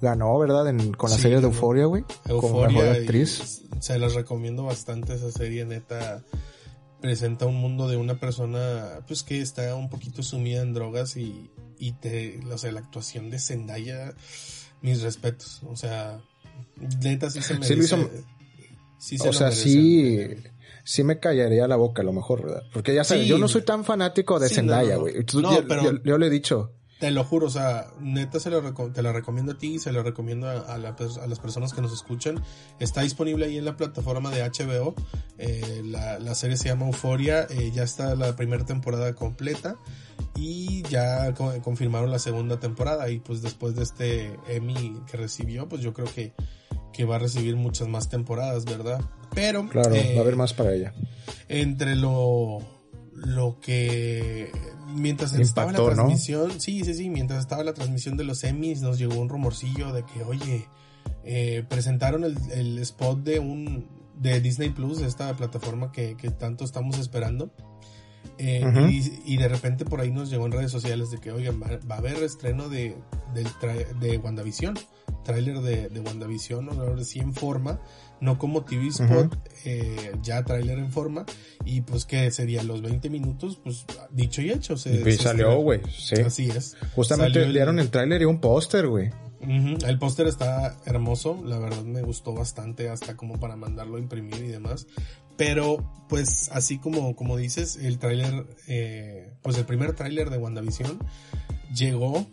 Ganó, 0.01 0.38
¿verdad? 0.38 0.66
En- 0.69 0.92
con 0.95 1.11
la 1.11 1.16
Sí, 1.16 1.23
serie 1.23 1.40
de. 1.40 1.45
Euphoria, 1.47 1.85
güey. 1.85 2.05
Mejor 2.27 2.73
y 2.73 2.79
actriz. 2.81 3.64
se 3.81 3.99
las 3.99 4.14
recomiendo 4.14 4.64
bastante 4.64 5.12
esa 5.14 5.31
serie 5.31 5.66
neta 5.66 6.23
presenta 7.01 7.47
un 7.47 7.57
mundo 7.57 7.89
de 7.89 7.97
una 7.97 8.19
persona 8.19 9.01
pues 9.07 9.23
que 9.23 9.41
está 9.41 9.75
un 9.75 9.89
poquito 9.89 10.23
sumida 10.23 10.63
en 10.63 10.73
drogas 10.75 11.17
y, 11.17 11.51
y 11.79 11.93
te 11.93 12.41
o 12.51 12.59
sea 12.59 12.73
la 12.73 12.81
actuación 12.81 13.31
de 13.31 13.39
Zendaya 13.39 14.15
mis 14.83 15.03
respetos 15.03 15.63
o 15.69 15.77
sea 15.77 16.21
neta 17.03 17.31
sí 17.31 17.43
se 17.43 17.55
merece 17.55 17.75
Sí 17.75 17.77
lo 17.79 17.85
hizo- 17.85 18.11
sí 18.99 19.19
se 19.19 19.29
O 19.29 19.33
sea, 19.33 19.49
merece. 19.49 19.63
sí, 19.63 20.29
sí 20.85 21.05
me 21.05 21.19
callaría 21.21 21.69
la 21.69 21.77
boca 21.77 22.01
a 22.03 22.05
lo 22.05 22.13
mejor, 22.15 22.43
¿verdad? 22.45 22.63
Porque 22.73 22.95
ya 22.95 23.05
sabes, 23.05 23.25
Sí. 23.25 23.29
yo 23.29 23.37
no 23.39 23.47
soy 23.47 23.63
tan 23.63 23.85
fanático 23.85 24.39
de 24.41 24.49
Sí, 24.49 24.55
Zendaya, 24.57 24.91
no, 24.93 24.95
no. 24.97 25.01
güey. 25.03 25.15
No, 25.35 25.55
yo, 25.55 25.69
pero- 25.69 25.83
yo- 25.83 26.03
yo 26.03 26.19
le 26.19 26.27
he 26.27 26.31
dicho. 26.31 26.73
Te 26.99 27.11
lo 27.11 27.25
juro, 27.25 27.49
o 27.49 27.51
sea, 27.51 27.89
neta 28.01 28.41
se 28.41 28.49
lo 28.49 28.63
te 28.73 29.03
la 29.03 29.13
recomiendo 29.13 29.53
a 29.53 29.59
ti 29.59 29.75
y 29.75 29.79
se 29.79 29.93
lo 29.93 30.03
recomiendo 30.03 30.49
a, 30.49 30.61
a 30.75 30.79
la 30.79 30.97
a 31.23 31.27
las 31.27 31.39
personas 31.41 31.75
que 31.75 31.83
nos 31.83 31.93
escuchan. 31.93 32.43
Está 32.81 33.03
disponible 33.03 33.45
ahí 33.45 33.59
en 33.59 33.67
la 33.67 33.77
plataforma 33.77 34.31
de 34.31 34.43
HBO. 34.43 34.95
Eh, 35.37 35.83
la, 35.85 36.19
la 36.19 36.35
serie 36.35 36.57
se 36.57 36.69
llama 36.69 36.87
Euforia. 36.87 37.47
eh, 37.51 37.71
ya 37.75 37.83
está 37.83 38.15
la 38.15 38.35
primera 38.35 38.65
temporada 38.65 39.15
completa. 39.15 39.77
Y 40.35 40.83
ya 40.85 41.35
co- 41.35 41.53
confirmaron 41.63 42.11
la 42.11 42.19
segunda 42.19 42.59
temporada. 42.61 43.11
Y 43.11 43.19
pues 43.21 43.43
después 43.43 43.75
de 43.77 43.83
este 43.83 44.39
Emmy 44.49 44.99
que 45.11 45.19
recibió, 45.19 45.69
pues 45.69 45.83
yo 45.83 45.93
creo 45.93 46.07
que, 46.07 46.33
que 46.95 47.05
va 47.05 47.17
a 47.17 47.19
recibir 47.19 47.57
muchas 47.57 47.89
más 47.89 48.09
temporadas, 48.09 48.65
¿verdad? 48.65 49.01
Pero 49.35 49.69
Claro, 49.69 49.95
eh, 49.95 50.15
va 50.15 50.21
a 50.21 50.23
haber 50.23 50.37
más 50.37 50.55
para 50.55 50.73
ella. 50.75 50.95
entre 51.49 51.95
lo 51.95 52.59
lo 53.17 53.59
que 53.61 54.53
mientras 54.95 55.33
estaba 55.35 55.73
la 55.73 55.79
Impactó, 55.79 55.95
¿no? 55.95 56.05
transmisión, 56.05 56.61
sí, 56.61 56.85
sí, 56.85 56.95
sí, 56.95 57.11
mientras 57.11 57.41
estaba 57.41 57.65
la 57.65 57.75
transmisión 57.75 58.17
de 58.17 58.25
los 58.25 58.45
Emmys 58.45 58.83
nos 58.83 58.99
llegó 58.99 59.17
un 59.17 59.29
rumorcillo 59.29 59.93
de 59.93 60.05
que, 60.05 60.23
oye, 60.23 60.69
eh, 61.25 61.65
presentaron 61.69 62.25
el, 62.25 62.37
el 62.53 62.79
spot 62.79 63.23
de 63.23 63.39
un 63.39 63.89
de 64.19 64.41
Disney 64.41 64.71
Plus, 64.71 65.01
esta 65.01 65.35
plataforma 65.37 65.93
que, 65.93 66.17
que 66.17 66.31
tanto 66.31 66.65
estamos 66.65 66.99
esperando. 66.99 67.51
Eh, 68.39 68.62
y, 68.91 69.35
y 69.35 69.37
de 69.37 69.49
repente 69.49 69.85
por 69.85 70.01
ahí 70.01 70.11
nos 70.11 70.31
llegó 70.31 70.47
en 70.47 70.53
redes 70.53 70.71
sociales 70.71 71.11
de 71.11 71.19
que, 71.19 71.33
oigan, 71.33 71.61
va, 71.62 71.69
va 71.91 71.97
a 71.97 71.99
haber 71.99 72.17
estreno 72.23 72.69
de, 72.69 72.97
tra- 73.61 73.99
de 73.99 74.19
WandaVision, 74.19 74.79
tráiler 75.25 75.61
de, 75.61 75.89
de 75.89 76.01
WandaVision, 76.01 76.69
ahora 76.71 77.03
sí 77.05 77.19
en 77.21 77.35
forma, 77.35 77.81
no 78.21 78.39
como 78.39 78.65
TV 78.65 78.89
Spot, 78.89 79.37
eh, 79.65 80.12
ya 80.23 80.43
tráiler 80.45 80.79
en 80.79 80.91
forma, 80.91 81.25
y 81.65 81.81
pues 81.83 82.05
que 82.07 82.31
sería 82.31 82.62
los 82.62 82.81
20 82.83 83.11
minutos, 83.11 83.61
pues 83.62 83.85
dicho 84.11 84.41
y 84.43 84.51
hecho. 84.51 84.77
Se, 84.77 84.95
Y 85.01 85.03
se 85.05 85.17
salió, 85.19 85.57
güey. 85.61 85.81
Sí. 85.99 86.17
Así 86.23 86.49
es. 86.49 86.77
Justamente 86.95 87.35
Salió 87.35 87.47
el- 87.49 87.53
dieron 87.55 87.79
el 87.79 87.91
tráiler 87.91 88.23
y 88.23 88.25
un 88.25 88.41
póster, 88.41 88.87
güey. 88.87 89.11
El 89.87 89.99
póster 89.99 90.27
está 90.27 90.77
hermoso, 90.87 91.41
la 91.45 91.59
verdad 91.59 91.83
me 91.85 92.01
gustó 92.03 92.33
bastante 92.33 92.89
hasta 92.89 93.17
como 93.17 93.39
para 93.39 93.55
mandarlo 93.55 93.97
a 93.99 94.01
imprimir 94.01 94.37
y 94.43 94.49
demás. 94.49 94.87
Pero 95.37 95.92
pues 96.09 96.49
así 96.53 96.79
como, 96.79 97.14
como 97.16 97.37
dices, 97.37 97.77
el 97.77 97.99
tráiler, 97.99 98.46
eh, 98.68 99.33
pues 99.42 99.59
el 99.59 99.66
primer 99.66 99.94
tráiler 99.94 100.31
de 100.31 100.38
WandaVision 100.38 100.99
llegó, 101.75 102.27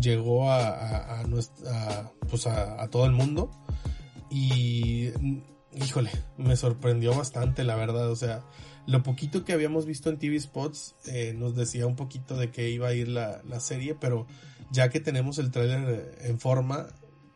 llegó 0.00 0.50
a, 0.50 0.68
a, 0.68 1.20
a 1.20 1.24
nues- 1.24 1.52
a, 1.68 2.10
pues 2.28 2.46
a, 2.46 2.88
todo 2.88 3.04
el 3.06 3.12
mundo 3.12 3.50
y 4.30 5.10
híjole, 5.74 6.10
me 6.38 6.56
sorprendió 6.56 7.14
bastante 7.14 7.62
la 7.64 7.76
verdad, 7.76 8.10
o 8.10 8.16
sea, 8.16 8.42
lo 8.86 9.02
poquito 9.02 9.44
que 9.44 9.52
habíamos 9.52 9.86
visto 9.86 10.10
en 10.10 10.18
TV 10.18 10.40
Spots 10.40 10.94
eh, 11.06 11.34
nos 11.36 11.54
decía 11.54 11.86
un 11.86 11.96
poquito 11.96 12.36
de 12.36 12.50
que 12.50 12.70
iba 12.70 12.88
a 12.88 12.94
ir 12.94 13.08
la, 13.08 13.42
la 13.48 13.60
serie, 13.60 13.94
pero 13.94 14.26
ya 14.72 14.88
que 14.88 15.00
tenemos 15.00 15.38
el 15.38 15.50
tráiler 15.50 16.16
en 16.22 16.40
forma, 16.40 16.88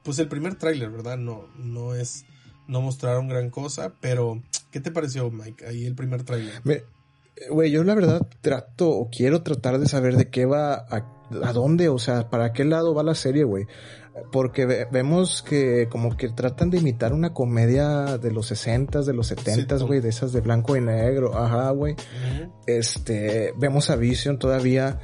pues 0.03 0.19
el 0.19 0.29
primer 0.29 0.57
tráiler, 0.57 0.91
¿verdad? 0.91 1.19
No, 1.19 1.47
no 1.57 1.95
es, 1.95 2.25
no 2.69 2.81
mostraron 2.81 3.29
gran 3.29 3.51
cosa, 3.51 3.93
pero 4.01 4.43
¿qué 4.71 4.81
te 4.81 4.91
pareció, 4.91 5.31
Mike? 5.31 5.67
Ahí 5.67 5.85
el 5.87 5.95
primer 5.95 6.23
tráiler. 6.25 6.53
Me- 6.65 6.83
Güey, 7.51 7.73
yo 7.73 7.83
la 7.83 7.97
verdad 7.97 8.25
trato 8.43 8.91
o 8.91 9.11
quiero 9.11 9.43
tratar 9.43 9.79
de 9.81 9.89
saber 9.89 10.17
de 10.17 10.29
qué 10.31 10.47
va, 10.47 10.75
a, 10.75 11.05
a 11.43 11.53
dónde, 11.53 11.89
o 11.89 11.99
sea, 11.99 12.31
para 12.31 12.53
qué 12.53 12.65
lado 12.65 12.95
va 12.95 13.03
la 13.03 13.17
serie, 13.17 13.43
güey. 13.43 13.67
Porque 14.31 14.67
ve- 14.67 14.87
vemos 14.93 15.43
que 15.43 15.89
como 15.91 16.17
que 16.17 16.29
tratan 16.29 16.71
de 16.71 16.79
imitar 16.79 17.13
una 17.13 17.33
comedia 17.35 18.19
de 18.19 18.31
los 18.31 18.53
60s, 18.53 19.03
de 19.05 19.15
los 19.15 19.33
70s, 19.33 19.55
Sitcom. 19.57 19.87
güey, 19.89 19.99
de 20.01 20.11
esas 20.11 20.33
de 20.33 20.43
blanco 20.43 20.77
y 20.77 20.81
negro, 20.81 21.37
ajá, 21.37 21.71
güey. 21.73 21.97
Este, 22.69 23.53
vemos 23.57 23.91
a 23.91 23.97
Vision 23.97 24.39
todavía 24.39 25.01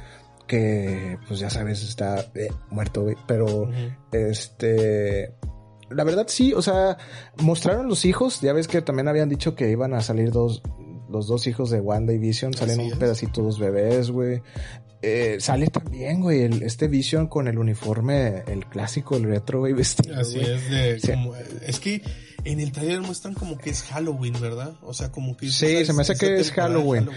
que, 0.47 1.17
pues 1.27 1.39
ya 1.41 1.49
sabes, 1.49 1.83
está 1.83 2.25
eh, 2.35 2.47
muerto, 2.69 3.03
güey, 3.03 3.17
pero 3.27 3.69
este, 4.11 5.33
la 5.93 6.03
verdad 6.03 6.25
sí, 6.27 6.53
o 6.53 6.61
sea, 6.61 6.97
mostraron 7.41 7.87
los 7.87 8.05
hijos, 8.05 8.41
ya 8.41 8.53
ves 8.53 8.67
que 8.67 8.81
también 8.81 9.07
habían 9.07 9.29
dicho 9.29 9.55
que 9.55 9.69
iban 9.69 9.93
a 9.93 10.01
salir 10.01 10.31
dos, 10.31 10.61
los 11.09 11.27
dos 11.27 11.45
hijos 11.47 11.69
de 11.69 11.79
Wanda 11.79 12.13
y 12.13 12.17
Vision, 12.17 12.53
salen 12.53 12.79
Así 12.79 12.87
un 12.87 12.93
es. 12.93 12.97
pedacito 12.99 13.41
dos 13.41 13.59
bebés, 13.59 14.11
güey. 14.11 14.41
Eh, 15.03 15.37
sale 15.39 15.67
también, 15.67 16.21
güey, 16.21 16.43
el- 16.43 16.61
este 16.63 16.87
Vision 16.87 17.27
con 17.27 17.47
el 17.47 17.57
uniforme, 17.57 18.43
el 18.47 18.65
clásico, 18.67 19.15
el 19.17 19.23
retro, 19.23 19.59
güey, 19.59 19.73
vestido. 19.73 20.19
Así 20.19 20.39
es 20.39 20.69
de 20.69 20.99
Sí. 20.99 21.07
como, 21.11 21.33
es 21.35 21.79
que 21.79 22.03
en 22.43 22.59
el 22.59 22.71
trailer 22.71 23.01
muestran 23.01 23.33
como 23.33 23.57
que 23.57 23.71
es 23.71 23.81
Halloween, 23.83 24.35
¿verdad? 24.39 24.73
O 24.83 24.93
sea, 24.93 25.11
como 25.11 25.35
que 25.35 25.49
Sí, 25.49 25.85
se 25.85 25.93
me 25.93 26.01
hace 26.03 26.15
que 26.15 26.35
es 26.39 26.51
Halloween. 26.51 27.09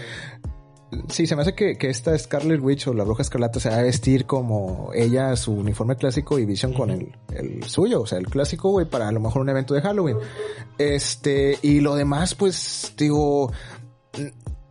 Sí, 1.09 1.27
se 1.27 1.35
me 1.35 1.41
hace 1.41 1.53
que, 1.55 1.77
que 1.77 1.89
esta 1.89 2.17
Scarlet 2.17 2.61
Witch 2.61 2.87
o 2.87 2.93
la 2.93 3.03
Bruja 3.03 3.23
Escarlata 3.23 3.59
se 3.59 3.69
va 3.69 3.77
a 3.77 3.81
vestir 3.81 4.25
como 4.25 4.91
ella, 4.93 5.35
su 5.35 5.51
uniforme 5.53 5.95
clásico 5.95 6.39
y 6.39 6.45
Vision 6.45 6.73
con 6.73 6.89
el, 6.89 7.15
el 7.33 7.63
suyo, 7.63 8.01
o 8.01 8.05
sea, 8.05 8.17
el 8.19 8.27
clásico, 8.27 8.69
güey, 8.69 8.85
para 8.85 9.07
a 9.07 9.11
lo 9.11 9.19
mejor 9.19 9.41
un 9.41 9.49
evento 9.49 9.73
de 9.73 9.81
Halloween. 9.81 10.17
Este, 10.77 11.57
y 11.61 11.81
lo 11.81 11.95
demás, 11.95 12.35
pues, 12.35 12.93
digo, 12.97 13.51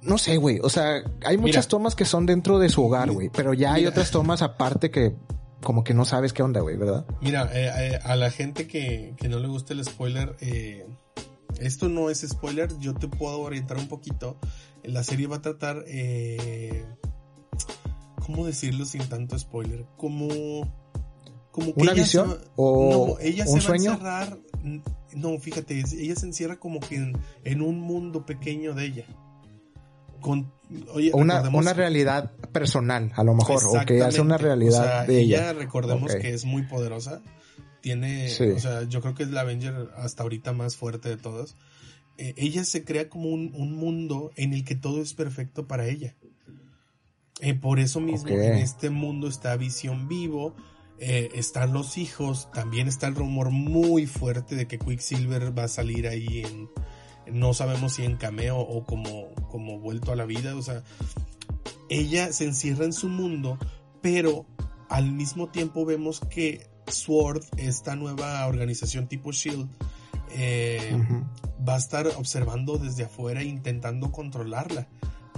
no 0.02 0.18
sé, 0.18 0.36
güey, 0.36 0.60
o 0.62 0.68
sea, 0.68 1.02
hay 1.24 1.36
muchas 1.36 1.66
Mira. 1.66 1.68
tomas 1.68 1.94
que 1.94 2.04
son 2.04 2.26
dentro 2.26 2.58
de 2.58 2.68
su 2.68 2.84
hogar, 2.84 3.10
güey, 3.10 3.30
pero 3.30 3.52
ya 3.52 3.74
hay 3.74 3.82
Mira. 3.82 3.90
otras 3.90 4.10
tomas 4.10 4.42
aparte 4.42 4.90
que 4.90 5.14
como 5.62 5.82
que 5.82 5.94
no 5.94 6.04
sabes 6.04 6.32
qué 6.32 6.42
onda, 6.42 6.60
güey, 6.60 6.76
¿verdad? 6.76 7.04
Mira, 7.22 7.50
eh, 7.52 7.70
eh, 7.94 7.98
a 8.04 8.16
la 8.16 8.30
gente 8.30 8.66
que, 8.68 9.14
que 9.16 9.28
no 9.28 9.40
le 9.40 9.48
gusta 9.48 9.72
el 9.72 9.84
spoiler, 9.84 10.36
eh, 10.40 10.86
esto 11.60 11.88
no 11.88 12.10
es 12.10 12.20
spoiler, 12.26 12.76
yo 12.78 12.94
te 12.94 13.08
puedo 13.08 13.40
orientar 13.40 13.76
un 13.78 13.88
poquito. 13.88 14.38
La 14.82 15.02
serie 15.02 15.26
va 15.26 15.36
a 15.36 15.42
tratar, 15.42 15.84
eh, 15.86 16.84
¿cómo 18.24 18.46
decirlo 18.46 18.84
sin 18.84 19.08
tanto 19.08 19.38
spoiler? 19.38 19.86
Como, 19.96 20.28
como 21.50 21.74
que 21.74 21.82
¿Una 21.82 21.92
ella 21.92 22.02
visión? 22.02 22.30
se 22.30 22.34
va- 22.36 22.40
¿O 22.56 22.90
no, 23.16 23.20
ella 23.20 23.44
un 23.46 23.60
se 23.60 23.66
sueño? 23.66 23.98
va 24.02 24.20
a 24.20 24.22
encerrar, 24.24 24.38
no, 25.14 25.38
fíjate, 25.38 25.78
ella 25.78 26.16
se 26.16 26.26
encierra 26.26 26.56
como 26.58 26.80
que 26.80 26.96
en, 26.96 27.16
en 27.44 27.62
un 27.62 27.80
mundo 27.80 28.26
pequeño 28.26 28.74
de 28.74 28.86
ella. 28.86 29.04
Con, 30.20 30.50
oye, 30.92 31.10
Una, 31.14 31.34
recordemos- 31.42 31.60
una 31.62 31.72
realidad 31.74 32.30
personal, 32.52 33.12
a 33.14 33.22
lo 33.24 33.34
mejor, 33.34 33.62
o 33.64 33.84
que 33.86 34.02
hace 34.02 34.20
una 34.22 34.38
realidad 34.38 34.80
O 34.80 34.84
sea, 34.84 35.04
de 35.04 35.20
ella. 35.20 35.52
recordemos 35.52 36.12
Ok. 36.14 36.20
que 36.20 36.32
es 36.34 36.44
muy 36.46 36.62
poderosa. 36.62 37.20
Tiene, 37.84 38.30
Sí. 38.30 38.44
o 38.44 38.58
sea, 38.58 38.84
yo 38.84 39.02
creo 39.02 39.14
que 39.14 39.24
es 39.24 39.30
la 39.30 39.42
Avenger 39.42 39.90
hasta 39.98 40.22
ahorita 40.22 40.54
más 40.54 40.74
fuerte 40.74 41.10
de 41.10 41.18
todas. 41.18 41.54
Eh, 42.16 42.32
ella 42.38 42.64
se 42.64 42.82
crea 42.82 43.10
como 43.10 43.28
un, 43.28 43.52
un 43.54 43.72
mundo 43.76 44.30
en 44.36 44.54
el 44.54 44.64
que 44.64 44.74
todo 44.74 45.02
es 45.02 45.12
perfecto 45.12 45.66
para 45.66 45.86
ella. 45.86 46.16
Eh, 47.40 47.52
por 47.52 47.80
eso 47.80 48.00
mismo, 48.00 48.30
en 48.30 48.54
este 48.54 48.88
mundo 48.88 49.28
está 49.28 49.54
Visión 49.58 50.08
vivo, 50.08 50.56
eh, 50.98 51.28
están 51.34 51.74
los 51.74 51.98
hijos, 51.98 52.50
también 52.52 52.88
está 52.88 53.06
el 53.06 53.16
rumor 53.16 53.50
muy 53.50 54.06
fuerte 54.06 54.54
de 54.54 54.66
que 54.66 54.78
Quicksilver 54.78 55.56
va 55.56 55.64
a 55.64 55.68
salir 55.68 56.08
ahí 56.08 56.42
en, 56.42 56.70
no 57.30 57.52
sabemos 57.52 57.92
si 57.96 58.04
en 58.04 58.16
cameo 58.16 58.58
o 58.60 58.86
como, 58.86 59.34
como 59.50 59.78
vuelto 59.78 60.10
a 60.10 60.16
la 60.16 60.24
vida, 60.24 60.56
o 60.56 60.62
sea, 60.62 60.82
ella 61.90 62.32
se 62.32 62.46
encierra 62.46 62.86
en 62.86 62.94
su 62.94 63.10
mundo, 63.10 63.58
pero 64.00 64.46
al 64.88 65.12
mismo 65.12 65.50
tiempo 65.50 65.84
vemos 65.84 66.20
que 66.20 66.72
Sword, 66.86 67.44
esta 67.56 67.96
nueva 67.96 68.46
organización 68.46 69.06
tipo 69.06 69.32
Shield, 69.32 69.68
eh, 70.36 70.96
va 71.66 71.74
a 71.74 71.78
estar 71.78 72.06
observando 72.16 72.78
desde 72.78 73.04
afuera 73.04 73.42
e 73.42 73.44
intentando 73.44 74.12
controlarla. 74.12 74.88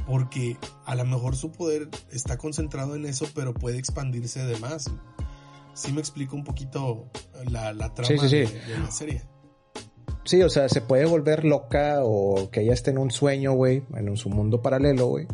Porque 0.07 0.57
a 0.85 0.95
lo 0.95 1.05
mejor 1.05 1.35
su 1.35 1.51
poder 1.51 1.89
está 2.13 2.39
concentrado 2.39 2.95
en 2.95 3.07
eso, 3.07 3.27
pero 3.35 3.55
puede 3.55 3.79
expandirse 3.79 4.45
de 4.45 4.57
más. 4.61 4.91
Sí 5.75 5.93
me 5.93 6.01
explico 6.01 6.37
un 6.37 6.45
poquito 6.45 7.11
la, 7.51 7.73
la 7.73 7.93
trama 7.93 8.09
Sí, 8.09 8.19
sí, 8.19 8.29
sí. 8.29 8.37
De, 8.55 8.61
de 8.67 8.79
la 8.79 8.91
serie. 8.91 9.23
Sí, 10.27 10.43
o 10.43 10.49
sea, 10.49 10.69
se 10.69 10.81
puede 10.81 11.07
volver 11.07 11.45
loca 11.45 12.01
o 12.03 12.51
que 12.51 12.63
ella 12.63 12.73
esté 12.73 12.91
en 12.91 12.99
un 12.99 13.11
sueño, 13.11 13.53
güey, 13.53 13.85
en 13.95 14.17
su 14.17 14.29
mundo 14.29 14.61
paralelo, 14.61 15.07
güey. 15.07 15.27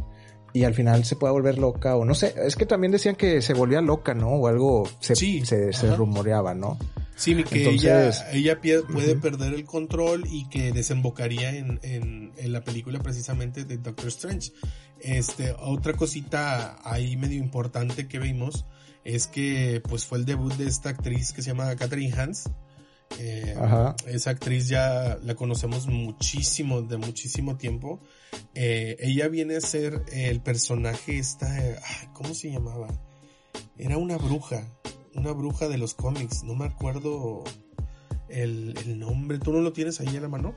Y 0.52 0.64
al 0.64 0.74
final 0.74 1.04
se 1.04 1.16
pueda 1.16 1.32
volver 1.32 1.58
loca 1.58 1.96
o 1.96 2.04
no 2.04 2.14
sé, 2.14 2.34
es 2.36 2.56
que 2.56 2.66
también 2.66 2.92
decían 2.92 3.16
que 3.16 3.40
se 3.42 3.54
volvía 3.54 3.80
loca, 3.80 4.14
¿no? 4.14 4.28
O 4.28 4.48
algo 4.48 4.88
se, 5.00 5.14
se, 5.14 5.96
rumoreaba, 5.96 6.54
¿no? 6.54 6.78
Sí, 7.16 7.42
que 7.44 7.68
ella, 7.68 8.10
ella 8.32 8.58
puede 8.60 9.16
perder 9.16 9.54
el 9.54 9.64
control 9.64 10.24
y 10.30 10.48
que 10.48 10.72
desembocaría 10.72 11.54
en, 11.54 11.78
en, 11.82 12.32
en, 12.36 12.52
la 12.52 12.62
película 12.64 12.98
precisamente 13.00 13.64
de 13.64 13.78
Doctor 13.78 14.08
Strange. 14.08 14.52
Este, 14.98 15.54
otra 15.58 15.94
cosita 15.94 16.78
ahí 16.84 17.16
medio 17.16 17.38
importante 17.38 18.08
que 18.08 18.18
vimos 18.18 18.66
es 19.04 19.26
que 19.26 19.82
pues 19.88 20.06
fue 20.06 20.18
el 20.18 20.24
debut 20.24 20.52
de 20.54 20.66
esta 20.66 20.90
actriz 20.90 21.32
que 21.32 21.42
se 21.42 21.50
llama 21.50 21.74
Catherine 21.76 22.14
Hans. 22.16 22.50
Eh, 23.18 23.54
esa 24.06 24.30
actriz 24.30 24.68
ya 24.68 25.18
la 25.22 25.34
conocemos 25.34 25.86
muchísimo, 25.86 26.82
de 26.82 26.96
muchísimo 26.96 27.56
tiempo. 27.56 28.00
Eh, 28.54 28.96
ella 29.00 29.28
viene 29.28 29.56
a 29.56 29.60
ser 29.60 30.02
el 30.12 30.40
personaje 30.40 31.18
esta, 31.18 31.48
¿cómo 32.12 32.34
se 32.34 32.50
llamaba? 32.50 32.88
Era 33.78 33.98
una 33.98 34.16
bruja, 34.16 34.66
una 35.14 35.32
bruja 35.32 35.68
de 35.68 35.78
los 35.78 35.94
cómics, 35.94 36.42
no 36.44 36.54
me 36.54 36.66
acuerdo 36.66 37.44
el, 38.28 38.74
el 38.84 38.98
nombre, 38.98 39.38
¿tú 39.38 39.52
no 39.52 39.60
lo 39.60 39.72
tienes 39.72 40.00
ahí 40.00 40.16
en 40.16 40.22
la 40.22 40.28
mano? 40.28 40.54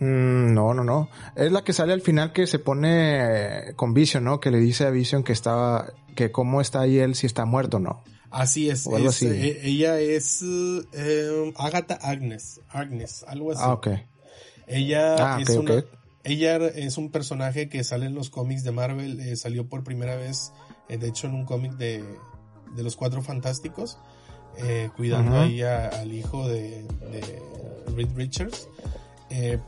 Mm, 0.00 0.52
no, 0.52 0.74
no, 0.74 0.84
no. 0.84 1.08
Es 1.34 1.50
la 1.50 1.64
que 1.64 1.72
sale 1.72 1.92
al 1.92 2.02
final 2.02 2.32
que 2.32 2.46
se 2.46 2.58
pone 2.58 3.72
con 3.76 3.94
Vision, 3.94 4.24
¿no? 4.24 4.40
Que 4.40 4.50
le 4.50 4.58
dice 4.58 4.86
a 4.86 4.90
Vision 4.90 5.22
que 5.22 5.32
estaba, 5.32 5.92
que 6.14 6.30
cómo 6.30 6.60
está 6.60 6.80
ahí 6.80 6.98
él 6.98 7.14
si 7.14 7.26
está 7.26 7.44
muerto 7.44 7.78
o 7.78 7.80
no. 7.80 8.02
Así 8.36 8.68
es. 8.68 8.86
Eh, 8.86 9.60
ella 9.62 9.98
es 9.98 10.42
eh, 10.42 11.52
Agatha 11.56 11.94
Agnes, 12.02 12.60
Agnes, 12.68 13.24
algo 13.26 13.52
así. 13.52 13.62
Ah, 13.64 13.72
ok. 13.72 13.88
Ella 14.66 15.36
ah, 15.36 15.40
es 15.40 15.48
una, 15.48 15.84
ella 16.22 16.56
es 16.56 16.98
un 16.98 17.10
personaje 17.10 17.70
que 17.70 17.82
sale 17.82 18.04
en 18.04 18.14
los 18.14 18.28
cómics 18.28 18.62
de 18.62 18.72
Marvel, 18.72 19.20
eh, 19.20 19.36
salió 19.36 19.68
por 19.68 19.84
primera 19.84 20.16
vez, 20.16 20.52
de 20.88 21.08
hecho 21.08 21.28
en 21.28 21.34
un 21.34 21.46
cómic 21.46 21.72
de, 21.78 22.04
de 22.74 22.82
los 22.82 22.94
Cuatro 22.94 23.22
Fantásticos, 23.22 23.96
cuidando 24.96 25.40
ahí 25.40 25.62
al 25.62 26.12
hijo 26.12 26.46
de, 26.46 26.82
de 26.82 27.42
Reed 27.94 28.10
Richards. 28.14 28.68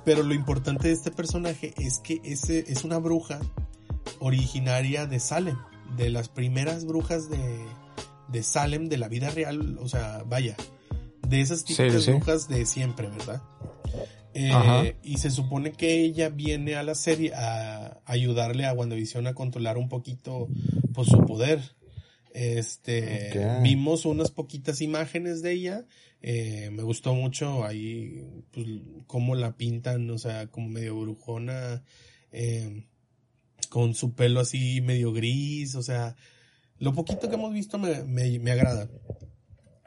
Pero 0.04 0.22
lo 0.22 0.34
importante 0.34 0.88
de 0.88 0.94
este 0.94 1.10
personaje 1.10 1.72
es 1.78 2.00
que 2.00 2.20
ese 2.22 2.64
es 2.68 2.84
una 2.84 2.98
bruja 2.98 3.40
originaria 4.18 5.06
de 5.06 5.20
Salem, 5.20 5.56
de 5.96 6.10
las 6.10 6.28
primeras 6.28 6.84
brujas 6.84 7.30
de, 7.30 7.38
de 8.28 8.42
Salem 8.42 8.88
de 8.88 8.98
la 8.98 9.08
vida 9.08 9.30
real, 9.30 9.78
o 9.78 9.88
sea, 9.88 10.22
vaya, 10.26 10.56
de 11.26 11.40
esas 11.40 11.64
típicas 11.64 12.06
brujas 12.06 12.48
de 12.48 12.66
siempre, 12.66 13.08
¿verdad? 13.08 13.42
Eh, 14.34 14.96
y 15.02 15.18
se 15.18 15.30
supone 15.30 15.72
que 15.72 16.02
ella 16.02 16.28
viene 16.28 16.76
a 16.76 16.82
la 16.82 16.94
serie 16.94 17.32
a 17.34 18.00
ayudarle 18.04 18.66
a 18.66 18.72
WandaVision 18.72 19.26
a 19.26 19.34
controlar 19.34 19.78
un 19.78 19.88
poquito 19.88 20.48
pues, 20.92 21.08
su 21.08 21.24
poder. 21.24 21.60
Este, 22.32 23.32
vimos 23.62 24.04
unas 24.04 24.30
poquitas 24.30 24.80
imágenes 24.80 25.42
de 25.42 25.52
ella 25.52 25.86
eh, 26.20 26.70
me 26.72 26.82
gustó 26.82 27.14
mucho 27.14 27.64
ahí, 27.64 28.24
pues, 28.50 28.66
cómo 29.06 29.34
la 29.34 29.56
pintan, 29.56 30.10
o 30.10 30.18
sea, 30.18 30.48
como 30.48 30.68
medio 30.68 31.00
brujona, 31.00 31.84
eh, 32.32 32.84
con 33.68 33.94
su 33.94 34.14
pelo 34.14 34.40
así 34.40 34.80
medio 34.80 35.12
gris, 35.12 35.74
o 35.74 35.82
sea, 35.82 36.16
lo 36.78 36.92
poquito 36.92 37.28
que 37.28 37.34
hemos 37.34 37.52
visto 37.52 37.78
me, 37.78 38.02
me, 38.04 38.50
agrada. 38.50 38.88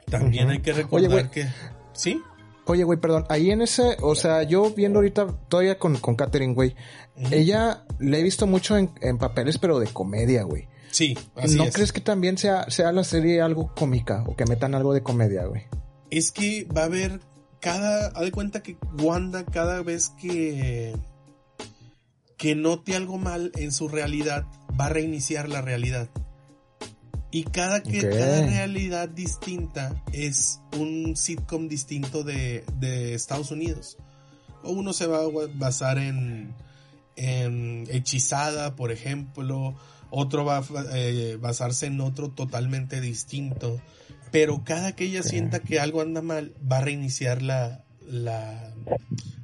También 0.06 0.50
hay 0.50 0.60
que 0.60 0.72
recordar 0.72 1.30
que... 1.30 1.46
¿Sí? 1.92 2.20
Oye, 2.66 2.84
güey, 2.84 2.98
perdón, 3.00 3.24
ahí 3.28 3.50
en 3.50 3.60
ese, 3.62 3.96
o 4.02 4.14
sea, 4.14 4.44
yo 4.44 4.70
viendo 4.70 5.00
ahorita 5.00 5.26
todavía 5.48 5.78
con, 5.78 5.96
con 5.96 6.14
Katherine, 6.14 6.54
güey, 6.54 6.76
ella 7.30 7.84
le 7.98 8.20
he 8.20 8.22
visto 8.22 8.46
mucho 8.46 8.76
en, 8.76 8.92
en, 9.00 9.18
papeles, 9.18 9.58
pero 9.58 9.80
de 9.80 9.88
comedia, 9.88 10.44
güey. 10.44 10.68
Sí, 10.92 11.18
así 11.34 11.56
¿No 11.56 11.66
crees 11.70 11.92
que 11.92 12.00
también 12.00 12.38
sea, 12.38 12.70
sea 12.70 12.92
la 12.92 13.02
serie 13.02 13.40
algo 13.40 13.74
cómica 13.74 14.22
o 14.28 14.36
que 14.36 14.44
metan 14.44 14.74
algo 14.74 14.94
de 14.94 15.02
comedia, 15.02 15.44
güey? 15.46 15.64
es 16.12 16.30
que 16.30 16.64
va 16.64 16.82
a 16.82 16.84
haber 16.84 17.20
cada, 17.58 18.08
haz 18.08 18.20
de 18.20 18.32
cuenta 18.32 18.62
que 18.62 18.76
Wanda 19.00 19.46
cada 19.46 19.82
vez 19.82 20.10
que 20.20 20.94
que 22.36 22.54
note 22.54 22.94
algo 22.94 23.16
mal 23.16 23.50
en 23.54 23.72
su 23.72 23.88
realidad 23.88 24.44
va 24.78 24.86
a 24.86 24.88
reiniciar 24.90 25.48
la 25.48 25.62
realidad. 25.62 26.10
Y 27.32 27.44
cada 27.44 27.82
que 27.82 28.08
cada 28.08 28.46
realidad 28.46 29.08
distinta 29.08 30.00
es 30.12 30.60
un 30.78 31.16
sitcom 31.16 31.66
distinto 31.66 32.22
de, 32.22 32.64
de 32.78 33.14
Estados 33.14 33.50
Unidos. 33.50 33.96
O 34.62 34.70
uno 34.70 34.92
se 34.92 35.06
va 35.06 35.18
a 35.18 35.28
basar 35.54 35.98
en, 35.98 36.54
en 37.16 37.86
Hechizada, 37.90 38.76
por 38.76 38.92
ejemplo, 38.92 39.74
otro 40.10 40.44
va 40.44 40.58
a 40.58 40.64
eh, 40.94 41.36
basarse 41.40 41.86
en 41.86 42.00
otro 42.00 42.30
totalmente 42.30 43.00
distinto 43.00 43.80
pero 44.32 44.64
cada 44.64 44.96
que 44.96 45.04
ella 45.04 45.22
sienta 45.22 45.60
que 45.60 45.78
algo 45.78 46.00
anda 46.00 46.22
mal, 46.22 46.54
va 46.70 46.78
a 46.78 46.80
reiniciar 46.80 47.42
la, 47.42 47.84
la, 48.08 48.74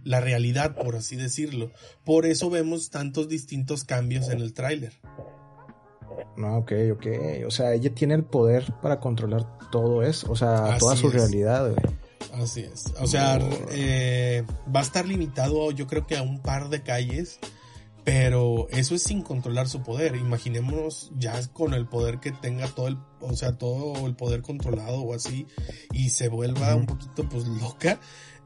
la 0.02 0.20
realidad, 0.20 0.74
por 0.74 0.96
así 0.96 1.14
decirlo. 1.14 1.70
Por 2.04 2.24
eso 2.24 2.48
vemos 2.48 2.88
tantos 2.88 3.28
distintos 3.28 3.84
cambios 3.84 4.30
en 4.30 4.40
el 4.40 4.54
tráiler. 4.54 4.94
No, 6.38 6.58
ok, 6.58 6.72
ok. 6.92 7.06
O 7.46 7.50
sea, 7.50 7.74
ella 7.74 7.92
tiene 7.94 8.14
el 8.14 8.24
poder 8.24 8.72
para 8.80 9.00
controlar 9.00 9.44
todo 9.70 10.02
eso, 10.02 10.30
o 10.30 10.36
sea, 10.36 10.78
toda 10.78 10.96
su 10.96 11.10
realidad. 11.10 11.74
Así 12.32 12.60
es. 12.60 12.92
O 13.00 13.06
sea, 13.06 13.38
eh, 13.70 14.44
va 14.74 14.80
a 14.80 14.82
estar 14.82 15.06
limitado 15.06 15.70
yo 15.72 15.86
creo 15.86 16.06
que 16.06 16.16
a 16.16 16.22
un 16.22 16.40
par 16.40 16.68
de 16.68 16.82
calles 16.82 17.40
pero 18.08 18.68
eso 18.70 18.94
es 18.94 19.02
sin 19.02 19.20
controlar 19.20 19.68
su 19.68 19.82
poder. 19.82 20.16
Imaginémonos 20.16 21.12
ya 21.18 21.38
con 21.48 21.74
el 21.74 21.86
poder 21.86 22.20
que 22.20 22.32
tenga 22.32 22.66
todo 22.66 22.88
el, 22.88 22.96
o 23.20 23.36
sea, 23.36 23.58
todo 23.58 24.06
el 24.06 24.16
poder 24.16 24.40
controlado 24.40 25.02
o 25.02 25.12
así 25.12 25.46
y 25.92 26.08
se 26.08 26.28
vuelva 26.28 26.74
un 26.74 26.86
poquito 26.86 27.28
pues 27.28 27.46
loca, 27.46 28.00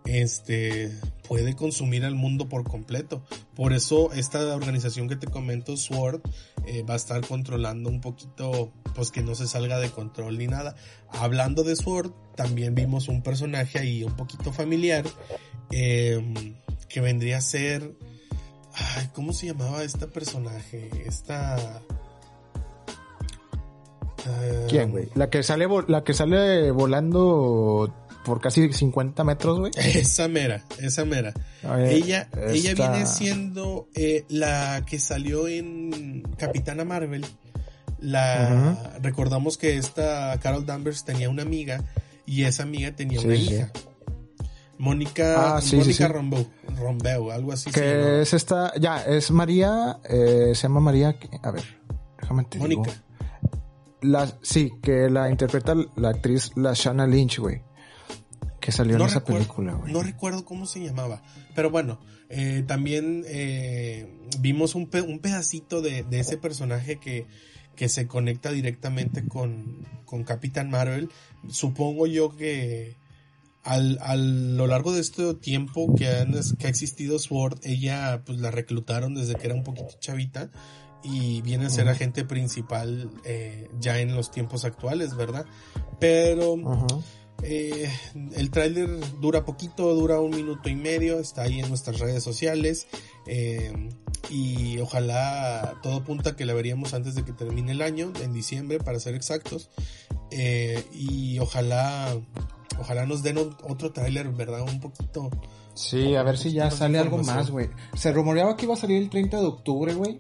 este, 0.05 0.91
puede 1.29 1.55
consumir 1.55 2.05
al 2.05 2.15
mundo 2.15 2.49
por 2.49 2.65
completo. 2.65 3.23
Por 3.55 3.73
eso 3.73 4.13
esta 4.13 4.55
organización 4.55 5.09
que 5.09 5.17
te 5.17 5.27
comento, 5.27 5.77
SWORD, 5.77 6.21
eh, 6.67 6.83
va 6.83 6.95
a 6.95 6.97
estar 6.97 7.27
controlando 7.27 7.91
un 7.91 8.01
poquito, 8.01 8.73
pues 8.95 9.11
que 9.11 9.23
no 9.23 9.35
se 9.35 9.47
salga 9.47 9.79
de 9.79 9.91
control 9.91 10.39
ni 10.39 10.47
nada. 10.47 10.75
Hablando 11.09 11.65
de 11.65 11.77
SWORD, 11.77 12.13
también 12.37 12.75
vimos 12.75 13.09
un 13.09 13.23
personaje 13.23 13.79
ahí 13.79 14.05
un 14.05 14.17
poquito 14.17 14.53
familiar, 14.53 15.05
eh, 15.71 16.55
que 16.89 17.01
vendría 17.01 17.39
a 17.39 17.41
ser, 17.41 17.95
Ay, 18.75 19.09
¿cómo 19.15 19.33
se 19.33 19.47
llamaba 19.47 19.83
esta 19.83 20.07
personaje? 20.07 20.91
Esta. 21.07 21.83
¿Quién, 24.69 24.93
güey? 24.93 25.09
La 25.15 25.29
la 25.89 26.05
que 26.05 26.15
sale 26.15 26.71
volando 26.71 27.93
por 28.25 28.41
casi 28.41 28.73
50 28.73 29.25
metros, 29.25 29.59
güey. 29.59 29.73
Esa 29.77 30.29
mera, 30.29 30.65
esa 30.79 31.05
mera. 31.05 31.33
ella, 31.89 32.29
ella 32.49 32.75
viene 32.75 33.07
siendo 33.07 33.89
eh, 33.95 34.25
la 34.29 34.85
que 34.87 34.99
salió 34.99 35.49
en 35.49 36.23
Capitana 36.37 36.85
Marvel. 36.85 37.25
La 38.01 38.99
recordamos 39.01 39.57
que 39.57 39.77
esta 39.77 40.37
Carol 40.41 40.67
Danvers 40.67 41.05
tenía 41.05 41.31
una 41.31 41.43
amiga 41.43 41.85
y 42.27 42.45
esa 42.45 42.65
amiga 42.65 42.93
tenía 42.93 43.21
una 43.21 43.35
hija. 43.37 43.71
Mónica, 44.79 45.59
ah, 45.59 45.61
Mónica 45.73 46.09
Rombeu, 46.09 47.31
algo 47.31 47.53
así. 47.53 47.71
Que 47.71 48.23
es 48.23 48.35
esta, 48.35 48.73
ya, 48.81 49.05
es 49.05 49.31
María, 49.31 50.01
eh, 50.09 50.53
se 50.55 50.63
llama 50.63 50.81
María, 50.81 51.17
a 51.43 51.51
ver, 51.53 51.63
déjame 52.21 52.45
te 52.45 52.59
Mónica. 52.59 52.91
La, 54.01 54.27
sí, 54.43 54.73
que 54.83 55.09
la 55.09 55.31
interpreta 55.31 55.77
la 55.95 56.09
actriz 56.09 56.51
la 56.57 56.73
Shanna 56.75 57.07
Lynch, 57.07 57.39
güey. 57.39 57.63
Que 58.63 58.71
salió 58.71 58.95
en 58.95 59.03
esa 59.03 59.25
película, 59.25 59.73
güey. 59.75 59.93
No 59.93 60.05
recuerdo 60.05 60.45
cómo 60.45 60.67
se 60.67 60.79
llamaba. 60.79 61.21
Pero 61.53 61.71
bueno, 61.71 61.99
eh, 62.29 62.63
también 62.65 63.25
eh, 63.27 64.07
vimos 64.39 64.77
un, 64.77 64.89
un 65.09 65.19
pedacito 65.19 65.83
de, 65.83 66.05
de, 66.05 66.21
ese 66.21 66.37
personaje 66.37 67.01
que, 67.01 67.27
que 67.75 67.89
se 67.89 68.07
conecta 68.07 68.53
directamente 68.53 69.27
con, 69.27 69.85
con 70.05 70.23
Capitán 70.23 70.71
Marvel. 70.71 71.11
Supongo 71.51 72.07
yo 72.07 72.37
que 72.37 72.97
al, 73.65 73.99
a 74.01 74.15
lo 74.15 74.69
largo 74.69 74.93
de 74.93 75.01
este 75.01 75.35
tiempo 75.35 75.93
que, 75.97 76.07
que 76.57 76.67
ha 76.69 76.71
existido 76.71 77.19
Sword, 77.19 77.59
ella 77.65 78.23
pues 78.25 78.39
la 78.39 78.53
reclutaron 78.53 79.17
desde 79.17 79.35
que 79.35 79.47
era 79.47 79.57
un 79.57 79.65
poquito 79.65 79.91
chavita 79.99 80.51
y 81.03 81.43
viene 81.43 81.67
a 81.67 81.71
ser 81.71 81.89
agente 81.89 82.25
principal 82.25 83.11
eh, 83.25 83.69
ya 83.81 83.99
en 83.99 84.15
los 84.15 84.31
tiempos 84.31 84.65
actuales, 84.65 85.17
¿verdad? 85.17 85.47
Pero 85.99 86.57
eh, 87.43 87.91
el 88.35 88.51
tráiler 88.51 88.89
dura 89.21 89.45
poquito, 89.45 89.95
dura 89.95 90.21
un 90.21 90.31
minuto 90.31 90.69
y 90.69 90.77
medio, 90.77 91.19
está 91.19 91.43
ahí 91.43 91.61
en 91.61 91.69
nuestras 91.69 91.99
redes 91.99 92.23
sociales 92.23 92.87
eh, 93.27 93.91
y 94.31 94.79
ojalá 94.79 95.75
todo 95.83 95.97
apunta 95.97 96.37
que 96.37 96.45
la 96.45 96.55
veríamos 96.55 96.95
antes 96.95 97.15
de 97.15 97.25
que 97.25 97.33
termine 97.33 97.73
el 97.73 97.83
año, 97.83 98.13
en 98.23 98.33
diciembre 98.33 98.79
para 98.79 99.01
ser 99.01 99.15
exactos, 99.15 99.71
y 100.95 101.39
ojalá 101.41 102.17
ojalá 102.79 103.07
nos 103.07 103.23
den 103.23 103.39
otro 103.39 103.93
tráiler, 103.93 104.29
¿verdad? 104.31 104.63
Un 104.63 104.81
poquito. 104.81 105.31
Sí, 105.75 106.15
a 106.15 106.23
ver 106.23 106.37
si 106.37 106.53
ya 106.53 106.71
sale 106.71 106.99
algo 106.99 107.19
más, 107.19 107.51
güey. 107.51 107.71
Se 107.95 108.13
rumoreaba 108.13 108.57
que 108.57 108.67
iba 108.67 108.75
a 108.75 108.77
salir 108.77 109.03
el 109.03 109.11
30 109.11 109.39
de 109.39 109.47
octubre, 109.47 109.95
güey. 109.95 110.19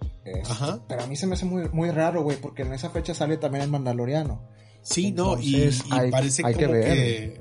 Ajá. 0.48 0.80
Pero 0.88 1.02
a 1.02 1.06
mí 1.06 1.16
se 1.16 1.26
me 1.26 1.34
hace 1.34 1.44
muy, 1.44 1.68
muy 1.70 1.90
raro, 1.90 2.22
güey, 2.22 2.38
porque 2.38 2.62
en 2.62 2.72
esa 2.72 2.90
fecha 2.90 3.14
sale 3.14 3.36
también 3.36 3.64
el 3.64 3.70
Mandaloriano. 3.70 4.42
Sí, 4.82 5.12
no, 5.12 5.38
y, 5.40 5.70
parece 6.10 6.42
como 6.42 6.54
que, 6.56 7.38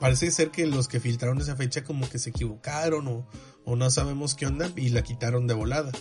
parece 0.00 0.30
ser 0.30 0.50
que 0.50 0.66
los 0.66 0.88
que 0.88 1.00
filtraron 1.00 1.38
esa 1.40 1.54
fecha 1.54 1.84
como 1.84 2.08
que 2.08 2.18
se 2.18 2.30
equivocaron 2.30 3.06
o, 3.08 3.26
o 3.64 3.76
no 3.76 3.90
sabemos 3.90 4.34
qué 4.34 4.46
onda 4.46 4.70
y 4.76 4.88
la 4.88 5.02
quitaron 5.02 5.46
de 5.46 5.54
volada. 5.54 5.92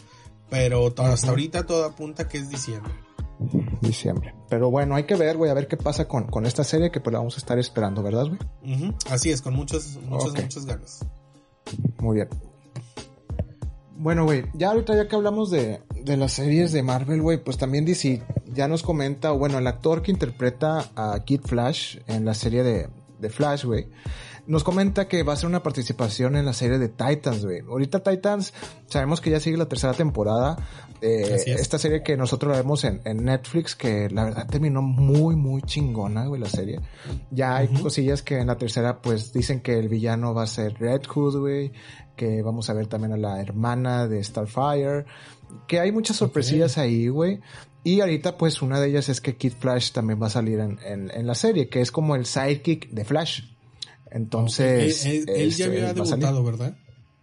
Pero 0.49 0.93
hasta 0.97 1.29
ahorita 1.29 1.65
todo 1.65 1.85
apunta 1.85 2.27
que 2.27 2.37
es 2.37 2.49
diciembre. 2.49 2.93
Diciembre. 3.81 4.35
Pero 4.49 4.69
bueno, 4.69 4.95
hay 4.95 5.05
que 5.05 5.15
ver, 5.15 5.37
güey, 5.37 5.49
a 5.49 5.53
ver 5.53 5.67
qué 5.67 5.77
pasa 5.77 6.07
con, 6.07 6.27
con 6.27 6.45
esta 6.45 6.63
serie 6.63 6.91
que 6.91 6.99
pues 6.99 7.11
la 7.11 7.19
vamos 7.19 7.35
a 7.35 7.39
estar 7.39 7.57
esperando, 7.57 8.03
¿verdad, 8.03 8.27
güey? 8.27 8.93
Así 9.09 9.29
es, 9.29 9.41
con 9.41 9.53
muchas, 9.53 9.97
muchas, 10.07 10.33
muchas 10.33 10.65
ganas. 10.65 11.05
Muy 11.99 12.17
bien. 12.17 12.29
Bueno, 13.97 14.25
güey, 14.25 14.45
ya 14.53 14.71
ahorita 14.71 14.95
ya 14.95 15.07
que 15.07 15.15
hablamos 15.15 15.51
de, 15.51 15.81
de 16.03 16.17
las 16.17 16.33
series 16.33 16.71
de 16.71 16.83
Marvel, 16.83 17.21
güey, 17.21 17.37
pues 17.37 17.57
también 17.57 17.85
DC 17.85 18.21
ya 18.53 18.67
nos 18.67 18.83
comenta, 18.83 19.31
bueno, 19.31 19.57
el 19.57 19.67
actor 19.67 20.01
que 20.01 20.11
interpreta 20.11 20.89
a 20.95 21.23
Kid 21.25 21.41
Flash 21.41 21.97
en 22.07 22.25
la 22.25 22.33
serie 22.33 22.63
de, 22.63 22.89
de 23.19 23.29
Flash, 23.29 23.65
güey, 23.65 23.87
nos 24.47 24.63
comenta 24.63 25.07
que 25.07 25.23
va 25.23 25.33
a 25.33 25.35
ser 25.35 25.47
una 25.47 25.63
participación 25.63 26.35
en 26.35 26.45
la 26.45 26.53
serie 26.53 26.77
de 26.79 26.89
Titans, 26.89 27.45
güey. 27.45 27.59
Ahorita 27.61 28.01
Titans, 28.01 28.53
sabemos 28.87 29.21
que 29.21 29.29
ya 29.29 29.39
sigue 29.39 29.57
la 29.57 29.67
tercera 29.67 29.93
temporada. 29.93 30.57
Eh, 31.01 31.43
esta 31.47 31.79
serie 31.79 32.03
que 32.03 32.17
nosotros 32.17 32.51
la 32.51 32.57
vemos 32.57 32.83
en, 32.83 33.01
Netflix, 33.23 33.75
que 33.75 34.09
la 34.09 34.25
verdad 34.25 34.47
terminó 34.47 34.81
muy, 34.81 35.35
muy 35.35 35.61
chingona, 35.61 36.25
güey, 36.25 36.41
la 36.41 36.49
serie. 36.49 36.79
Ya 37.29 37.55
hay 37.55 37.67
cosillas 37.69 38.21
que 38.21 38.39
en 38.39 38.47
la 38.47 38.57
tercera, 38.57 39.01
pues 39.01 39.31
dicen 39.31 39.61
que 39.61 39.77
el 39.77 39.89
villano 39.89 40.33
va 40.33 40.43
a 40.43 40.47
ser 40.47 40.73
Red 40.79 41.03
Hood, 41.07 41.39
güey. 41.39 41.71
Que 42.15 42.41
vamos 42.41 42.69
a 42.69 42.73
ver 42.73 42.87
también 42.87 43.13
a 43.13 43.17
la 43.17 43.41
hermana 43.41 44.07
de 44.07 44.23
Starfire. 44.23 45.05
Que 45.67 45.79
hay 45.79 45.91
muchas 45.91 46.17
sorpresillas 46.17 46.77
ahí, 46.77 47.07
güey. 47.07 47.39
Y 47.83 48.01
ahorita, 48.01 48.37
pues, 48.37 48.61
una 48.61 48.79
de 48.79 48.89
ellas 48.89 49.09
es 49.09 49.21
que 49.21 49.35
Kid 49.35 49.53
Flash 49.59 49.91
también 49.91 50.21
va 50.21 50.27
a 50.27 50.31
salir 50.31 50.59
en, 50.59 50.79
en 50.85 51.27
la 51.27 51.35
serie, 51.35 51.67
que 51.67 51.81
es 51.81 51.91
como 51.91 52.15
el 52.15 52.25
sidekick 52.25 52.89
de 52.89 53.05
Flash. 53.05 53.41
Entonces. 54.11 55.05
Él, 55.05 55.25
ya 55.25 55.33
este, 55.33 55.63
había 55.63 55.93
debutado, 55.93 56.43
¿verdad? 56.43 56.77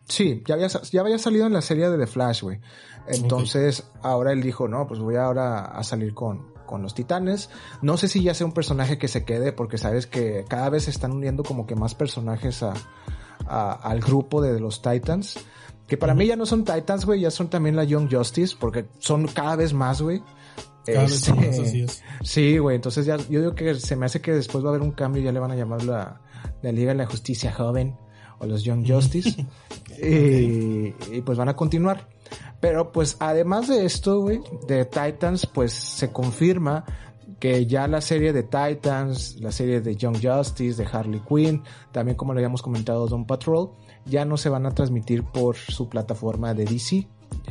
Sí, 0.09 0.43
ya 0.47 0.55
había, 0.55 0.69
ya 0.69 1.01
había 1.03 1.19
salido 1.19 1.47
en 1.47 1.53
la 1.53 1.61
serie 1.61 1.91
de 1.91 1.99
The 1.99 2.07
Flash, 2.07 2.43
güey. 2.43 2.61
Entonces, 3.07 3.85
ahora 4.03 4.33
él 4.33 4.43
dijo, 4.43 4.69
no, 4.69 4.87
pues 4.87 5.01
voy 5.01 5.17
ahora 5.17 5.65
a 5.65 5.85
salir 5.85 6.15
con, 6.15 6.53
con 6.67 6.83
los 6.83 6.95
titanes. 6.95 7.51
No 7.83 7.97
sé 7.99 8.09
si 8.09 8.23
ya 8.23 8.35
sea 8.35 8.47
un 8.47 8.53
personaje 8.53 8.99
que 8.99 9.09
se 9.09 9.25
quede, 9.25 9.53
porque 9.53 9.79
sabes 9.79 10.07
que 10.07 10.45
cada 10.49 10.71
vez 10.71 10.85
se 10.85 10.91
están 10.91 11.13
uniendo 11.13 11.43
como 11.43 11.67
que 11.67 11.75
más 11.75 11.95
personajes 11.95 12.63
a, 12.63 12.75
al 13.73 14.01
grupo 14.01 14.41
de 14.41 14.59
los 14.61 14.83
titans. 14.83 15.39
Que 15.89 15.97
para 15.97 16.15
mí 16.15 16.27
ya 16.27 16.37
no 16.37 16.47
son 16.47 16.65
titans, 16.65 17.07
güey, 17.07 17.21
ya 17.21 17.31
son 17.31 17.49
también 17.49 17.75
la 17.75 17.85
Young 17.85 18.09
Justice, 18.13 18.55
porque 18.59 18.87
son 18.99 19.27
cada 19.27 19.57
vez 19.57 19.73
más, 19.73 20.03
güey. 20.03 20.23
Cada 20.85 21.03
vez 21.03 21.29
más, 21.31 21.45
este, 21.45 21.63
así 21.63 21.81
es. 21.83 22.03
Sí, 22.23 22.59
güey, 22.59 22.77
entonces 22.77 23.07
ya, 23.07 23.17
yo 23.17 23.41
digo 23.41 23.55
que 23.55 23.75
se 23.75 23.97
me 23.97 24.07
hace 24.07 24.21
que 24.21 24.33
después 24.33 24.63
va 24.63 24.69
a 24.69 24.71
haber 24.73 24.83
un 24.83 24.93
cambio 24.93 25.23
y 25.23 25.25
ya 25.25 25.33
le 25.33 25.41
van 25.41 25.51
a 25.51 25.57
llamar 25.57 25.83
la, 25.85 26.21
la 26.63 26.73
Liga 26.73 26.93
de 26.93 26.99
la 26.99 27.07
Justicia 27.07 27.53
Joven 27.53 27.97
o 28.39 28.47
los 28.47 28.63
Young 28.65 28.85
Justice. 28.89 29.47
y, 30.01 31.21
pues 31.23 31.39
van 31.39 31.49
a 31.49 31.57
continuar. 31.57 32.07
Pero 32.61 32.93
pues 32.93 33.17
además 33.21 33.69
de 33.69 33.87
esto, 33.87 34.21
güey, 34.21 34.41
de 34.67 34.85
Titans, 34.85 35.47
pues 35.47 35.73
se 35.73 36.13
confirma 36.13 36.85
que 37.39 37.67
ya 37.67 37.87
la 37.87 38.01
serie 38.01 38.33
de 38.33 38.43
Titans, 38.43 39.37
la 39.41 39.53
serie 39.53 39.81
de 39.81 39.95
Young 39.95 40.19
Justice, 40.21 40.83
de 40.83 40.89
Harley 40.91 41.21
Quinn, 41.21 41.63
también 41.93 42.17
como 42.17 42.35
le 42.35 42.41
habíamos 42.41 42.63
comentado 42.63 43.07
Don 43.07 43.27
Patrol, 43.27 43.71
ya 44.09 44.25
no 44.25 44.37
se 44.37 44.49
van 44.49 44.67
a 44.67 44.71
transmitir 44.71 45.23
por 45.23 45.57
su 45.57 45.89
plataforma 45.89 46.55
de 46.55 46.65
DC. 46.65 47.07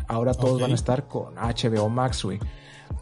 Ahora 0.08 0.34
todos 0.34 0.62
van 0.62 0.72
a 0.72 0.76
estar 0.76 1.08
con 1.08 1.36
HBO 1.36 1.90
Max, 1.90 2.24
güey. 2.24 2.40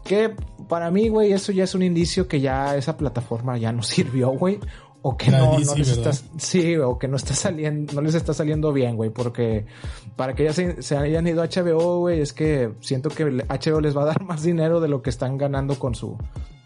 Que 0.04 0.34
para 0.68 0.90
mí, 0.90 1.08
güey, 1.08 1.32
eso 1.32 1.52
ya 1.52 1.64
es 1.64 1.74
un 1.74 1.82
indicio 1.82 2.28
que 2.28 2.40
ya 2.40 2.76
esa 2.76 2.96
plataforma 2.96 3.56
ya 3.58 3.72
no 3.72 3.82
sirvió, 3.82 4.30
güey 4.30 4.60
o 5.08 5.16
que 5.16 5.30
no, 5.30 5.56
no 5.60 5.74
les 5.76 5.88
está, 5.88 6.10
sí, 6.36 6.74
o 6.78 6.98
que 6.98 7.06
no 7.06 7.16
está 7.16 7.32
saliendo, 7.32 7.92
no 7.92 8.00
les 8.00 8.16
está 8.16 8.34
saliendo 8.34 8.72
bien, 8.72 8.96
güey, 8.96 9.10
porque 9.10 9.64
para 10.16 10.34
que 10.34 10.42
ya 10.42 10.52
se, 10.52 10.96
hayan 10.96 11.28
ido 11.28 11.42
a 11.42 11.46
HBO, 11.46 12.00
güey, 12.00 12.20
es 12.20 12.32
que 12.32 12.72
siento 12.80 13.08
que 13.10 13.24
HBO 13.24 13.80
les 13.80 13.96
va 13.96 14.02
a 14.02 14.06
dar 14.06 14.24
más 14.24 14.42
dinero 14.42 14.80
de 14.80 14.88
lo 14.88 15.02
que 15.02 15.10
están 15.10 15.38
ganando 15.38 15.78
con 15.78 15.94
su, 15.94 16.18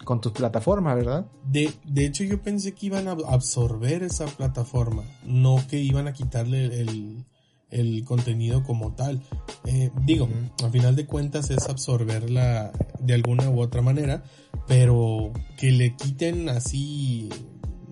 con 0.04 0.22
tu 0.22 0.32
plataforma, 0.32 0.94
¿verdad? 0.94 1.26
De, 1.44 1.70
de 1.84 2.06
hecho, 2.06 2.24
yo 2.24 2.40
pensé 2.40 2.72
que 2.72 2.86
iban 2.86 3.08
a 3.08 3.16
absorber 3.28 4.04
esa 4.04 4.24
plataforma, 4.24 5.02
no 5.22 5.62
que 5.68 5.78
iban 5.78 6.08
a 6.08 6.14
quitarle 6.14 6.64
el, 6.80 7.26
el 7.70 8.04
contenido 8.06 8.62
como 8.62 8.94
tal. 8.94 9.20
Eh, 9.66 9.90
digo, 10.06 10.30
al 10.64 10.70
final 10.70 10.96
de 10.96 11.04
cuentas 11.04 11.50
es 11.50 11.68
absorberla 11.68 12.72
de 13.00 13.12
alguna 13.12 13.50
u 13.50 13.60
otra 13.60 13.82
manera, 13.82 14.22
pero 14.66 15.30
que 15.58 15.72
le 15.72 15.94
quiten 15.94 16.48
así 16.48 17.28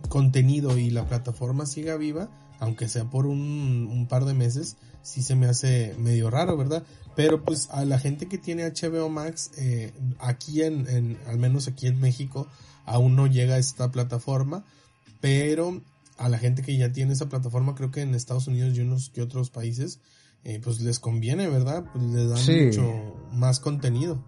contenido 0.09 0.79
y 0.79 0.91
la 0.91 1.07
plataforma 1.07 1.67
siga 1.67 1.97
viva, 1.97 2.29
aunque 2.61 2.89
sea 2.89 3.05
por 3.05 3.27
un, 3.27 4.07
par 4.09 4.25
de 4.25 4.35
meses, 4.35 4.77
sí 5.03 5.23
se 5.23 5.37
me 5.37 5.47
hace 5.47 5.95
medio 5.99 6.31
raro, 6.31 6.57
¿verdad? 6.57 6.83
Pero 7.15 7.45
pues 7.45 7.69
a 7.71 7.85
la 7.85 7.99
gente 7.99 8.27
que 8.27 8.39
tiene 8.39 8.65
HBO 8.65 9.09
Max, 9.09 9.51
eh, 9.59 9.93
aquí 10.19 10.63
en, 10.63 11.19
al 11.27 11.39
menos 11.39 11.69
aquí 11.69 11.87
en 11.87 12.01
México, 12.01 12.47
aún 12.85 13.17
no 13.17 13.27
llega 13.27 13.59
esta 13.59 13.91
plataforma, 13.91 14.65
pero 15.21 15.81
a 16.17 16.29
la 16.29 16.39
gente 16.39 16.63
que 16.63 16.77
ya 16.77 16.93
tiene 16.93 17.13
esa 17.13 17.29
plataforma, 17.29 17.75
creo 17.75 17.91
que 17.91 18.03
en 18.03 18.15
Estados 18.15 18.49
Unidos 18.49 18.77
y 18.77 18.81
unos 18.81 19.11
que 19.11 19.23
otros 19.23 19.51
países, 19.51 20.01
eh, 20.45 20.61
pues 20.63 20.81
les 20.81 20.99
conviene, 20.99 21.49
¿verdad? 21.49 21.85
Pues 21.93 22.05
les 22.05 22.29
dan 22.29 22.67
mucho 22.67 23.17
más 23.33 23.61
contenido. 23.61 24.23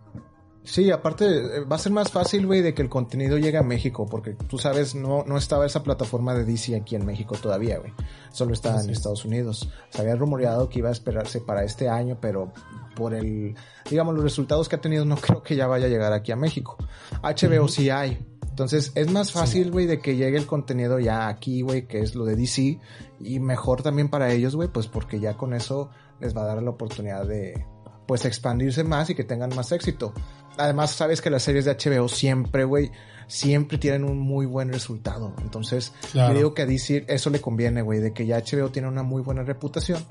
Sí, 0.63 0.91
aparte 0.91 1.25
eh, 1.25 1.61
va 1.61 1.77
a 1.77 1.79
ser 1.79 1.93
más 1.93 2.11
fácil, 2.11 2.47
güey, 2.47 2.61
de 2.61 2.75
que 2.75 2.83
el 2.83 2.89
contenido 2.89 3.39
llegue 3.39 3.57
a 3.57 3.63
México, 3.63 4.07
porque 4.07 4.35
tú 4.35 4.59
sabes, 4.59 4.95
no, 4.95 5.25
no 5.27 5.39
estaba 5.39 5.65
esa 5.65 5.83
plataforma 5.83 6.35
de 6.35 6.45
DC 6.45 6.77
aquí 6.77 6.97
en 6.97 7.07
México 7.07 7.37
todavía, 7.41 7.79
güey. 7.79 7.93
Solo 8.31 8.53
estaba 8.53 8.81
en 8.83 8.91
Estados 8.91 9.25
Unidos. 9.25 9.71
Se 9.89 10.03
había 10.03 10.17
rumoreado 10.17 10.69
que 10.69 10.81
iba 10.81 10.91
a 10.91 10.93
esperarse 10.93 11.41
para 11.41 11.65
este 11.65 11.89
año, 11.89 12.19
pero 12.21 12.53
por 12.95 13.15
el, 13.15 13.55
digamos, 13.89 14.15
los 14.15 14.23
resultados 14.23 14.69
que 14.69 14.77
ha 14.77 14.81
tenido, 14.81 15.05
no 15.05 15.17
creo 15.21 15.43
que 15.43 15.57
ya 15.57 15.67
vaya 15.67 15.87
a 15.87 15.89
llegar 15.89 16.13
aquí 16.13 16.31
a 16.31 16.37
México. 16.37 16.77
HBO 17.23 17.67
sí 17.67 17.89
hay. 17.89 18.27
Entonces 18.51 18.93
es 18.95 19.11
más 19.11 19.33
fácil, 19.33 19.71
güey, 19.71 19.87
de 19.87 20.01
que 20.01 20.17
llegue 20.17 20.37
el 20.37 20.47
contenido 20.47 20.99
ya 20.99 21.29
aquí, 21.29 21.63
güey, 21.63 21.87
que 21.87 22.01
es 22.01 22.15
lo 22.15 22.27
de 22.27 22.37
DC. 22.37 22.79
Y 23.21 23.41
mejor 23.41 23.83
también 23.83 24.11
para 24.11 24.31
ellos, 24.31 24.55
güey, 24.55 24.69
pues 24.69 24.87
porque 24.87 25.19
ya 25.19 25.39
con 25.39 25.55
eso 25.55 25.89
les 26.21 26.37
va 26.37 26.43
a 26.43 26.47
dar 26.47 26.63
la 26.63 26.71
oportunidad 26.71 27.25
de, 27.27 27.65
pues, 28.07 28.27
expandirse 28.27 28.85
más 28.85 29.09
y 29.09 29.15
que 29.15 29.25
tengan 29.25 29.55
más 29.57 29.73
éxito 29.73 30.13
además 30.57 30.93
sabes 30.93 31.21
que 31.21 31.31
las 31.31 31.43
series 31.43 31.65
de 31.65 31.75
HBO 31.75 32.09
siempre, 32.09 32.65
güey, 32.65 32.91
siempre 33.27 33.79
tienen 33.79 34.05
un 34.05 34.19
muy 34.19 34.47
buen 34.47 34.73
resultado. 34.73 35.35
Entonces, 35.43 35.93
yo 36.13 36.35
digo 36.35 36.55
que 36.55 36.63
a 36.63 36.67
DC 36.67 37.05
eso 37.09 37.31
le 37.31 37.41
conviene, 37.41 37.83
güey, 37.83 38.01
de 38.01 38.13
que 38.13 38.27
ya 38.27 38.39
HBO 38.39 38.71
tiene 38.71 38.89
una 38.89 39.03
muy 39.03 39.23
buena 39.23 39.43
reputación 39.43 40.05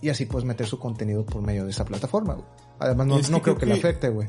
y 0.00 0.10
así 0.10 0.26
puedes 0.26 0.46
meter 0.46 0.66
su 0.66 0.78
contenido 0.78 1.24
por 1.24 1.42
medio 1.42 1.64
de 1.64 1.70
esa 1.70 1.84
plataforma, 1.84 2.34
güey. 2.34 2.46
Además, 2.78 3.30
no, 3.30 3.42
creo, 3.42 3.56
que, 3.56 3.66
le 3.66 3.74
afecte, 3.74 4.08
güey. 4.08 4.28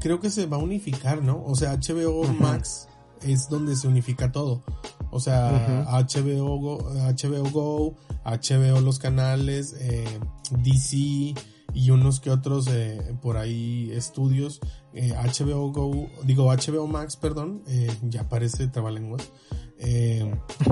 Creo 0.00 0.18
que 0.20 0.30
se 0.30 0.46
va 0.46 0.56
a 0.56 0.60
unificar, 0.60 1.22
¿no? 1.22 1.42
O 1.44 1.54
sea, 1.54 1.76
HBO 1.76 2.24
Max 2.24 2.88
es 3.22 3.48
donde 3.48 3.76
se 3.76 3.86
unifica 3.86 4.32
todo. 4.32 4.64
O 5.10 5.20
sea, 5.20 5.84
HBO, 5.86 6.58
Go, 6.58 6.78
HBO 6.78 7.50
Go, 7.50 7.94
HBO 8.24 8.80
los 8.80 8.98
canales, 8.98 9.76
eh, 9.78 10.04
DC, 10.50 11.34
y 11.76 11.90
unos 11.90 12.20
que 12.20 12.30
otros 12.30 12.68
eh, 12.68 13.14
por 13.20 13.36
ahí 13.36 13.90
estudios. 13.92 14.60
HBO 14.94 15.68
eh, 15.68 15.72
Go, 15.74 16.08
digo 16.24 16.46
HBO 16.46 16.86
Max, 16.86 17.16
perdón, 17.16 17.62
eh, 17.68 17.94
ya 18.02 18.22
aparece 18.22 18.66
trabalenguas. 18.68 19.30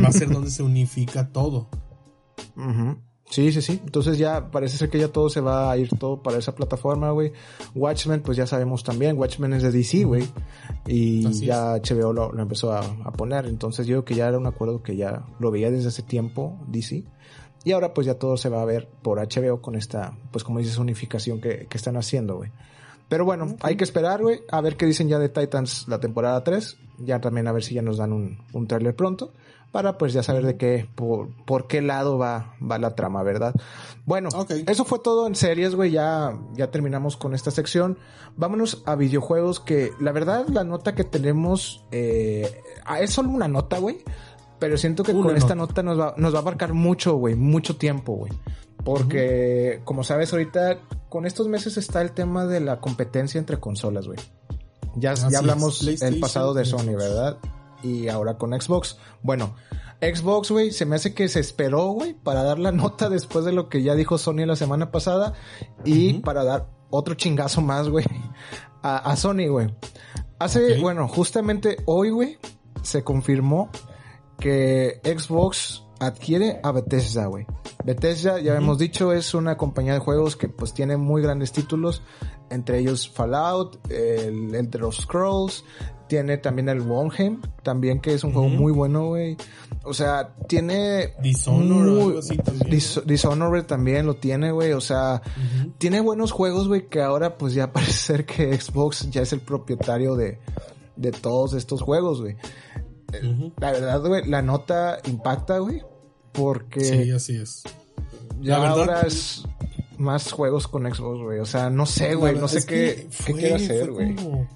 va 0.03 0.09
a 0.09 0.13
ser 0.13 0.31
donde 0.31 0.51
se 0.51 0.63
unifica 0.63 1.31
todo. 1.31 1.69
Sí, 3.29 3.53
sí, 3.53 3.61
sí. 3.61 3.81
Entonces 3.85 4.17
ya 4.17 4.51
parece 4.51 4.79
ser 4.79 4.89
que 4.89 4.99
ya 4.99 5.09
todo 5.09 5.29
se 5.29 5.43
va 5.43 5.71
a 5.71 5.77
ir 5.77 5.91
todo 5.91 6.23
para 6.23 6.39
esa 6.39 6.55
plataforma, 6.55 7.11
güey. 7.11 7.33
Watchmen, 7.75 8.23
pues 8.23 8.39
ya 8.39 8.47
sabemos 8.47 8.83
también. 8.83 9.19
Watchmen 9.19 9.53
es 9.53 9.63
de 9.63 9.73
DC, 9.73 10.05
güey. 10.05 10.25
Y 10.87 11.31
ya 11.45 11.77
HBO 11.77 12.15
lo, 12.15 12.39
empezó 12.41 12.73
a, 12.73 12.81
a, 12.81 13.13
poner. 13.13 13.45
Entonces 13.45 13.87
yo 13.87 13.97
creo 13.97 14.05
que 14.07 14.15
ya 14.15 14.29
era 14.29 14.39
un 14.39 14.47
acuerdo 14.47 14.83
que 14.83 14.97
ya 14.97 15.27
lo 15.39 15.51
veía 15.51 15.71
desde 15.71 15.89
hace 15.89 16.03
tiempo, 16.03 16.59
DC. 16.69 17.05
Y 17.65 17.73
ahora 17.73 17.95
pues 17.95 18.07
ya 18.07 18.15
todo 18.15 18.37
se 18.37 18.51
va 18.51 18.63
a 18.63 18.67
ver 18.67 18.89
por 19.03 19.19
HBO 19.19 19.61
con 19.61 19.75
esta, 19.75 20.13
pues 20.31 20.45
como 20.45 20.59
dices, 20.59 20.79
unificación 20.79 21.41
que, 21.41 21.67
que 21.67 21.77
están 21.77 21.97
haciendo, 21.97 22.37
güey. 22.37 22.51
Pero 23.09 23.25
bueno, 23.25 23.57
hay 23.61 23.77
que 23.77 23.85
esperar, 23.85 24.23
güey, 24.23 24.43
a 24.51 24.61
ver 24.61 24.77
qué 24.77 24.87
dicen 24.87 25.09
ya 25.09 25.19
de 25.19 25.29
Titans 25.29 25.87
la 25.89 26.01
temporada 26.01 26.43
3. 26.43 26.79
Ya 26.99 27.21
también 27.21 27.49
a 27.49 27.53
ver 27.53 27.63
si 27.63 27.75
ya 27.75 27.83
nos 27.83 27.99
dan 27.99 28.13
un, 28.13 28.39
un 28.53 28.67
trailer 28.67 28.95
pronto. 28.95 29.33
Para 29.73 29.99
pues 29.99 30.13
ya 30.13 30.23
saber 30.23 30.47
de 30.47 30.57
qué, 30.57 30.89
por, 30.95 31.31
por 31.45 31.67
qué 31.67 31.83
lado 31.83 32.17
va, 32.17 32.55
va 32.63 32.79
la 32.79 32.95
trama, 32.95 33.25
¿verdad? 33.25 33.55
Bueno, 34.07 34.29
eso 34.69 34.85
fue 34.85 35.01
todo 35.01 35.27
en 35.27 35.35
series, 35.35 35.75
güey. 35.75 35.91
Ya, 35.91 36.39
ya 36.55 36.71
terminamos 36.71 37.17
con 37.17 37.35
esta 37.35 37.51
sección. 37.51 37.99
Vámonos 38.37 38.83
a 38.87 38.95
videojuegos 38.95 39.59
que 39.59 39.91
la 40.01 40.13
verdad 40.13 40.47
la 40.49 40.63
nota 40.63 40.95
que 40.95 41.03
tenemos 41.03 41.85
eh, 41.91 42.63
es 43.01 43.11
solo 43.11 43.31
una 43.31 43.49
nota, 43.49 43.79
güey 43.79 44.05
Pero 44.65 44.79
siento 44.79 45.03
que 45.03 45.13
Una 45.13 45.27
con 45.27 45.37
esta 45.37 45.55
nota. 45.55 45.83
nos 45.83 46.01
va, 46.01 46.15
nos 46.17 46.33
va 46.33 46.39
a 46.39 46.41
abarcar 46.41 46.73
mucho, 46.73 47.17
güey, 47.17 47.35
mucho 47.35 47.77
tiempo, 47.77 48.15
güey. 48.15 48.33
Porque, 48.83 49.83
como 49.85 50.05
sabes, 50.05 50.33
ahorita 50.33 50.79
con 51.11 51.27
estos 51.27 51.49
meses 51.49 51.77
está 51.77 52.01
el 52.01 52.13
tema 52.13 52.47
de 52.47 52.61
la 52.61 52.81
competencia 52.81 53.39
entre 53.39 53.61
consolas, 53.61 54.07
güey. 54.07 54.19
Ya, 54.97 55.13
Así 55.13 55.27
ya 55.31 55.41
hablamos 55.41 55.87
el 56.01 56.19
pasado 56.19 56.55
de 56.55 56.65
Sony. 56.65 56.97
¿verdad? 56.97 57.37
Y 57.83 58.09
ahora 58.09 58.39
con 58.39 58.59
Xbox. 58.59 58.97
Bueno, 59.23 59.55
Xbox, 60.01 60.51
güey, 60.51 60.73
se 60.73 60.87
me 60.87 60.97
hace 60.97 61.13
que 61.13 61.29
se 61.29 61.41
esperó, 61.41 61.89
güey, 61.89 62.15
para 62.15 62.43
dar 62.43 62.59
la 62.59 62.73
nota 62.73 63.11
después 63.11 63.45
de 63.45 63.53
lo 63.53 63.69
que 63.69 63.83
ya 63.83 63.95
dijo 63.95 64.17
Sony 64.17 64.47
la 64.47 64.57
semana 64.57 64.91
pasada 64.91 65.35
y 65.85 66.21
para 66.21 66.43
dar 66.43 66.71
otro 66.89 67.17
chingazo 67.17 67.61
más, 67.61 67.91
güey, 67.91 68.07
a, 68.81 68.97
a 68.97 69.17
Sony, 69.17 69.49
güey. 69.51 69.75
Hace, 70.39 70.81
bueno, 70.81 71.07
justamente 71.07 71.77
hoy, 71.85 72.09
güey, 72.09 72.39
se 72.81 73.05
confirmó 73.05 73.69
que 74.39 75.01
Xbox 75.05 75.85
adquiere 76.01 76.61
a 76.63 76.73
Bethesda, 76.73 77.27
güey. 77.27 77.47
Bethesda, 77.85 78.41
ya 78.41 78.57
hemos 78.57 78.79
dicho, 78.79 79.13
es 79.13 79.35
una 79.35 79.57
compañía 79.57 79.93
de 79.95 79.99
juegos 80.01 80.37
que 80.37 80.49
pues 80.49 80.73
tiene 80.73 80.97
muy 80.97 81.23
grandes 81.23 81.53
títulos, 81.53 82.03
entre 82.51 82.79
ellos 82.79 83.09
Fallout, 83.09 83.91
el 83.91 84.55
Elder 84.55 84.83
Scrolls, 84.93 85.65
tiene 86.09 86.37
también 86.39 86.69
el 86.69 86.81
Wonheim, 86.81 87.41
también 87.63 88.01
que 88.01 88.15
es 88.15 88.25
un 88.25 88.33
juego 88.33 88.49
muy 88.49 88.73
bueno, 88.73 89.07
güey. 89.09 89.37
O 89.85 89.93
sea, 89.95 90.35
tiene 90.49 91.15
Dishonored 91.23 91.89
o 91.89 91.93
muy- 91.93 92.03
algo 92.09 92.19
así 92.19 92.37
también. 92.39 92.71
Dis- 92.71 93.03
Dishonored 93.05 93.65
también 93.65 94.07
lo 94.07 94.15
tiene, 94.17 94.51
güey. 94.51 94.73
O 94.73 94.81
sea, 94.81 95.23
tiene 95.79 96.01
buenos 96.01 96.33
juegos, 96.33 96.69
güey, 96.69 96.89
que 96.89 97.03
ahora 97.03 97.37
pues 97.37 97.53
ya 97.55 97.73
parece 97.73 97.93
ser 97.93 98.27
que 98.27 98.59
Xbox 98.59 99.11
ya 99.11 99.23
es 99.23 99.33
el 99.33 99.41
propietario 99.41 100.15
de, 100.17 100.39
de 100.97 101.11
todos 101.13 101.53
estos 101.55 101.83
juegos, 101.83 102.21
güey. 102.23 102.37
Ujú. 103.23 103.53
La 103.59 103.73
verdad, 103.73 104.01
güey, 104.01 104.27
la 104.29 104.43
nota 104.43 104.99
impacta, 105.07 105.59
güey, 105.59 105.83
porque 106.33 106.85
Sí, 106.85 107.11
así 107.11 107.37
es. 107.37 107.63
ya 108.41 108.59
la 108.59 108.61
verdad- 108.61 108.79
ahora 108.79 109.01
es 109.03 109.45
más 109.99 110.33
juegos 110.33 110.67
con 110.69 110.83
Xbox, 110.93 111.23
güey. 111.23 111.39
O 111.39 111.47
sea, 111.47 111.71
no 111.71 111.87
sé, 111.87 112.15
güey, 112.15 112.37
no 112.39 112.49
sé 112.49 112.65
qué, 112.67 112.67
que 112.67 113.03
qué 113.07 113.09
fue- 113.11 113.35
quiere 113.41 113.55
hacer, 113.55 113.91
fue 113.93 114.13
güey. 114.15 114.47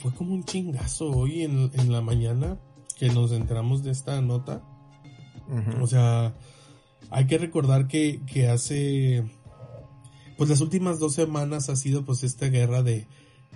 Fue 0.00 0.12
como 0.14 0.34
un 0.34 0.44
chingazo 0.44 1.10
hoy 1.10 1.42
en, 1.42 1.70
en 1.74 1.90
la 1.92 2.00
mañana 2.02 2.58
que 2.98 3.08
nos 3.08 3.32
enteramos 3.32 3.82
de 3.82 3.90
esta 3.90 4.20
nota. 4.20 4.62
O 5.80 5.86
sea, 5.86 6.34
hay 7.10 7.26
que 7.26 7.38
recordar 7.38 7.86
que, 7.88 8.20
que 8.26 8.48
hace, 8.48 9.24
pues 10.38 10.48
las 10.50 10.60
últimas 10.60 10.98
dos 11.00 11.14
semanas 11.14 11.68
ha 11.70 11.76
sido 11.76 12.04
pues 12.04 12.22
esta 12.24 12.46
guerra 12.48 12.82
de, 12.82 13.06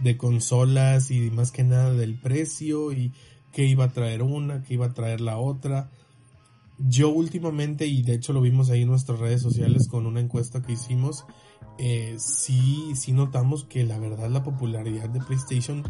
de 0.02 0.16
consolas 0.16 1.10
y 1.10 1.30
más 1.30 1.50
que 1.52 1.64
nada 1.64 1.92
del 1.94 2.20
precio 2.20 2.92
y 2.92 3.12
que 3.52 3.64
iba 3.64 3.84
a 3.84 3.92
traer 3.92 4.22
una, 4.22 4.62
que 4.62 4.74
iba 4.74 4.86
a 4.86 4.94
traer 4.94 5.20
la 5.20 5.38
otra. 5.38 5.90
Yo 6.78 7.08
últimamente, 7.08 7.86
y 7.86 8.02
de 8.02 8.14
hecho 8.14 8.32
lo 8.32 8.40
vimos 8.40 8.70
ahí 8.70 8.82
en 8.82 8.88
nuestras 8.88 9.18
redes 9.18 9.42
sociales 9.42 9.88
con 9.88 10.06
una 10.06 10.20
encuesta 10.20 10.62
que 10.62 10.72
hicimos, 10.72 11.24
eh, 11.78 12.16
sí, 12.18 12.92
sí 12.94 13.12
notamos 13.12 13.64
que 13.64 13.84
la 13.84 13.98
verdad 13.98 14.30
la 14.30 14.44
popularidad 14.44 15.08
de 15.08 15.20
PlayStation 15.20 15.82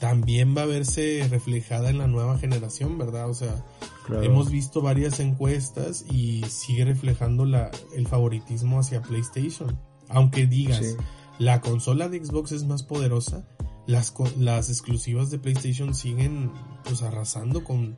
también 0.00 0.56
va 0.56 0.62
a 0.62 0.66
verse 0.66 1.26
reflejada 1.30 1.90
en 1.90 1.98
la 1.98 2.08
nueva 2.08 2.38
generación, 2.38 2.98
¿verdad? 2.98 3.30
O 3.30 3.34
sea, 3.34 3.64
Claro. 4.08 4.22
Hemos 4.22 4.50
visto 4.50 4.80
varias 4.80 5.20
encuestas 5.20 6.06
y 6.10 6.42
sigue 6.48 6.86
reflejando 6.86 7.44
la, 7.44 7.70
el 7.94 8.08
favoritismo 8.08 8.80
hacia 8.80 9.02
PlayStation. 9.02 9.78
Aunque 10.08 10.46
digas, 10.46 10.78
Sí. 10.78 10.96
La 11.38 11.60
consola 11.60 12.08
de 12.08 12.24
Xbox 12.24 12.52
es 12.52 12.64
más 12.64 12.82
poderosa, 12.82 13.46
las, 13.86 14.68
exclusivas 14.68 15.30
de 15.30 15.38
PlayStation 15.38 15.94
siguen 15.94 16.52
pues 16.84 17.02
arrasando 17.02 17.64
con, 17.64 17.96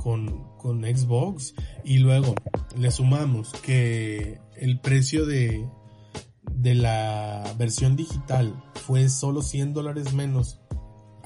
con, 0.00 0.44
con 0.58 0.82
Xbox. 0.82 1.54
Y 1.82 1.98
luego 1.98 2.34
le 2.76 2.90
sumamos 2.90 3.52
que 3.62 4.40
el 4.56 4.78
precio 4.80 5.26
de, 5.26 5.68
de 6.52 6.74
la 6.74 7.52
versión 7.58 7.96
digital 7.96 8.62
fue 8.86 9.08
solo 9.08 9.42
100 9.42 9.72
dólares 9.72 10.12
menos. 10.12 10.60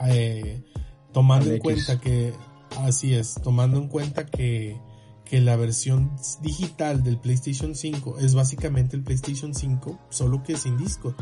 eh, 0.06 0.64
tomando 1.12 1.50
en 1.50 1.58
cuenta 1.58 2.00
que, 2.00 2.32
así 2.78 3.14
es, 3.14 3.34
tomando 3.34 3.78
en 3.78 3.88
cuenta 3.88 4.24
que, 4.26 4.80
que 5.24 5.40
la 5.40 5.56
versión 5.56 6.12
digital 6.40 7.02
del 7.02 7.18
PlayStation 7.18 7.74
5 7.74 8.18
es 8.20 8.34
básicamente 8.34 8.96
el 8.96 9.02
PlayStation 9.02 9.54
5, 9.54 9.98
solo 10.08 10.42
que 10.42 10.56
sin 10.56 10.78
disco. 10.78 11.14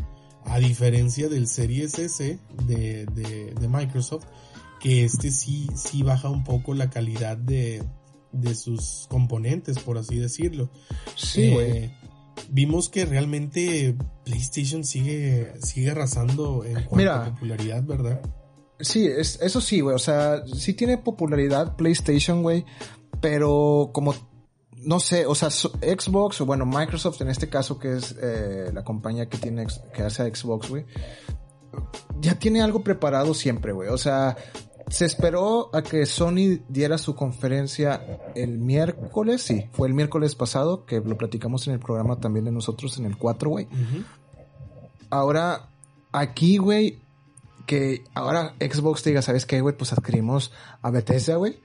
A 0.47 0.59
diferencia 0.59 1.29
del 1.29 1.47
Series 1.47 1.99
S 1.99 2.39
de, 2.65 3.05
de, 3.05 3.53
de 3.53 3.67
Microsoft, 3.67 4.25
que 4.79 5.03
este 5.03 5.31
sí, 5.31 5.67
sí 5.75 6.03
baja 6.03 6.29
un 6.29 6.43
poco 6.43 6.73
la 6.73 6.89
calidad 6.89 7.37
de, 7.37 7.83
de 8.31 8.55
sus 8.55 9.07
componentes, 9.09 9.79
por 9.79 9.97
así 9.97 10.17
decirlo. 10.17 10.69
Sí, 11.15 11.51
güey. 11.51 11.71
Eh, 11.71 11.97
vimos 12.49 12.89
que 12.89 13.05
realmente 13.05 13.95
PlayStation 14.23 14.83
sigue, 14.83 15.53
sigue 15.61 15.91
arrasando 15.91 16.63
en 16.63 16.73
cuanto 16.75 16.95
Mira. 16.95 17.25
a 17.25 17.33
popularidad, 17.33 17.83
¿verdad? 17.83 18.21
Sí, 18.79 19.07
es, 19.07 19.39
eso 19.41 19.59
sí, 19.61 19.79
güey. 19.81 19.95
O 19.95 19.99
sea, 19.99 20.45
sí 20.45 20.73
tiene 20.73 20.97
popularidad 20.97 21.75
PlayStation, 21.75 22.43
güey. 22.43 22.65
Pero 23.19 23.89
como, 23.93 24.13
no 24.87 25.01
sé, 25.01 25.25
o 25.25 25.35
sea, 25.35 25.49
Xbox, 25.49 26.39
o 26.39 26.45
bueno, 26.45 26.65
Microsoft 26.65 27.19
en 27.19 27.27
este 27.27 27.49
caso, 27.49 27.77
que 27.77 27.97
es 27.97 28.15
eh, 28.21 28.71
la 28.73 28.85
compañía 28.85 29.27
que 29.27 29.37
tiene, 29.37 29.67
que 29.93 30.01
hace 30.01 30.23
a 30.23 30.33
Xbox, 30.33 30.69
güey. 30.69 30.85
Ya 32.21 32.39
tiene 32.39 32.61
algo 32.61 32.81
preparado 32.85 33.33
siempre, 33.33 33.73
güey. 33.73 33.89
O 33.89 33.97
sea, 33.97 34.37
se 34.87 35.03
esperó 35.03 35.75
a 35.75 35.81
que 35.81 36.05
Sony 36.05 36.63
diera 36.69 36.97
su 36.97 37.15
conferencia 37.15 38.01
el 38.33 38.59
miércoles, 38.59 39.41
sí, 39.41 39.69
fue 39.73 39.89
el 39.89 39.93
miércoles 39.93 40.35
pasado, 40.35 40.85
que 40.85 41.01
lo 41.01 41.17
platicamos 41.17 41.67
en 41.67 41.73
el 41.73 41.79
programa 41.81 42.21
también 42.21 42.45
de 42.45 42.53
nosotros 42.53 42.97
en 42.97 43.07
el 43.07 43.17
4, 43.17 43.49
güey. 43.49 43.67
Ahora, 45.09 45.67
aquí, 46.13 46.59
güey, 46.59 47.01
que 47.65 48.05
ahora 48.13 48.55
Xbox 48.61 49.03
te 49.03 49.09
diga, 49.09 49.21
¿sabes 49.21 49.45
qué, 49.45 49.59
güey? 49.59 49.75
Pues 49.75 49.91
adquirimos 49.91 50.53
a 50.81 50.91
Bethesda, 50.91 51.35
güey. 51.35 51.59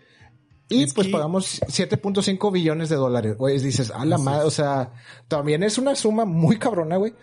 Y 0.68 0.84
Es 0.84 0.94
pues 0.94 1.08
que- 1.08 1.12
pagamos 1.12 1.60
7.5 1.68 2.50
billones 2.50 2.88
de 2.88 2.96
dólares, 2.96 3.36
güey. 3.36 3.58
Dices, 3.60 3.90
a 3.90 4.04
la 4.04 4.16
madre, 4.18 4.44
o 4.46 4.50
sea, 4.50 4.92
también 5.28 5.62
es 5.62 5.76
una 5.78 5.94
suma 5.94 6.24
muy 6.24 6.58
cabrona, 6.58 6.96
güey. 6.96 7.14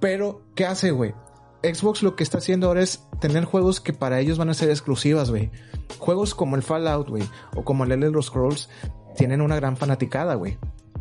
Pero, 0.00 0.42
¿qué 0.54 0.64
hace, 0.66 0.90
güey? 0.92 1.12
Xbox 1.62 2.02
lo 2.02 2.16
que 2.16 2.22
está 2.22 2.38
haciendo 2.38 2.68
ahora 2.68 2.80
es 2.82 3.04
tener 3.20 3.44
juegos 3.44 3.82
que 3.82 3.92
para 3.92 4.18
ellos 4.20 4.38
van 4.38 4.48
a 4.48 4.54
ser 4.54 4.70
exclusivas, 4.70 5.28
güey. 5.30 5.50
Juegos 5.98 6.34
como 6.34 6.56
el 6.56 6.62
Fallout, 6.62 7.10
güey, 7.10 7.24
o 7.54 7.64
como 7.64 7.84
el 7.84 7.92
Elder 7.92 8.22
Scrolls, 8.22 8.70
tienen 9.16 9.42
una 9.42 9.56
gran 9.56 9.76
fanaticada, 9.76 10.36
güey. 10.36 10.56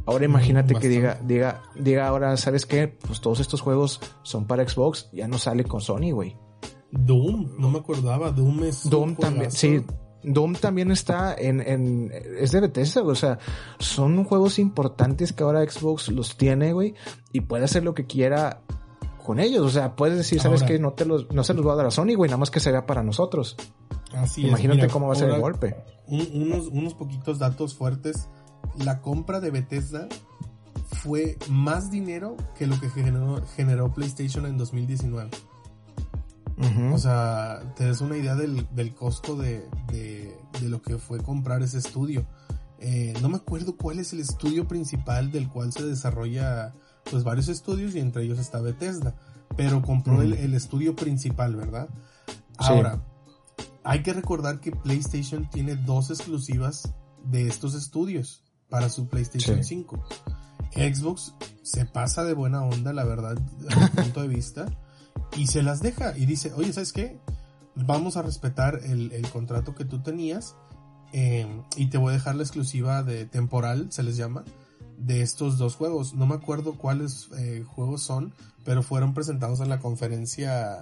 Ahora 0.05 0.25
imagínate 0.25 0.75
que 0.75 0.89
diga, 0.89 1.17
diga, 1.23 1.61
diga 1.75 2.07
ahora, 2.07 2.35
¿sabes 2.35 2.65
qué? 2.65 2.87
Pues 2.89 3.21
todos 3.21 3.39
estos 3.39 3.61
juegos 3.61 4.01
son 4.23 4.47
para 4.47 4.67
Xbox, 4.67 5.07
ya 5.13 5.27
no 5.29 5.37
sale 5.37 5.63
con 5.63 5.79
Sony, 5.79 6.11
güey. 6.11 6.35
Doom, 6.91 7.51
no 7.57 7.69
me 7.69 7.77
acordaba, 7.79 8.31
Doom 8.31 8.63
es 8.65 8.83
un 8.85 8.91
Doom 8.91 9.15
también, 9.15 9.51
juegazo. 9.51 9.57
sí. 9.57 9.81
Doom 10.23 10.53
también 10.55 10.91
está 10.91 11.33
en, 11.37 11.61
en, 11.61 12.11
es 12.39 12.51
de 12.51 12.59
Bethesda, 12.61 13.01
güey. 13.01 13.13
O 13.13 13.15
sea, 13.15 13.39
son 13.79 14.23
juegos 14.25 14.59
importantes 14.59 15.33
que 15.33 15.43
ahora 15.43 15.63
Xbox 15.69 16.09
los 16.09 16.35
tiene, 16.37 16.73
güey. 16.73 16.93
Y 17.31 17.41
puede 17.41 17.65
hacer 17.65 17.83
lo 17.83 17.93
que 17.93 18.05
quiera 18.05 18.61
con 19.25 19.39
ellos. 19.39 19.65
O 19.65 19.69
sea, 19.69 19.95
puedes 19.95 20.17
decir, 20.17 20.41
¿sabes 20.41 20.63
qué? 20.63 20.79
No 20.79 20.93
te 20.93 21.05
los, 21.05 21.31
no 21.31 21.43
se 21.43 21.53
los 21.53 21.63
voy 21.63 21.73
a 21.73 21.75
dar 21.75 21.85
a 21.85 21.91
Sony, 21.91 22.15
güey. 22.15 22.29
Nada 22.29 22.37
más 22.37 22.51
que 22.51 22.59
se 22.59 22.71
vea 22.71 22.85
para 22.85 23.03
nosotros. 23.03 23.55
Así 24.13 24.41
es, 24.41 24.47
Imagínate 24.49 24.81
mira, 24.81 24.91
cómo 24.93 25.07
va 25.07 25.13
a 25.13 25.15
ser 25.17 25.29
el 25.29 25.39
golpe. 25.39 25.75
un- 26.07 26.29
unos, 26.33 26.67
unos 26.67 26.93
poquitos 26.95 27.37
datos 27.39 27.75
fuertes. 27.75 28.27
La 28.83 29.01
compra 29.01 29.39
de 29.39 29.51
Bethesda 29.51 30.07
fue 30.91 31.37
más 31.49 31.91
dinero 31.91 32.35
que 32.57 32.67
lo 32.67 32.79
que 32.79 32.89
generó, 32.89 33.41
generó 33.55 33.93
PlayStation 33.93 34.45
en 34.45 34.57
2019. 34.57 35.29
O 36.93 36.97
sea, 36.97 37.73
te 37.77 37.85
das 37.87 38.01
una 38.01 38.17
idea 38.17 38.35
del, 38.35 38.67
del 38.75 38.93
costo 38.93 39.35
de, 39.37 39.65
de, 39.91 40.37
de 40.59 40.69
lo 40.69 40.81
que 40.81 40.97
fue 40.97 41.23
comprar 41.23 41.63
ese 41.63 41.77
estudio. 41.77 42.25
Eh, 42.79 43.13
no 43.21 43.29
me 43.29 43.37
acuerdo 43.37 43.77
cuál 43.77 43.99
es 43.99 44.11
el 44.13 44.19
estudio 44.19 44.67
principal 44.67 45.31
del 45.31 45.47
cual 45.49 45.71
se 45.71 45.83
desarrolla 45.85 46.73
pues 47.09 47.23
varios 47.23 47.47
estudios 47.47 47.95
y 47.95 47.99
entre 47.99 48.23
ellos 48.23 48.39
está 48.39 48.59
Bethesda. 48.59 49.15
Pero 49.55 49.81
compró 49.81 50.21
el, 50.21 50.33
el 50.33 50.53
estudio 50.53 50.95
principal, 50.95 51.55
¿verdad? 51.55 51.87
Sí. 52.27 52.33
Ahora, 52.57 53.01
hay 53.83 54.03
que 54.03 54.13
recordar 54.13 54.59
que 54.59 54.71
PlayStation 54.71 55.49
tiene 55.49 55.75
dos 55.75 56.09
exclusivas 56.09 56.93
de 57.23 57.47
estos 57.47 57.73
estudios 57.73 58.43
para 58.69 58.89
su 58.89 59.07
PlayStation 59.07 59.63
Sí. 59.63 59.75
5. 59.75 60.03
Xbox 60.73 61.33
se 61.63 61.85
pasa 61.85 62.23
de 62.23 62.33
buena 62.33 62.63
onda, 62.63 62.93
la 62.93 63.03
verdad, 63.05 63.37
a 63.37 63.75
mi 63.79 63.87
punto 64.03 64.21
de 64.21 64.27
vista, 64.27 64.65
y 65.37 65.47
se 65.47 65.63
las 65.63 65.81
deja 65.81 66.17
y 66.17 66.25
dice, 66.25 66.53
oye, 66.53 66.73
¿sabes 66.73 66.93
qué? 66.93 67.17
Vamos 67.75 68.17
a 68.17 68.21
respetar 68.21 68.79
el, 68.83 69.11
el 69.11 69.27
contrato 69.29 69.75
que 69.75 69.85
tú 69.85 69.99
tenías 70.01 70.55
eh, 71.13 71.47
y 71.75 71.87
te 71.87 71.97
voy 71.97 72.09
a 72.11 72.17
dejar 72.17 72.35
la 72.35 72.43
exclusiva 72.43 73.03
de 73.03 73.25
temporal, 73.25 73.87
se 73.91 74.03
les 74.03 74.17
llama, 74.17 74.43
de 74.97 75.21
estos 75.21 75.57
dos 75.57 75.75
juegos. 75.75 76.13
No 76.13 76.25
me 76.27 76.35
acuerdo 76.35 76.73
cuáles 76.73 77.29
eh, 77.37 77.63
juegos 77.65 78.01
son, 78.03 78.33
pero 78.65 78.83
fueron 78.83 79.13
presentados 79.13 79.59
en 79.61 79.69
la 79.69 79.79
conferencia 79.79 80.79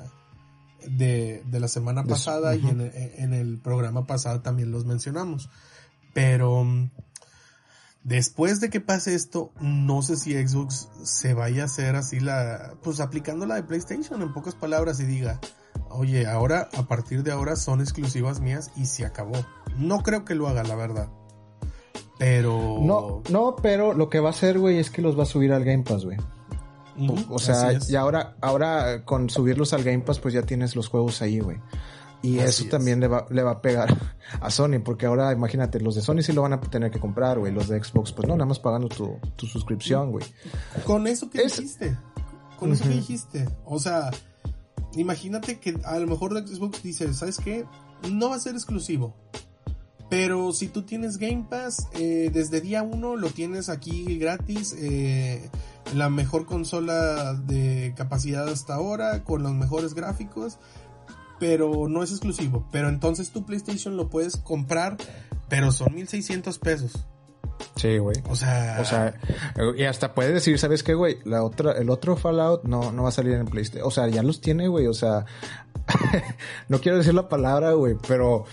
de, 0.87 1.43
de 1.45 1.59
la 1.59 1.67
semana 1.67 2.03
pasada 2.03 2.55
y 2.55 2.59
ujú. 2.59 2.69
en, 2.69 2.81
el- 2.81 2.91
en 2.95 3.33
el 3.33 3.57
programa 3.59 4.05
pasado 4.07 4.41
también 4.41 4.71
los 4.71 4.85
mencionamos. 4.85 5.49
Pero 6.13 6.65
después 8.03 8.59
de 8.59 8.69
que 8.69 8.81
pase 8.81 9.15
esto, 9.15 9.51
no 9.59 10.01
sé 10.01 10.17
si 10.17 10.33
Xbox 10.33 10.89
se 11.03 11.33
vaya 11.33 11.63
a 11.63 11.65
hacer 11.65 11.95
así 11.95 12.19
la, 12.19 12.75
pues 12.81 12.99
aplicando 12.99 13.45
la 13.45 13.55
de 13.55 13.63
PlayStation 13.63 14.21
en 14.21 14.33
pocas 14.33 14.55
palabras 14.55 14.99
y 14.99 15.05
diga, 15.05 15.39
oye, 15.89 16.27
ahora, 16.27 16.69
a 16.77 16.83
partir 16.83 17.23
de 17.23 17.31
ahora 17.31 17.55
son 17.55 17.81
exclusivas 17.81 18.39
mías 18.39 18.71
y 18.75 18.85
se 18.85 19.05
acabó. 19.05 19.45
No 19.77 20.03
creo 20.03 20.25
que 20.25 20.35
lo 20.35 20.47
haga, 20.47 20.63
la 20.63 20.75
verdad. 20.75 21.09
Pero... 22.17 22.79
No, 22.81 23.21
no, 23.29 23.55
pero 23.61 23.93
lo 23.93 24.09
que 24.09 24.19
va 24.19 24.29
a 24.29 24.31
hacer, 24.31 24.57
güey, 24.57 24.79
es 24.79 24.89
que 24.89 25.01
los 25.01 25.17
va 25.17 25.23
a 25.23 25.27
subir 25.27 25.53
al 25.53 25.63
Game 25.63 25.83
Pass, 25.83 26.05
güey. 26.05 26.17
o 27.29 27.39
sea, 27.39 27.77
y 27.87 27.95
ahora, 27.95 28.35
ahora 28.41 29.05
con 29.05 29.29
subirlos 29.29 29.73
al 29.73 29.83
Game 29.83 29.99
Pass, 29.99 30.19
pues 30.19 30.33
ya 30.33 30.41
tienes 30.41 30.75
los 30.75 30.87
juegos 30.87 31.21
ahí, 31.21 31.39
güey. 31.39 31.57
Y 32.21 32.39
eso 32.39 32.65
también 32.65 32.99
le 32.99 33.07
va, 33.07 33.25
le 33.29 33.43
va 33.43 33.51
a 33.51 33.61
pegar 33.61 33.95
a 34.41 34.49
Sony, 34.49 34.79
porque 34.83 35.05
ahora 35.05 35.31
imagínate, 35.31 35.79
los 35.79 35.95
de 35.95 36.01
Sony 36.01 36.21
sí 36.21 36.33
lo 36.33 36.41
van 36.41 36.53
a 36.53 36.61
tener 36.61 36.91
que 36.91 36.99
comprar, 36.99 37.39
güey. 37.39 37.53
Los 37.53 37.67
de 37.67 37.83
Xbox, 37.83 38.11
pues 38.11 38.27
no, 38.27 38.35
nada 38.35 38.45
más 38.45 38.59
pagando 38.59 38.89
tu, 38.89 39.17
tu 39.35 39.45
suscripción, 39.45 40.11
güey. 40.11 40.25
Con 40.85 41.07
eso 41.07 41.29
que 41.29 41.43
dijiste. 41.43 41.97
Con 42.59 42.73
eso 42.73 42.83
que 42.85 42.89
dijiste. 42.89 43.47
O 43.65 43.79
sea, 43.79 44.09
imagínate 44.95 45.59
que 45.59 45.79
a 45.85 45.99
lo 45.99 46.07
mejor 46.07 46.35
Xbox 46.47 46.81
dice, 46.81 47.13
¿sabes 47.13 47.37
qué? 47.37 47.65
No 48.11 48.29
va 48.29 48.35
a 48.35 48.39
ser 48.39 48.55
exclusivo. 48.55 49.15
Pero 50.09 50.53
si 50.53 50.67
tú 50.69 50.83
tienes 50.83 51.17
Game 51.17 51.45
Pass, 51.49 51.87
eh, 51.93 52.31
desde 52.33 52.61
día 52.61 52.81
uno 52.81 53.15
lo 53.15 53.29
tienes 53.29 53.67
aquí 53.69 54.17
gratis. 54.17 54.73
Eh, 54.77 55.49
la 55.93 56.09
mejor 56.09 56.45
consola 56.45 57.33
de 57.33 57.93
capacidad 57.95 58.47
hasta 58.47 58.75
ahora, 58.75 59.23
con 59.23 59.43
los 59.43 59.53
mejores 59.53 59.93
gráficos. 59.93 60.59
Pero 61.39 61.87
no 61.87 62.03
es 62.03 62.11
exclusivo. 62.11 62.67
Pero 62.71 62.89
entonces 62.89 63.31
tu 63.31 63.45
PlayStation 63.45 63.95
lo 63.95 64.09
puedes 64.09 64.37
comprar, 64.37 64.97
pero 65.49 65.71
son 65.71 65.93
1600 65.93 66.59
pesos. 66.59 67.05
Sí, 67.75 67.97
güey. 67.97 68.15
O 68.29 68.35
sea, 68.35 68.77
o 68.81 68.85
sea, 68.85 69.15
y 69.75 69.83
hasta 69.83 70.13
puede 70.13 70.33
decir, 70.33 70.57
¿sabes 70.57 70.83
qué, 70.83 70.93
güey? 70.93 71.17
La 71.25 71.43
otra, 71.43 71.73
el 71.73 71.89
otro 71.89 72.15
Fallout 72.15 72.63
no, 72.63 72.91
no 72.91 73.03
va 73.03 73.09
a 73.09 73.11
salir 73.11 73.33
en 73.33 73.45
PlayStation. 73.45 73.87
O 73.87 73.91
sea, 73.91 74.07
ya 74.07 74.23
los 74.23 74.41
tiene, 74.41 74.67
güey. 74.67 74.87
O 74.87 74.93
sea, 74.93 75.25
no 76.69 76.79
quiero 76.79 76.97
decir 76.97 77.13
la 77.13 77.29
palabra, 77.29 77.73
güey, 77.73 77.95
pero 78.07 78.45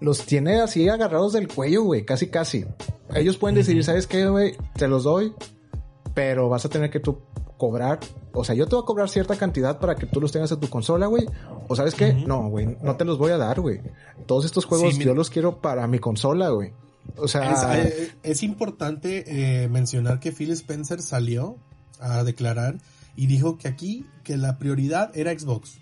los 0.00 0.24
tiene 0.26 0.60
así 0.60 0.88
agarrados 0.88 1.32
del 1.32 1.48
cuello, 1.48 1.82
güey, 1.82 2.04
casi, 2.04 2.28
casi. 2.28 2.66
Ellos 3.14 3.36
pueden 3.36 3.56
decir, 3.56 3.82
¿sabes 3.84 4.06
qué, 4.06 4.26
güey? 4.28 4.56
Te 4.74 4.88
los 4.88 5.04
doy, 5.04 5.34
pero 6.14 6.48
vas 6.48 6.64
a 6.64 6.68
tener 6.68 6.90
que 6.90 7.00
tú 7.00 7.20
cobrar. 7.62 8.00
O 8.32 8.42
sea, 8.42 8.56
yo 8.56 8.66
te 8.66 8.74
voy 8.74 8.82
a 8.82 8.86
cobrar 8.86 9.08
cierta 9.08 9.36
cantidad 9.36 9.78
para 9.78 9.94
que 9.94 10.04
tú 10.06 10.20
los 10.20 10.32
tengas 10.32 10.50
en 10.50 10.58
tu 10.58 10.68
consola, 10.68 11.06
güey. 11.06 11.26
O 11.68 11.76
sabes 11.76 11.94
qué? 11.94 12.12
No, 12.12 12.48
güey, 12.48 12.76
no 12.82 12.96
te 12.96 13.04
los 13.04 13.18
voy 13.18 13.30
a 13.30 13.38
dar, 13.38 13.60
güey. 13.60 13.80
Todos 14.26 14.44
estos 14.46 14.64
juegos 14.64 14.98
yo 14.98 15.14
los 15.14 15.30
quiero 15.30 15.60
para 15.60 15.86
mi 15.86 16.00
consola, 16.00 16.48
güey. 16.48 16.72
O 17.16 17.28
sea, 17.28 17.78
es, 18.24 18.42
importante 18.42 19.62
eh, 19.62 19.68
mencionar 19.68 20.18
que 20.18 20.32
Phil 20.32 20.50
Spencer 20.50 21.00
salió 21.02 21.56
a 22.00 22.24
declarar 22.24 22.78
y 23.14 23.28
dijo 23.28 23.58
que 23.58 23.68
aquí 23.68 24.06
que 24.24 24.36
la 24.36 24.58
prioridad 24.58 25.16
era 25.16 25.38
Xbox. 25.38 25.78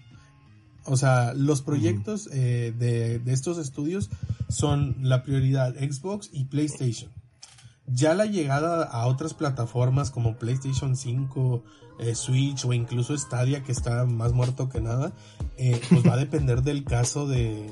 O 0.84 0.98
sea, 0.98 1.32
los 1.32 1.62
proyectos 1.62 2.28
eh, 2.30 2.74
de, 2.78 3.22
estos 3.32 3.56
estudios 3.56 4.10
son 4.50 4.96
la 5.00 5.22
prioridad 5.22 5.74
Xbox 5.76 6.28
y 6.30 6.44
PlayStation. 6.44 7.10
Ya 7.86 8.14
la 8.14 8.26
llegada 8.26 8.84
a 8.84 9.06
otras 9.06 9.34
plataformas 9.34 10.10
como 10.10 10.36
PlayStation 10.36 10.96
5, 10.96 11.64
eh, 11.98 12.14
Switch 12.14 12.64
o 12.64 12.72
incluso 12.72 13.16
Stadia, 13.16 13.62
que 13.62 13.72
está 13.72 14.04
más 14.04 14.32
muerto 14.32 14.68
que 14.68 14.80
nada, 14.80 15.12
pues 15.56 16.06
va 16.06 16.14
a 16.14 16.16
depender 16.16 16.62
del 16.62 16.84
caso 16.84 17.26
de, 17.26 17.68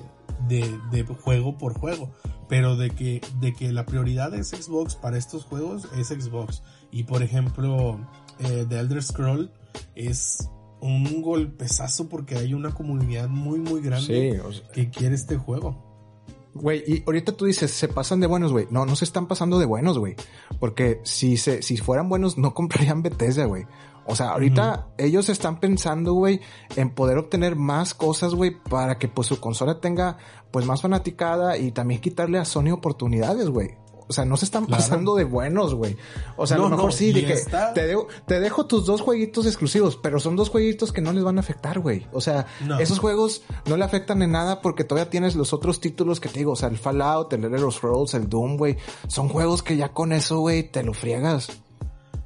de, 0.46 1.04
juego 1.22 1.58
por 1.58 1.74
juego, 1.74 2.10
pero 2.48 2.76
de 2.76 2.90
que, 2.90 3.20
de 3.40 3.52
que 3.54 3.72
la 3.72 3.86
prioridad 3.86 4.34
es 4.34 4.48
Xbox 4.48 4.94
para 4.94 5.18
estos 5.18 5.44
juegos 5.44 5.88
es 5.96 6.08
Xbox. 6.08 6.62
Y 6.90 7.04
por 7.04 7.22
ejemplo, 7.22 7.98
eh, 8.38 8.66
The 8.68 8.78
Elder 8.78 9.02
Scroll 9.02 9.50
es 9.94 10.48
un 10.80 11.22
golpezazo 11.22 12.08
porque 12.08 12.36
hay 12.36 12.54
una 12.54 12.72
comunidad 12.72 13.28
muy 13.28 13.58
muy 13.58 13.80
grande 13.80 14.40
que 14.72 14.90
quiere 14.90 15.14
este 15.14 15.36
juego. 15.36 15.87
Güey, 16.60 16.82
y 16.86 17.02
ahorita 17.06 17.32
tú 17.32 17.44
dices, 17.44 17.70
se 17.70 17.88
pasan 17.88 18.20
de 18.20 18.26
buenos, 18.26 18.52
güey. 18.52 18.66
No, 18.70 18.84
no 18.84 18.96
se 18.96 19.04
están 19.04 19.26
pasando 19.26 19.58
de 19.58 19.66
buenos, 19.66 19.98
güey. 19.98 20.16
Porque 20.58 21.00
si 21.04 21.36
se, 21.36 21.62
si 21.62 21.76
fueran 21.76 22.08
buenos, 22.08 22.38
no 22.38 22.54
comprarían 22.54 23.02
Bethesda, 23.02 23.44
güey. 23.44 23.66
O 24.10 24.16
sea, 24.16 24.30
ahorita 24.30 24.88
ellos 24.96 25.28
están 25.28 25.60
pensando, 25.60 26.14
güey, 26.14 26.40
en 26.76 26.88
poder 26.88 27.18
obtener 27.18 27.56
más 27.56 27.92
cosas, 27.92 28.34
güey, 28.34 28.58
para 28.58 28.96
que 28.96 29.06
pues 29.06 29.28
su 29.28 29.38
consola 29.38 29.80
tenga 29.80 30.16
pues 30.50 30.64
más 30.64 30.80
fanaticada 30.80 31.58
y 31.58 31.72
también 31.72 32.00
quitarle 32.00 32.38
a 32.38 32.46
Sony 32.46 32.70
oportunidades, 32.72 33.50
güey. 33.50 33.76
O 34.08 34.12
sea, 34.12 34.24
no 34.24 34.36
se 34.36 34.46
están 34.46 34.66
pasando 34.66 35.14
de 35.14 35.24
buenos, 35.24 35.74
güey. 35.74 35.96
O 36.36 36.46
sea, 36.46 36.56
a 36.56 36.60
lo 36.60 36.70
mejor 36.70 36.92
sí, 36.92 37.12
de 37.12 37.26
que 37.26 37.36
te, 37.74 37.86
dejo, 37.86 38.08
te 38.26 38.40
dejo 38.40 38.66
tus 38.66 38.86
dos 38.86 39.02
jueguitos 39.02 39.46
exclusivos, 39.46 39.96
pero 39.96 40.18
son 40.18 40.34
dos 40.34 40.48
jueguitos 40.48 40.92
que 40.92 41.02
no 41.02 41.12
les 41.12 41.22
van 41.24 41.36
a 41.36 41.40
afectar, 41.40 41.78
güey. 41.78 42.06
O 42.12 42.20
sea, 42.20 42.46
esos 42.80 42.98
juegos 42.98 43.42
no 43.66 43.76
le 43.76 43.84
afectan 43.84 44.22
en 44.22 44.32
nada 44.32 44.62
porque 44.62 44.84
todavía 44.84 45.10
tienes 45.10 45.36
los 45.36 45.52
otros 45.52 45.80
títulos 45.80 46.20
que 46.20 46.28
te 46.28 46.38
digo, 46.38 46.52
o 46.52 46.56
sea, 46.56 46.68
el 46.70 46.78
Fallout, 46.78 47.32
el 47.34 47.44
Elder 47.44 47.70
Scrolls, 47.70 48.14
el 48.14 48.28
Doom, 48.28 48.56
güey. 48.56 48.78
Son 49.08 49.28
juegos 49.28 49.62
que 49.62 49.76
ya 49.76 49.90
con 49.90 50.12
eso, 50.12 50.40
güey, 50.40 50.62
te 50.62 50.82
lo 50.82 50.94
friegas. 50.94 51.50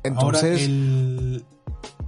Entonces, 0.04 0.62
el, 0.62 1.44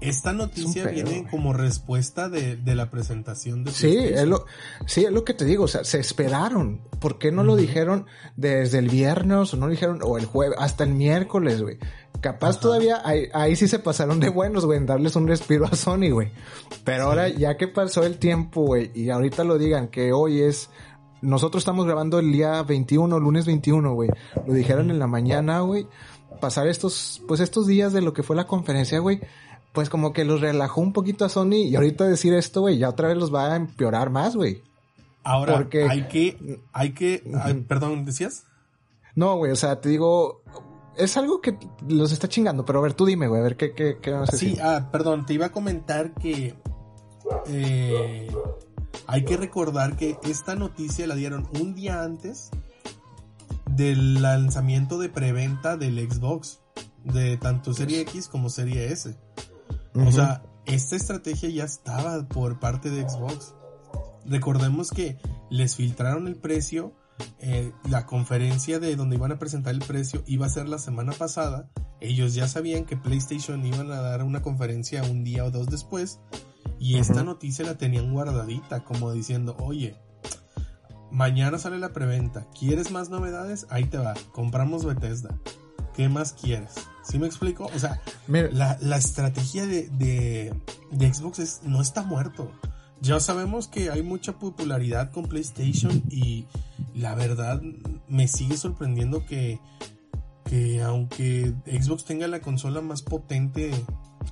esta 0.00 0.32
noticia 0.32 0.86
viene 0.86 1.26
como 1.30 1.52
respuesta 1.52 2.28
de, 2.28 2.58
la 2.64 2.90
presentación 2.90 3.64
de 3.64 3.72
Sí, 3.72 3.96
es 3.96 4.26
lo, 4.26 4.46
sí, 4.86 5.04
es 5.04 5.12
lo 5.12 5.24
que 5.24 5.34
te 5.34 5.44
digo, 5.44 5.64
o 5.64 5.68
sea, 5.68 5.84
se 5.84 5.98
esperaron. 5.98 6.80
¿Por 7.00 7.18
qué 7.18 7.32
no 7.32 7.44
lo 7.44 7.56
dijeron 7.56 8.06
desde 8.36 8.78
el 8.78 8.88
viernes 8.88 9.52
o 9.52 9.56
no 9.56 9.66
lo 9.66 9.72
dijeron, 9.72 10.00
o 10.02 10.18
el 10.18 10.26
jueves, 10.26 10.58
hasta 10.60 10.84
el 10.84 10.90
miércoles, 10.90 11.62
güey? 11.62 11.78
Capaz 12.20 12.60
todavía 12.60 13.02
ahí, 13.04 13.56
sí 13.56 13.68
se 13.68 13.78
pasaron 13.78 14.20
de 14.20 14.28
buenos, 14.28 14.64
güey, 14.64 14.78
en 14.78 14.86
darles 14.86 15.16
un 15.16 15.28
respiro 15.28 15.66
a 15.66 15.76
Sony, 15.76 16.10
güey. 16.10 16.30
Pero 16.84 17.04
ahora, 17.04 17.28
ya 17.28 17.56
que 17.56 17.68
pasó 17.68 18.04
el 18.04 18.18
tiempo, 18.18 18.62
güey, 18.62 18.90
y 18.94 19.10
ahorita 19.10 19.44
lo 19.44 19.58
digan 19.58 19.88
que 19.88 20.12
hoy 20.12 20.40
es 20.40 20.70
nosotros 21.20 21.62
estamos 21.62 21.86
grabando 21.86 22.18
el 22.18 22.32
día 22.32 22.62
21, 22.62 23.18
lunes 23.18 23.46
21, 23.46 23.94
güey. 23.94 24.10
Lo 24.46 24.52
dijeron 24.52 24.90
en 24.90 24.98
la 24.98 25.06
mañana, 25.06 25.60
güey. 25.60 25.86
Pasar 26.40 26.66
estos, 26.66 27.22
pues 27.26 27.40
estos 27.40 27.66
días 27.66 27.94
de 27.94 28.02
lo 28.02 28.12
que 28.12 28.22
fue 28.22 28.36
la 28.36 28.46
conferencia, 28.46 28.98
güey 28.98 29.20
pues 29.74 29.90
como 29.90 30.12
que 30.12 30.24
los 30.24 30.40
relajó 30.40 30.80
un 30.80 30.92
poquito 30.92 31.24
a 31.24 31.28
Sony 31.28 31.66
y 31.66 31.74
ahorita 31.74 32.04
decir 32.04 32.32
esto, 32.32 32.60
güey, 32.60 32.78
ya 32.78 32.88
otra 32.88 33.08
vez 33.08 33.16
los 33.16 33.34
va 33.34 33.52
a 33.52 33.56
empeorar 33.56 34.08
más, 34.08 34.36
güey. 34.36 34.62
Ahora, 35.24 35.54
Porque... 35.54 35.88
hay 35.90 36.06
que, 36.06 36.60
hay 36.72 36.92
que, 36.92 37.24
perdón, 37.66 38.04
¿decías? 38.04 38.44
No, 39.16 39.36
güey, 39.36 39.50
o 39.50 39.56
sea, 39.56 39.80
te 39.80 39.88
digo, 39.88 40.42
es 40.96 41.16
algo 41.16 41.40
que 41.40 41.58
los 41.88 42.12
está 42.12 42.28
chingando, 42.28 42.64
pero 42.64 42.78
a 42.78 42.82
ver, 42.82 42.94
tú 42.94 43.04
dime, 43.04 43.26
güey, 43.26 43.40
a 43.40 43.44
ver 43.44 43.56
qué, 43.56 43.72
qué, 43.72 43.98
qué 44.00 44.12
vas 44.12 44.28
a 44.28 44.32
decir. 44.32 44.54
Sí, 44.54 44.60
ah, 44.62 44.90
perdón, 44.92 45.26
te 45.26 45.34
iba 45.34 45.46
a 45.46 45.52
comentar 45.52 46.14
que 46.14 46.54
eh, 47.48 48.28
hay 49.08 49.24
que 49.24 49.36
recordar 49.36 49.96
que 49.96 50.18
esta 50.22 50.54
noticia 50.54 51.04
la 51.08 51.16
dieron 51.16 51.48
un 51.60 51.74
día 51.74 52.04
antes 52.04 52.50
del 53.66 54.22
lanzamiento 54.22 55.00
de 55.00 55.08
preventa 55.08 55.76
del 55.76 55.98
Xbox, 56.08 56.60
de 57.02 57.38
tanto 57.38 57.74
Serie 57.74 58.02
X 58.02 58.28
como 58.28 58.50
Serie 58.50 58.92
S. 58.92 59.16
O 59.94 60.10
sea, 60.10 60.42
esta 60.66 60.96
estrategia 60.96 61.48
ya 61.50 61.64
estaba 61.64 62.26
por 62.28 62.58
parte 62.58 62.90
de 62.90 63.08
Xbox. 63.08 63.54
Recordemos 64.26 64.90
que 64.90 65.18
les 65.50 65.76
filtraron 65.76 66.26
el 66.26 66.36
precio. 66.36 66.92
Eh, 67.38 67.72
la 67.88 68.06
conferencia 68.06 68.80
de 68.80 68.96
donde 68.96 69.16
iban 69.16 69.30
a 69.30 69.38
presentar 69.38 69.72
el 69.72 69.80
precio 69.80 70.24
iba 70.26 70.46
a 70.46 70.50
ser 70.50 70.68
la 70.68 70.78
semana 70.78 71.12
pasada. 71.12 71.70
Ellos 72.00 72.34
ya 72.34 72.48
sabían 72.48 72.86
que 72.86 72.96
PlayStation 72.96 73.64
iban 73.64 73.90
a 73.92 74.00
dar 74.00 74.24
una 74.24 74.42
conferencia 74.42 75.04
un 75.04 75.22
día 75.22 75.44
o 75.44 75.50
dos 75.50 75.68
después. 75.68 76.20
Y 76.78 76.98
esta 76.98 77.22
noticia 77.22 77.64
la 77.64 77.78
tenían 77.78 78.12
guardadita, 78.12 78.84
como 78.84 79.12
diciendo, 79.12 79.56
oye, 79.60 79.96
mañana 81.10 81.58
sale 81.58 81.78
la 81.78 81.92
preventa. 81.92 82.46
¿Quieres 82.58 82.90
más 82.90 83.10
novedades? 83.10 83.66
Ahí 83.70 83.84
te 83.84 83.98
va. 83.98 84.14
Compramos 84.32 84.84
Bethesda. 84.84 85.38
¿Qué 85.94 86.08
más 86.08 86.32
quieres? 86.32 86.74
¿Sí 87.04 87.18
me 87.18 87.26
explico? 87.26 87.70
O 87.74 87.78
sea, 87.78 88.00
la, 88.28 88.78
la, 88.80 88.96
estrategia 88.96 89.66
de, 89.66 89.88
de, 90.90 91.14
Xbox 91.14 91.38
es, 91.38 91.60
no 91.62 91.82
está 91.82 92.02
muerto. 92.02 92.50
Ya 93.00 93.20
sabemos 93.20 93.68
que 93.68 93.90
hay 93.90 94.02
mucha 94.02 94.38
popularidad 94.38 95.10
con 95.10 95.26
PlayStation 95.26 96.02
y 96.10 96.46
la 96.94 97.14
verdad 97.14 97.60
me 98.08 98.26
sigue 98.26 98.56
sorprendiendo 98.56 99.26
que, 99.26 99.60
que 100.46 100.82
aunque 100.82 101.52
Xbox 101.66 102.04
tenga 102.04 102.26
la 102.26 102.40
consola 102.40 102.80
más 102.80 103.02
potente 103.02 103.70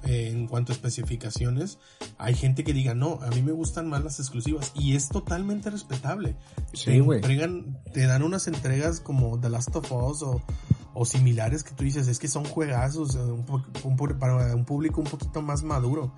eh, 0.05 0.31
en 0.33 0.47
cuanto 0.47 0.73
a 0.73 0.75
especificaciones, 0.75 1.79
hay 2.17 2.35
gente 2.35 2.65
que 2.65 2.73
diga, 2.73 2.95
no, 2.95 3.19
a 3.21 3.29
mí 3.29 3.43
me 3.43 3.53
gustan 3.53 3.91
más 3.91 4.03
las 4.03 4.19
exclusivas 4.19 4.73
y 4.75 4.97
es 4.97 5.11
totalmente 5.11 5.69
respetable. 5.69 6.37
Sí, 6.73 7.01
güey. 7.01 7.21
Te 7.21 8.07
dan 8.07 8.23
unas 8.23 8.47
entregas 8.47 9.01
como 9.01 9.39
The 9.39 9.51
Last 9.51 9.77
of 9.77 9.93
Us 9.93 10.23
o, 10.23 10.43
o 10.95 11.05
similares 11.05 11.63
que 11.63 11.75
tú 11.75 11.85
dices, 11.85 12.09
es 12.09 12.19
que 12.19 12.29
son 12.29 12.45
juegazos 12.45 13.19
para 14.19 14.55
un 14.55 14.65
público 14.65 15.01
un 15.01 15.07
poquito 15.07 15.41
más 15.43 15.63
maduro. 15.63 16.13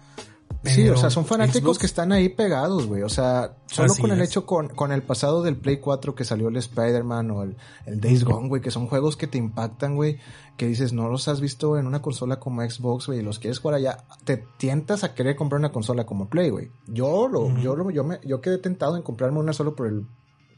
sí, 0.64 0.88
o 0.88 0.96
sea, 0.96 1.10
son 1.10 1.24
fanáticos 1.24 1.78
que 1.78 1.86
están 1.86 2.10
ahí 2.12 2.28
pegados, 2.28 2.86
güey. 2.86 3.02
O 3.02 3.08
sea, 3.08 3.56
solo 3.66 3.94
con 3.94 4.10
el 4.10 4.20
hecho 4.20 4.46
con, 4.46 4.68
con 4.68 4.92
el 4.92 5.02
pasado 5.02 5.42
del 5.42 5.56
Play 5.56 5.78
4 5.78 6.14
que 6.14 6.24
salió 6.24 6.48
el 6.48 6.56
Spider-Man 6.56 7.30
o 7.30 7.42
el, 7.42 7.56
el 7.86 8.00
Days 8.00 8.24
Gone, 8.24 8.48
güey, 8.48 8.62
que 8.62 8.70
son 8.70 8.86
juegos 8.86 9.16
que 9.16 9.26
te 9.26 9.38
impactan, 9.38 9.94
güey, 9.94 10.18
que 10.56 10.66
dices, 10.66 10.92
no 10.92 11.08
los 11.08 11.28
has 11.28 11.40
visto 11.40 11.78
en 11.78 11.86
una 11.86 12.02
consola 12.02 12.40
como 12.40 12.68
Xbox, 12.68 13.06
güey, 13.06 13.20
y 13.20 13.22
los 13.22 13.38
quieres 13.38 13.58
jugar 13.58 13.76
allá, 13.76 14.04
te 14.24 14.44
tientas 14.56 15.04
a 15.04 15.14
querer 15.14 15.36
comprar 15.36 15.58
una 15.60 15.72
consola 15.72 16.04
como 16.04 16.28
Play, 16.28 16.50
güey. 16.50 16.70
Yo 16.88 17.28
lo, 17.28 17.56
yo 17.58 17.76
lo, 17.76 17.90
yo 17.90 18.02
me, 18.02 18.18
yo 18.24 18.40
quedé 18.40 18.58
tentado 18.58 18.96
en 18.96 19.02
comprarme 19.02 19.38
una 19.38 19.52
solo 19.52 19.76
por 19.76 19.86
el, 19.86 20.06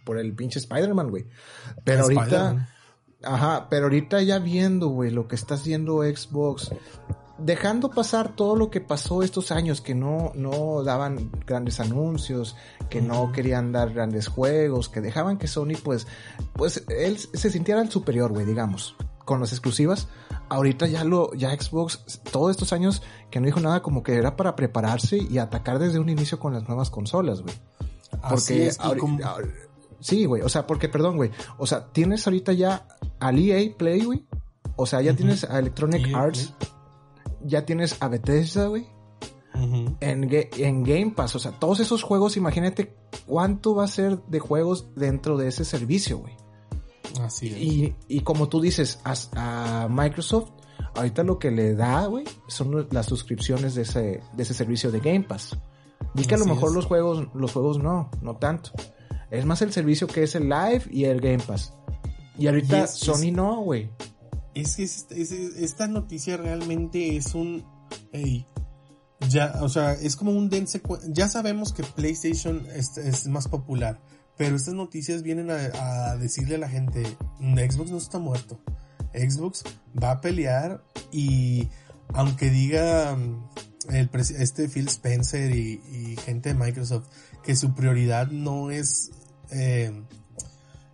por 0.04 0.18
el 0.18 0.34
pinche 0.34 0.58
Spider-Man, 0.58 1.10
güey. 1.10 1.26
Pero 1.84 2.04
ahorita, 2.04 2.68
ajá, 3.26 3.68
pero 3.68 3.84
ahorita 3.84 4.22
ya 4.22 4.38
viendo, 4.38 4.88
güey, 4.88 5.10
lo 5.10 5.28
que 5.28 5.34
está 5.34 5.54
haciendo 5.54 6.02
Xbox, 6.02 6.70
dejando 7.38 7.90
pasar 7.90 8.34
todo 8.34 8.56
lo 8.56 8.70
que 8.70 8.80
pasó 8.80 9.22
estos 9.22 9.50
años, 9.50 9.80
que 9.80 9.94
no, 9.94 10.32
no 10.34 10.82
daban 10.82 11.30
grandes 11.46 11.80
anuncios, 11.80 12.56
que 12.88 13.02
no 13.02 13.32
querían 13.32 13.72
dar 13.72 13.92
grandes 13.92 14.28
juegos, 14.28 14.88
que 14.88 15.00
dejaban 15.00 15.38
que 15.38 15.46
Sony, 15.46 15.74
pues, 15.82 16.06
pues, 16.54 16.84
él 16.88 17.18
se 17.18 17.50
sintiera 17.50 17.82
el 17.82 17.90
superior, 17.90 18.32
güey, 18.32 18.46
digamos, 18.46 18.96
con 19.24 19.40
las 19.40 19.52
exclusivas. 19.52 20.08
Ahorita 20.48 20.86
ya 20.86 21.04
lo, 21.04 21.34
ya 21.34 21.50
Xbox, 21.50 22.20
todos 22.30 22.52
estos 22.52 22.72
años 22.72 23.02
que 23.30 23.40
no 23.40 23.46
dijo 23.46 23.60
nada, 23.60 23.82
como 23.82 24.02
que 24.02 24.14
era 24.14 24.36
para 24.36 24.54
prepararse 24.56 25.18
y 25.18 25.38
atacar 25.38 25.78
desde 25.78 25.98
un 25.98 26.08
inicio 26.08 26.38
con 26.38 26.54
las 26.54 26.68
nuevas 26.68 26.88
consolas, 26.90 27.42
güey. 27.42 27.54
Porque 28.28 28.70
sí, 30.00 30.24
güey, 30.24 30.42
o 30.42 30.48
sea, 30.48 30.66
porque, 30.66 30.88
perdón, 30.88 31.16
güey, 31.16 31.30
o 31.58 31.66
sea, 31.66 31.86
tienes 31.92 32.26
ahorita 32.26 32.52
ya 32.52 32.86
al 33.20 33.38
EA 33.38 33.76
Play, 33.76 34.04
güey, 34.04 34.26
o 34.76 34.86
sea, 34.86 35.00
ya 35.00 35.14
tienes 35.14 35.44
a 35.44 35.58
Electronic 35.58 36.06
e 36.06 36.14
Arts 36.14 36.54
ya 37.46 37.64
tienes 37.64 37.96
a 38.00 38.08
Bethesda, 38.08 38.66
güey. 38.66 38.86
en, 39.54 40.28
en 40.30 40.84
Game 40.84 41.12
Pass, 41.16 41.34
o 41.34 41.38
sea, 41.38 41.52
todos 41.52 41.80
esos 41.80 42.02
juegos, 42.02 42.36
imagínate 42.36 42.94
cuánto 43.26 43.74
va 43.74 43.84
a 43.84 43.88
ser 43.88 44.22
de 44.26 44.38
juegos 44.38 44.94
dentro 44.94 45.36
de 45.38 45.48
ese 45.48 45.64
servicio, 45.64 46.18
güey. 46.18 46.34
Así 47.22 47.48
es. 47.48 47.56
Y, 47.56 47.96
y 48.08 48.20
como 48.20 48.48
tú 48.48 48.60
dices, 48.60 49.00
a, 49.04 49.88
Microsoft, 49.88 50.50
ahorita 50.94 51.22
lo 51.22 51.38
que 51.38 51.50
le 51.50 51.74
da, 51.74 52.06
güey, 52.06 52.24
son 52.48 52.86
las 52.90 53.06
suscripciones 53.06 53.74
de 53.74 53.82
ese, 53.82 54.22
de 54.34 54.42
ese 54.42 54.52
servicio 54.52 54.90
de 54.90 55.00
Game 55.00 55.22
Pass. 55.22 55.56
Y 56.14 56.24
que 56.24 56.34
a 56.34 56.38
lo 56.38 56.46
mejor 56.46 56.74
los 56.74 56.86
juegos, 56.86 57.28
los 57.34 57.52
juegos 57.52 57.78
no, 57.78 58.10
no 58.20 58.36
tanto. 58.36 58.72
Es 59.30 59.44
más 59.44 59.62
el 59.62 59.72
servicio 59.72 60.06
que 60.06 60.22
es 60.22 60.34
el 60.34 60.48
Live 60.48 60.84
y 60.90 61.04
el 61.04 61.20
Game 61.20 61.38
Pass. 61.38 61.72
Y 62.38 62.46
ahorita 62.46 62.86
Sony 62.86 63.32
no, 63.32 63.62
güey 63.62 63.90
es 64.56 64.76
que 64.76 64.84
esta 65.62 65.86
noticia 65.86 66.36
realmente 66.38 67.16
es 67.16 67.34
un... 67.34 67.62
ya, 69.28 69.58
o 69.60 69.68
sea, 69.68 69.92
es 69.92 70.16
como 70.16 70.32
un 70.32 70.48
dense... 70.48 70.80
Ya 71.08 71.28
sabemos 71.28 71.72
que 71.72 71.82
PlayStation 71.82 72.66
es, 72.74 73.26
más 73.26 73.48
popular, 73.48 74.00
pero 74.38 74.56
estas 74.56 74.74
noticias 74.74 75.22
vienen 75.22 75.50
a, 75.50 76.16
decirle 76.16 76.54
a 76.54 76.58
la 76.58 76.70
gente, 76.70 77.04
Xbox 77.38 77.90
no 77.90 77.98
está 77.98 78.18
muerto. 78.18 78.58
Xbox 79.12 79.62
va 80.02 80.12
a 80.12 80.20
pelear 80.20 80.82
y 81.12 81.68
aunque 82.14 82.50
diga 82.50 83.14
mm, 83.14 83.48
el, 83.90 84.10
este 84.14 84.68
Phil 84.68 84.88
Spencer 84.88 85.54
y, 85.54 86.16
gente 86.24 86.50
de 86.50 86.54
Microsoft 86.54 87.08
que 87.42 87.56
su 87.56 87.74
prioridad 87.74 88.28
no 88.28 88.70
es 88.70 89.10
eh, 89.50 90.02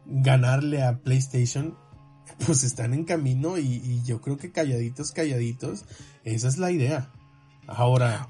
ganarle 0.06 0.82
a 0.82 0.98
PlayStation, 0.98 1.76
pues 2.46 2.64
están 2.64 2.94
en 2.94 3.04
camino 3.04 3.58
y, 3.58 4.02
yo 4.04 4.20
creo 4.20 4.36
que 4.36 4.52
calladitos, 4.52 5.12
calladitos, 5.12 5.84
esa 6.24 6.48
es 6.48 6.58
la 6.58 6.70
idea. 6.70 7.10
Ahora. 7.66 8.28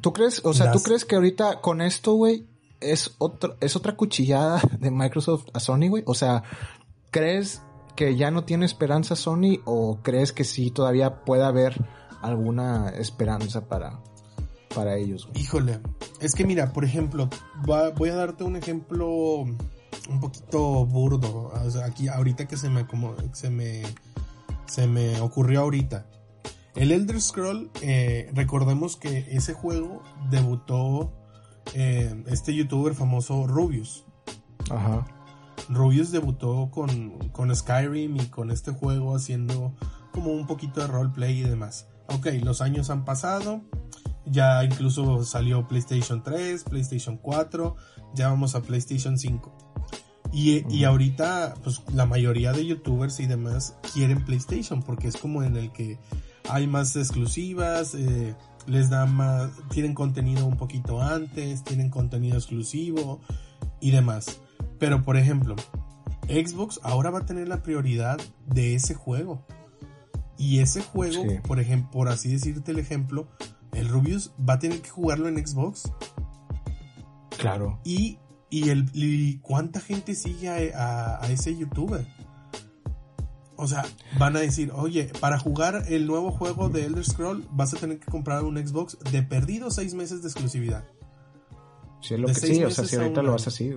¿Tú 0.00 0.12
crees, 0.12 0.42
o 0.44 0.54
sea, 0.54 0.70
tú 0.70 0.80
crees 0.80 1.04
que 1.04 1.16
ahorita 1.16 1.60
con 1.60 1.80
esto, 1.80 2.12
güey, 2.12 2.46
es 2.80 3.16
otro, 3.18 3.56
es 3.60 3.74
otra 3.74 3.96
cuchillada 3.96 4.60
de 4.78 4.90
Microsoft 4.90 5.46
a 5.52 5.60
Sony, 5.60 5.88
güey? 5.88 6.04
O 6.06 6.14
sea, 6.14 6.44
¿crees 7.10 7.62
que 7.96 8.16
ya 8.16 8.30
no 8.30 8.44
tiene 8.44 8.64
esperanza 8.64 9.16
Sony 9.16 9.60
o 9.64 9.98
crees 10.02 10.32
que 10.32 10.44
sí 10.44 10.70
todavía 10.70 11.24
puede 11.24 11.44
haber 11.44 11.84
alguna 12.22 12.90
esperanza 12.90 13.66
para, 13.66 14.00
para 14.72 14.96
ellos? 14.96 15.28
Híjole, 15.34 15.80
es 16.20 16.34
que 16.36 16.44
mira, 16.44 16.72
por 16.72 16.84
ejemplo, 16.84 17.28
voy 17.64 18.10
a 18.10 18.14
darte 18.14 18.44
un 18.44 18.54
ejemplo 18.54 19.46
un 20.08 20.20
poquito 20.20 20.86
burdo. 20.86 21.52
aquí 21.84 22.08
ahorita 22.08 22.46
que 22.46 22.56
se 22.56 22.68
me 22.70 22.86
como 22.86 23.14
se 23.32 23.50
me 23.50 23.82
se 24.66 24.86
me 24.86 25.20
ocurrió 25.20 25.60
ahorita. 25.62 26.06
El 26.74 26.92
Elder 26.92 27.20
Scroll, 27.20 27.70
eh, 27.82 28.30
recordemos 28.34 28.96
que 28.96 29.26
ese 29.30 29.52
juego 29.52 30.02
debutó 30.30 31.12
eh, 31.74 32.22
este 32.26 32.54
youtuber 32.54 32.94
famoso 32.94 33.46
Rubius. 33.46 34.04
Ajá. 34.70 35.06
Rubius 35.68 36.12
debutó 36.12 36.70
con, 36.70 37.30
con 37.30 37.54
Skyrim 37.54 38.16
y 38.16 38.26
con 38.26 38.50
este 38.50 38.72
juego 38.72 39.16
haciendo 39.16 39.74
como 40.12 40.30
un 40.30 40.46
poquito 40.46 40.80
de 40.80 40.86
roleplay 40.86 41.40
y 41.40 41.42
demás. 41.42 41.88
Ok, 42.08 42.28
los 42.42 42.60
años 42.60 42.90
han 42.90 43.04
pasado. 43.04 43.62
Ya 44.24 44.62
incluso 44.62 45.24
salió 45.24 45.66
PlayStation 45.66 46.22
3, 46.22 46.64
PlayStation 46.64 47.16
4, 47.16 47.76
ya 48.14 48.28
vamos 48.28 48.54
a 48.54 48.62
PlayStation 48.62 49.18
5. 49.18 49.67
Y, 50.32 50.84
ahorita, 50.84 51.54
pues 51.64 51.82
la 51.92 52.06
mayoría 52.06 52.52
de 52.52 52.66
youtubers 52.66 53.18
y 53.20 53.26
demás 53.26 53.76
quieren 53.92 54.24
PlayStation 54.24 54.82
porque 54.82 55.08
es 55.08 55.16
como 55.16 55.42
en 55.42 55.56
el 55.56 55.72
que 55.72 55.98
hay 56.48 56.66
más 56.66 56.94
exclusivas, 56.96 57.94
eh, 57.94 58.34
les 58.66 58.90
da 58.90 59.06
más, 59.06 59.50
tienen 59.70 59.94
contenido 59.94 60.46
un 60.46 60.56
poquito 60.56 61.02
antes, 61.02 61.64
tienen 61.64 61.90
contenido 61.90 62.36
exclusivo 62.36 63.20
y 63.80 63.90
demás. 63.90 64.40
Pero 64.78 65.02
por 65.02 65.16
ejemplo, 65.16 65.56
Xbox 66.28 66.78
ahora 66.82 67.10
va 67.10 67.20
a 67.20 67.26
tener 67.26 67.48
la 67.48 67.62
prioridad 67.62 68.18
de 68.46 68.74
ese 68.74 68.94
juego. 68.94 69.44
Y 70.36 70.60
ese 70.60 70.82
juego, 70.82 71.24
por 71.42 71.58
ejemplo, 71.58 71.90
por 71.90 72.08
así 72.08 72.30
decirte 72.30 72.70
el 72.70 72.78
ejemplo, 72.78 73.26
el 73.72 73.88
Rubius 73.88 74.32
va 74.48 74.54
a 74.54 74.58
tener 74.58 74.80
que 74.82 74.88
jugarlo 74.88 75.26
en 75.26 75.44
Xbox. 75.44 75.90
Claro. 77.38 77.80
Y 77.84 78.18
y, 78.50 78.70
el, 78.70 79.40
cuánta 79.42 79.80
gente 79.80 80.14
sigue 80.14 80.48
a, 80.48 81.20
ese 81.30 81.56
youtuber. 81.56 82.06
O 83.56 83.66
sea, 83.66 83.84
van 84.18 84.36
a 84.36 84.40
decir, 84.40 84.70
oye, 84.72 85.10
para 85.20 85.38
jugar 85.38 85.84
el 85.88 86.06
nuevo 86.06 86.30
juego 86.30 86.68
de 86.68 86.84
Elder 86.84 87.04
Scroll 87.04 87.44
vas 87.50 87.74
a 87.74 87.76
tener 87.76 87.98
que 87.98 88.06
comprar 88.06 88.44
un 88.44 88.56
Xbox 88.56 88.96
de 89.10 89.22
perdido 89.22 89.70
seis 89.72 89.94
meses 89.94 90.22
de 90.22 90.28
exclusividad. 90.28 90.84
Sí, 92.00 92.14
es 92.14 92.20
lo 92.20 92.28
que 92.28 92.34
sí, 92.34 92.62
o 92.62 92.70
sea, 92.70 92.84
si 92.84 92.94
ahorita 92.94 93.20
lo 93.20 93.32
vas 93.32 93.48
así, 93.48 93.74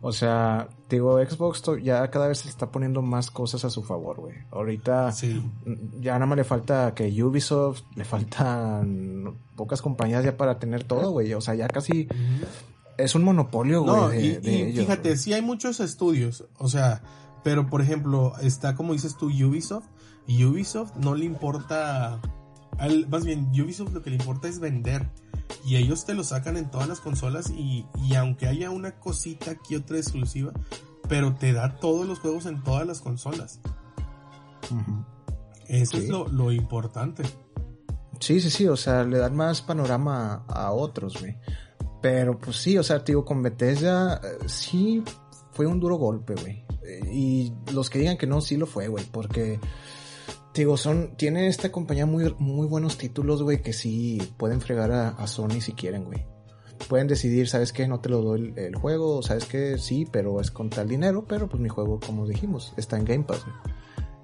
O 0.00 0.12
sea, 0.12 0.68
digo, 0.88 1.18
Xbox 1.18 1.60
ya 1.82 2.08
cada 2.08 2.28
vez 2.28 2.38
se 2.38 2.48
está 2.48 2.70
poniendo 2.70 3.02
más 3.02 3.32
cosas 3.32 3.64
a 3.64 3.70
su 3.70 3.82
favor, 3.82 4.20
güey. 4.20 4.36
Ahorita 4.52 5.12
ya 5.98 6.12
nada 6.12 6.26
más 6.26 6.38
le 6.38 6.44
falta 6.44 6.94
que 6.94 7.08
Ubisoft, 7.22 7.82
le 7.96 8.04
faltan 8.04 9.36
pocas 9.56 9.82
compañías 9.82 10.24
ya 10.24 10.36
para 10.36 10.60
tener 10.60 10.84
todo, 10.84 11.10
güey. 11.10 11.34
O 11.34 11.40
sea, 11.40 11.56
ya 11.56 11.66
casi 11.66 12.06
es 13.02 13.14
un 13.14 13.24
monopolio, 13.24 13.82
güey. 13.82 14.38
y, 14.42 14.72
fíjate, 14.76 15.16
sí 15.16 15.32
hay 15.32 15.42
muchos 15.42 15.80
estudios, 15.80 16.44
o 16.58 16.68
sea, 16.68 17.02
pero 17.42 17.68
por 17.68 17.80
ejemplo, 17.80 18.34
está 18.40 18.74
como 18.74 18.92
dices 18.92 19.16
tú, 19.16 19.26
Ubisoft, 19.26 19.86
y 20.26 20.44
Ubisoft 20.44 20.96
no 20.96 21.14
le 21.14 21.24
importa, 21.24 22.20
más 23.08 23.24
bien, 23.24 23.50
Ubisoft 23.50 23.92
lo 23.92 24.02
que 24.02 24.10
le 24.10 24.16
importa 24.16 24.48
es 24.48 24.60
vender. 24.60 25.08
Y 25.64 25.76
ellos 25.76 26.04
te 26.06 26.14
lo 26.14 26.24
sacan 26.24 26.56
en 26.56 26.70
todas 26.70 26.88
las 26.88 27.00
consolas 27.00 27.50
y, 27.50 27.84
aunque 28.16 28.46
haya 28.46 28.70
una 28.70 28.92
cosita 28.92 29.50
aquí 29.50 29.76
otra 29.76 29.98
exclusiva, 29.98 30.52
pero 31.08 31.34
te 31.34 31.52
da 31.52 31.76
todos 31.76 32.06
los 32.06 32.20
juegos 32.20 32.46
en 32.46 32.62
todas 32.62 32.86
las 32.86 33.00
consolas. 33.00 33.60
Eso 35.66 35.96
es 35.98 36.08
lo, 36.08 36.28
lo 36.28 36.52
importante. 36.52 37.24
Sí, 38.20 38.40
sí, 38.40 38.50
sí, 38.50 38.68
o 38.68 38.76
sea, 38.76 39.04
le 39.04 39.18
dan 39.18 39.34
más 39.34 39.62
panorama 39.62 40.44
a 40.46 40.72
otros, 40.72 41.18
güey. 41.20 41.36
Pero 42.00 42.38
pues 42.38 42.56
sí, 42.56 42.78
o 42.78 42.82
sea, 42.82 43.00
digo, 43.00 43.24
con 43.24 43.42
Bethesda 43.42 44.20
eh, 44.24 44.38
sí 44.46 45.02
fue 45.52 45.66
un 45.66 45.80
duro 45.80 45.96
golpe, 45.96 46.34
güey. 46.34 46.64
Eh, 46.82 47.00
y 47.12 47.52
los 47.72 47.90
que 47.90 47.98
digan 47.98 48.16
que 48.16 48.26
no, 48.26 48.40
sí 48.40 48.56
lo 48.56 48.66
fue, 48.66 48.88
güey, 48.88 49.04
porque 49.10 49.60
digo, 50.54 50.76
son, 50.76 51.16
tiene 51.16 51.48
esta 51.48 51.70
compañía 51.70 52.06
muy, 52.06 52.34
muy 52.38 52.66
buenos 52.66 52.96
títulos, 52.96 53.42
güey, 53.42 53.62
que 53.62 53.72
sí 53.72 54.20
pueden 54.36 54.60
fregar 54.60 54.90
a, 54.92 55.26
Sony 55.26 55.60
si 55.60 55.72
quieren, 55.72 56.04
güey. 56.04 56.24
Pueden 56.88 57.06
decidir, 57.06 57.46
¿sabes 57.46 57.72
qué? 57.72 57.86
No 57.86 58.00
te 58.00 58.08
lo 58.08 58.22
doy 58.22 58.54
el, 58.56 58.74
juego, 58.74 59.22
¿sabes 59.22 59.44
qué? 59.44 59.76
Sí, 59.76 60.08
pero 60.10 60.40
es 60.40 60.50
con 60.50 60.70
tal 60.70 60.88
dinero, 60.88 61.26
pero 61.28 61.48
pues 61.48 61.62
mi 61.62 61.68
juego, 61.68 62.00
como 62.00 62.26
dijimos, 62.26 62.72
está 62.78 62.96
en 62.96 63.04
Game 63.04 63.24
Pass, 63.24 63.44
güey. 63.44 63.56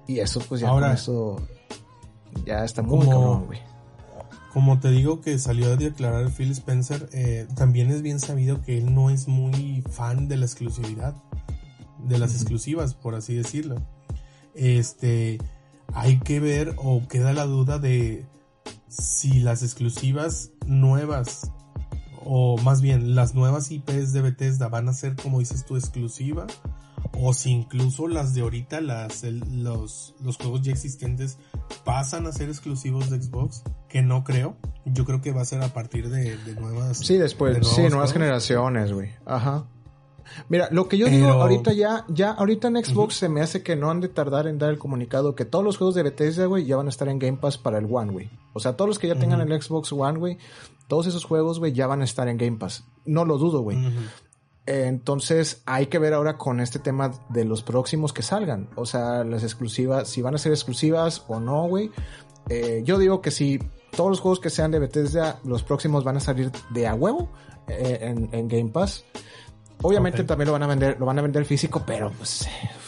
Y 0.07 0.19
eso, 0.19 0.41
pues 0.47 0.61
ya 0.61 0.69
Ahora, 0.69 0.87
con 0.87 0.95
eso, 0.95 1.47
ya 2.45 2.65
está 2.65 2.81
muy 2.81 3.05
cabrón, 3.05 3.45
güey 3.45 3.76
como 4.57 4.79
te 4.79 4.89
digo 4.89 5.21
que 5.21 5.37
salió 5.37 5.71
a 5.71 5.75
declarar 5.75 6.31
Phil 6.31 6.49
Spencer, 6.49 7.07
eh, 7.13 7.45
también 7.55 7.91
es 7.91 8.01
bien 8.01 8.19
sabido 8.19 8.63
que 8.63 8.79
él 8.79 8.91
no 8.91 9.11
es 9.11 9.27
muy 9.27 9.83
fan 9.87 10.27
de 10.27 10.35
la 10.35 10.47
exclusividad, 10.47 11.13
de 11.99 12.17
las 12.17 12.33
exclusivas, 12.33 12.95
por 12.95 13.13
así 13.13 13.35
decirlo. 13.35 13.75
Este, 14.55 15.37
hay 15.93 16.17
que 16.17 16.39
ver 16.39 16.73
o 16.77 17.07
queda 17.07 17.33
la 17.33 17.45
duda 17.45 17.77
de 17.77 18.25
si 18.87 19.41
las 19.41 19.61
exclusivas 19.61 20.49
nuevas, 20.65 21.51
o 22.25 22.57
más 22.57 22.81
bien 22.81 23.13
las 23.13 23.35
nuevas 23.35 23.69
IPs 23.69 24.11
de 24.11 24.23
Bethesda 24.23 24.69
van 24.69 24.89
a 24.89 24.93
ser, 24.93 25.15
como 25.17 25.37
dices 25.37 25.67
tú, 25.67 25.75
exclusiva, 25.75 26.47
o 27.13 27.31
si 27.35 27.51
incluso 27.51 28.07
las 28.07 28.33
de 28.33 28.41
ahorita, 28.41 28.81
las, 28.81 29.21
los, 29.21 30.15
los 30.19 30.37
juegos 30.37 30.63
ya 30.63 30.71
existentes 30.71 31.37
pasan 31.85 32.25
a 32.25 32.31
ser 32.31 32.49
exclusivos 32.49 33.11
de 33.11 33.21
Xbox, 33.21 33.61
que 33.89 34.01
no 34.01 34.23
creo. 34.23 34.55
Yo 34.85 35.05
creo 35.05 35.21
que 35.21 35.31
va 35.31 35.41
a 35.41 35.45
ser 35.45 35.61
a 35.61 35.69
partir 35.69 36.09
de, 36.09 36.37
nuevas. 36.59 36.97
Sí, 36.97 37.17
después, 37.17 37.65
sí, 37.67 37.81
nuevas 37.89 38.13
generaciones, 38.13 38.93
güey. 38.93 39.11
Ajá. 39.25 39.65
Mira, 40.49 40.67
lo 40.71 40.87
que 40.87 40.97
yo 40.97 41.07
digo 41.07 41.29
ahorita 41.29 41.73
ya, 41.73 42.05
ya, 42.09 42.31
ahorita 42.31 42.67
en 42.67 42.83
Xbox 42.83 43.15
se 43.15 43.29
me 43.29 43.41
hace 43.41 43.63
que 43.63 43.75
no 43.75 43.89
han 43.89 44.01
de 44.01 44.09
tardar 44.09 44.47
en 44.47 44.57
dar 44.57 44.69
el 44.69 44.77
comunicado 44.77 45.35
que 45.35 45.45
todos 45.45 45.63
los 45.63 45.77
juegos 45.77 45.95
de 45.95 46.03
Bethesda, 46.03 46.45
güey, 46.45 46.65
ya 46.65 46.77
van 46.77 46.87
a 46.87 46.89
estar 46.89 47.07
en 47.07 47.19
Game 47.19 47.37
Pass 47.37 47.57
para 47.57 47.77
el 47.77 47.87
One, 47.89 48.11
güey. 48.11 48.29
O 48.53 48.59
sea, 48.59 48.75
todos 48.75 48.89
los 48.89 48.99
que 48.99 49.07
ya 49.07 49.15
tengan 49.15 49.41
el 49.41 49.61
Xbox 49.61 49.91
One, 49.91 50.19
güey, 50.19 50.37
todos 50.87 51.07
esos 51.07 51.23
juegos, 51.23 51.59
güey, 51.59 51.73
ya 51.73 51.87
van 51.87 52.01
a 52.01 52.05
estar 52.05 52.27
en 52.27 52.37
Game 52.37 52.57
Pass. 52.57 52.83
No 53.05 53.25
lo 53.25 53.37
dudo, 53.37 53.61
güey. 53.61 53.77
entonces 54.65 55.61
hay 55.65 55.87
que 55.87 55.97
ver 55.97 56.13
ahora 56.13 56.37
con 56.37 56.59
este 56.59 56.79
tema 56.79 57.11
de 57.29 57.45
los 57.45 57.63
próximos 57.63 58.13
que 58.13 58.21
salgan. 58.21 58.69
O 58.75 58.85
sea, 58.85 59.23
las 59.23 59.43
exclusivas, 59.43 60.09
si 60.09 60.21
van 60.21 60.35
a 60.35 60.37
ser 60.37 60.51
exclusivas 60.51 61.23
o 61.27 61.39
no, 61.39 61.67
güey. 61.67 61.91
Eh, 62.49 62.81
yo 62.85 62.97
digo 62.97 63.21
que 63.21 63.31
si 63.31 63.59
todos 63.97 64.11
los 64.11 64.19
juegos 64.21 64.39
que 64.39 64.51
sean 64.51 64.69
de 64.71 64.79
Bethesda, 64.79 65.39
los 65.43 65.63
próximos 65.63 66.03
van 66.03 66.17
a 66.17 66.19
salir 66.19 66.51
de 66.69 66.87
a 66.87 66.93
huevo 66.93 67.29
eh, 67.67 67.97
en, 68.01 68.29
en 68.31 68.47
Game 68.47 68.69
Pass. 68.69 69.03
Obviamente 69.81 70.23
también 70.23 70.47
lo 70.47 70.53
van 70.53 70.63
a 70.63 70.67
vender, 70.67 70.99
lo 70.99 71.05
van 71.05 71.19
a 71.19 71.21
vender 71.21 71.45
físico, 71.45 71.83
pero 71.85 72.11
pues 72.11 72.47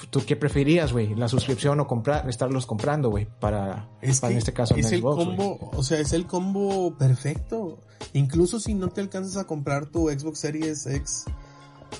tú 0.09 0.21
qué 0.25 0.35
preferías, 0.35 0.93
güey, 0.93 1.15
la 1.15 1.27
suscripción 1.27 1.79
o 1.79 1.87
comprar, 1.87 2.29
estarlos 2.29 2.65
comprando, 2.65 3.09
güey, 3.09 3.27
para, 3.39 3.89
en 4.01 4.37
este 4.37 4.53
caso 4.53 4.75
es 4.75 4.91
el 4.91 5.01
combo, 5.01 5.71
o 5.73 5.83
sea, 5.83 5.99
es 5.99 6.13
el 6.13 6.25
combo 6.25 6.95
perfecto. 6.97 7.79
Incluso 8.13 8.59
si 8.59 8.75
no 8.75 8.89
te 8.89 9.01
alcanzas 9.01 9.37
a 9.37 9.45
comprar 9.45 9.87
tu 9.87 10.09
Xbox 10.09 10.39
Series 10.39 10.85
X, 10.85 11.25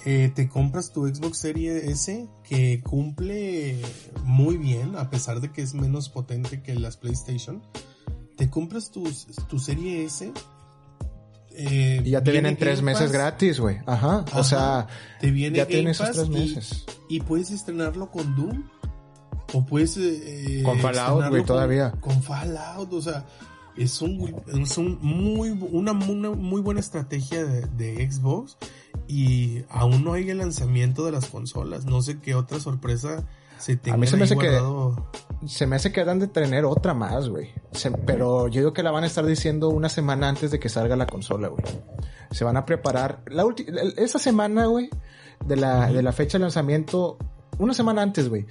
eh, 0.06 0.32
te 0.34 0.48
compras 0.48 0.92
tu 0.92 1.08
Xbox 1.08 1.38
Series 1.38 1.84
S 1.84 2.28
que 2.44 2.82
cumple 2.82 3.82
muy 4.24 4.58
bien, 4.58 4.96
a 4.96 5.10
pesar 5.10 5.42
de 5.42 5.52
que 5.52 5.62
es 5.62 5.74
menos 5.74 6.10
potente 6.10 6.62
que 6.62 6.76
las 6.76 6.98
PlayStation. 6.98 7.62
Te 8.40 8.50
compras 8.50 8.90
tu, 8.90 9.04
tu 9.50 9.60
serie 9.60 10.06
S 10.06 10.32
eh, 11.52 12.02
y 12.06 12.12
ya 12.12 12.24
te 12.24 12.32
vienen 12.32 12.56
tres 12.56 12.82
meses 12.82 13.12
gratis, 13.12 13.60
güey. 13.60 13.80
Ajá. 13.86 14.24
O 14.34 14.46
sea, 14.46 14.88
te 15.20 15.30
viene 15.30 15.58
ya 15.58 15.68
tienes 15.68 15.98
tres 15.98 16.30
meses. 16.30 16.86
Y, 17.10 17.20
puedes 17.20 17.52
estrenarlo 17.52 18.10
con 18.10 18.38
Doom. 18.38 18.64
O 19.54 19.66
puedes. 19.66 19.98
Eh, 19.98 20.62
con 20.64 20.80
Fallout, 20.80 21.28
güey, 21.28 21.44
todavía. 21.44 21.92
Con 22.00 22.24
Fallout, 22.24 22.94
o 22.94 23.02
sea. 23.02 23.26
Es, 23.76 24.02
un, 24.02 24.42
es 24.48 24.78
un 24.78 25.00
muy, 25.02 25.50
una, 25.50 25.92
muy 25.92 26.62
buena 26.62 26.80
estrategia 26.80 27.46
de, 27.46 27.66
de, 27.66 28.10
Xbox. 28.10 28.58
Y 29.10 29.64
aún 29.70 30.06
no 30.06 30.14
hay 30.14 30.30
el 30.30 30.38
lanzamiento 30.38 31.06
de 31.06 31.12
las 31.12 31.26
consolas. 31.26 31.84
No 31.84 32.02
sé 32.02 32.20
qué 32.20 32.36
otra 32.36 32.62
sorpresa 32.62 33.26
a 33.92 33.98
mí 33.98 34.08
se 34.08 34.18
me 34.18 34.24
hace 34.24 34.38
que 34.38 34.60
se 35.48 35.68
me 35.68 35.76
hace 35.76 35.92
que 35.92 36.04
de 36.04 36.28
tener 36.28 36.66
otra 36.66 36.94
más, 36.94 37.30
güey. 37.30 37.50
pero 38.06 38.48
yo 38.48 38.62
digo 38.62 38.74
que 38.74 38.84
la 38.84 38.92
van 38.92 39.04
a 39.04 39.08
estar 39.08 39.26
diciendo 39.26 39.70
una 39.70 39.90
semana 39.90 40.28
antes 40.28 40.52
de 40.52 40.60
que 40.60 40.70
salga 40.70 40.96
la 40.96 41.08
consola, 41.08 41.48
güey. 41.48 41.64
Se 42.32 42.44
van 42.44 42.58
a 42.58 42.66
preparar 42.66 43.22
la 43.28 43.46
esa 43.98 44.20
semana, 44.20 44.66
güey, 44.66 44.90
de 45.46 45.56
la 45.56 45.92
de 45.92 46.04
la 46.04 46.12
fecha 46.12 46.38
de 46.38 46.44
lanzamiento, 46.44 47.18
una 47.58 47.74
semana 47.74 48.02
antes, 48.02 48.30
güey. 48.30 48.46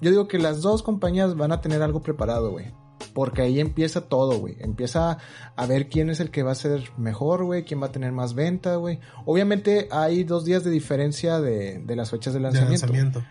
Yo 0.00 0.10
digo 0.10 0.28
que 0.28 0.38
las 0.38 0.62
dos 0.62 0.82
compañías 0.82 1.36
van 1.36 1.52
a 1.52 1.60
tener 1.60 1.82
algo 1.82 2.00
preparado, 2.00 2.50
güey. 2.52 2.72
Porque 3.12 3.42
ahí 3.42 3.60
empieza 3.60 4.02
todo, 4.02 4.38
güey. 4.38 4.56
Empieza 4.60 5.18
a 5.56 5.66
ver 5.66 5.88
quién 5.88 6.10
es 6.10 6.20
el 6.20 6.30
que 6.30 6.42
va 6.42 6.52
a 6.52 6.54
ser 6.54 6.90
mejor, 6.96 7.44
güey. 7.44 7.64
Quién 7.64 7.82
va 7.82 7.86
a 7.86 7.92
tener 7.92 8.12
más 8.12 8.34
venta, 8.34 8.76
güey. 8.76 9.00
Obviamente 9.26 9.88
hay 9.90 10.24
dos 10.24 10.44
días 10.44 10.64
de 10.64 10.70
diferencia 10.70 11.40
de, 11.40 11.80
de 11.80 11.96
las 11.96 12.10
fechas 12.10 12.32
de 12.34 12.40
lanzamiento. 12.40 12.86
De 12.86 12.92
lanzamiento. 12.92 13.24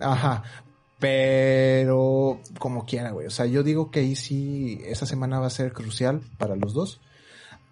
Ajá. 0.00 0.42
Pero 1.04 2.40
como 2.58 2.86
quiera, 2.86 3.10
güey. 3.10 3.26
O 3.26 3.30
sea, 3.30 3.44
yo 3.44 3.62
digo 3.62 3.90
que 3.90 4.00
ahí 4.00 4.16
sí, 4.16 4.80
esa 4.86 5.04
semana 5.04 5.38
va 5.38 5.48
a 5.48 5.50
ser 5.50 5.74
crucial 5.74 6.22
para 6.38 6.56
los 6.56 6.72
dos. 6.72 6.98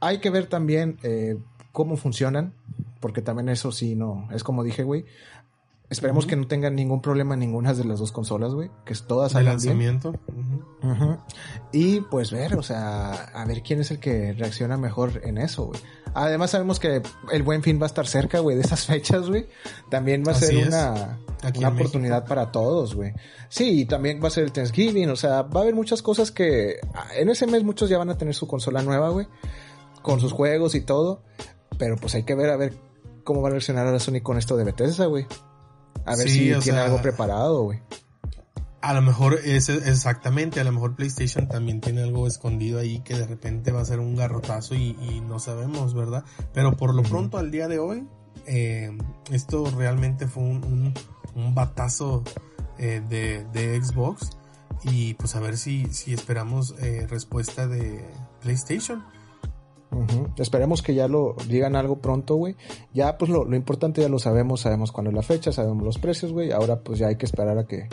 Hay 0.01 0.19
que 0.19 0.29
ver 0.29 0.49
también 0.49 0.99
eh, 1.03 1.39
cómo 1.73 1.97
funcionan, 1.97 2.53
porque 3.01 3.23
también 3.23 3.49
eso 3.49 3.73
sí, 3.73 3.95
no, 3.95 4.29
es 4.33 4.45
como 4.45 4.63
dije, 4.63 4.83
güey. 4.83 5.07
Esperemos 5.89 6.27
que 6.27 6.37
no 6.37 6.47
tengan 6.47 6.75
ningún 6.75 7.01
problema 7.01 7.33
en 7.33 7.41
ninguna 7.41 7.73
de 7.73 7.87
las 7.87 8.01
dos 8.01 8.13
consolas, 8.13 8.53
güey. 8.53 8.71
Que 8.85 8.95
todas 8.95 9.33
salgan 9.33 9.55
lanzamiento. 9.55 10.15
Y 11.73 12.01
pues 12.03 12.33
ver, 12.33 12.57
o 12.57 12.63
sea, 12.63 13.13
a 13.13 13.45
ver 13.47 13.63
quién 13.63 13.81
es 13.81 13.91
el 13.91 13.99
que 13.99 14.35
reacciona 14.35 14.77
mejor 14.77 15.23
en 15.25 15.39
eso, 15.39 15.67
güey. 15.67 15.81
Además 16.13 16.51
sabemos 16.51 16.79
que 16.79 17.01
el 17.33 17.43
buen 17.43 17.63
fin 17.63 17.79
va 17.81 17.85
a 17.85 17.87
estar 17.87 18.07
cerca, 18.07 18.41
güey, 18.41 18.57
de 18.57 18.63
esas 18.63 18.85
fechas, 18.85 19.29
güey. 19.29 19.47
También 19.89 20.23
va 20.27 20.33
a 20.33 20.35
ser 20.35 20.67
una, 20.67 21.19
una 21.57 21.69
oportunidad 21.69 22.27
para 22.27 22.53
todos, 22.53 22.95
güey. 22.95 23.13
Sí, 23.49 23.81
y 23.81 23.85
también 23.85 24.23
va 24.23 24.29
a 24.29 24.31
ser 24.31 24.45
el 24.45 24.53
Thanksgiving, 24.53 25.11
o 25.11 25.17
sea, 25.17 25.43
va 25.43 25.61
a 25.61 25.63
haber 25.63 25.75
muchas 25.75 26.03
cosas 26.03 26.31
que 26.31 26.77
en 27.17 27.29
ese 27.29 27.47
mes 27.47 27.65
muchos 27.65 27.89
ya 27.89 27.99
van 27.99 28.11
a 28.11 28.17
tener 28.17 28.35
su 28.35 28.47
consola 28.47 28.83
nueva, 28.83 29.11
güey. 29.11 29.27
Con 30.03 30.21
sus 30.21 30.33
juegos 30.33 30.75
y 30.75 30.81
todo. 30.81 31.23
Pero 31.79 31.97
pues 31.97 32.15
hay 32.15 32.25
que 32.25 32.35
ver 32.35 32.51
a 32.51 32.57
ver 32.57 32.75
cómo 33.25 33.43
va 33.43 33.49
a 33.49 33.51
reaccionar 33.53 33.87
ahora 33.87 33.99
Sony 33.99 34.21
con 34.23 34.39
esto 34.39 34.57
de 34.57 34.65
Bethesda, 34.65 35.07
güey. 35.07 35.27
A 36.05 36.17
ver 36.17 36.29
si 36.29 36.53
tiene 36.61 36.81
algo 36.81 37.01
preparado, 37.01 37.63
güey. 37.63 37.81
A 38.81 38.95
lo 38.95 39.03
mejor 39.03 39.39
es 39.45 39.69
exactamente, 39.69 40.59
a 40.59 40.65
lo 40.65 40.73
mejor 40.73 40.97
PlayStation 40.97 41.47
también 41.47 41.81
tiene 41.81 42.03
algo 42.03 42.27
escondido 42.27 42.81
ahí 42.81 42.99
que 43.01 43.15
de 43.15 43.27
repente 43.27 43.71
va 43.71 43.81
a 43.81 43.85
ser 43.85 44.01
un 44.01 44.17
garrotazo 44.17 44.75
y, 44.75 45.23
no 45.25 45.39
sabemos, 45.39 45.95
¿verdad? 45.95 46.25
Pero 46.53 46.77
por 46.77 46.93
lo 46.93 47.05
pronto 47.05 47.39
al 47.39 47.53
día 47.53 47.69
de 47.69 47.79
hoy, 47.79 48.09
eh, 48.47 48.91
esto 49.31 49.71
realmente 49.77 50.27
fue 50.27 50.43
un, 50.43 50.65
un, 50.65 50.95
batazo 51.35 52.23
eh, 52.79 53.03
de, 53.09 53.45
de, 53.53 53.83
Xbox 53.83 54.31
y 54.85 55.15
pues 55.15 55.37
a 55.37 55.41
ver 55.41 55.57
si, 55.57 55.87
si 55.93 56.13
esperamos 56.13 56.75
eh, 56.81 57.07
respuesta 57.09 57.67
de 57.67 58.05
PlayStation. 58.41 59.05
Esperemos 60.39 60.81
que 60.81 60.95
ya 60.95 61.07
lo 61.07 61.37
digan 61.49 61.77
algo 61.77 61.99
pronto, 61.99 62.37
güey. 62.37 62.57
Ya, 62.95 63.19
pues 63.19 63.31
lo, 63.31 63.45
lo, 63.45 63.57
importante 63.57 64.01
ya 64.01 64.09
lo 64.09 64.19
sabemos, 64.19 64.63
sabemos 64.63 64.91
cuándo 64.91 65.11
es 65.11 65.17
la 65.17 65.23
fecha, 65.23 65.53
sabemos 65.53 65.85
los 65.85 65.99
precios, 65.99 66.33
güey. 66.33 66.51
Ahora 66.51 66.81
pues 66.81 66.99
ya 66.99 67.09
hay 67.09 67.17
que 67.17 67.27
esperar 67.27 67.59
a 67.59 67.67
que 67.67 67.89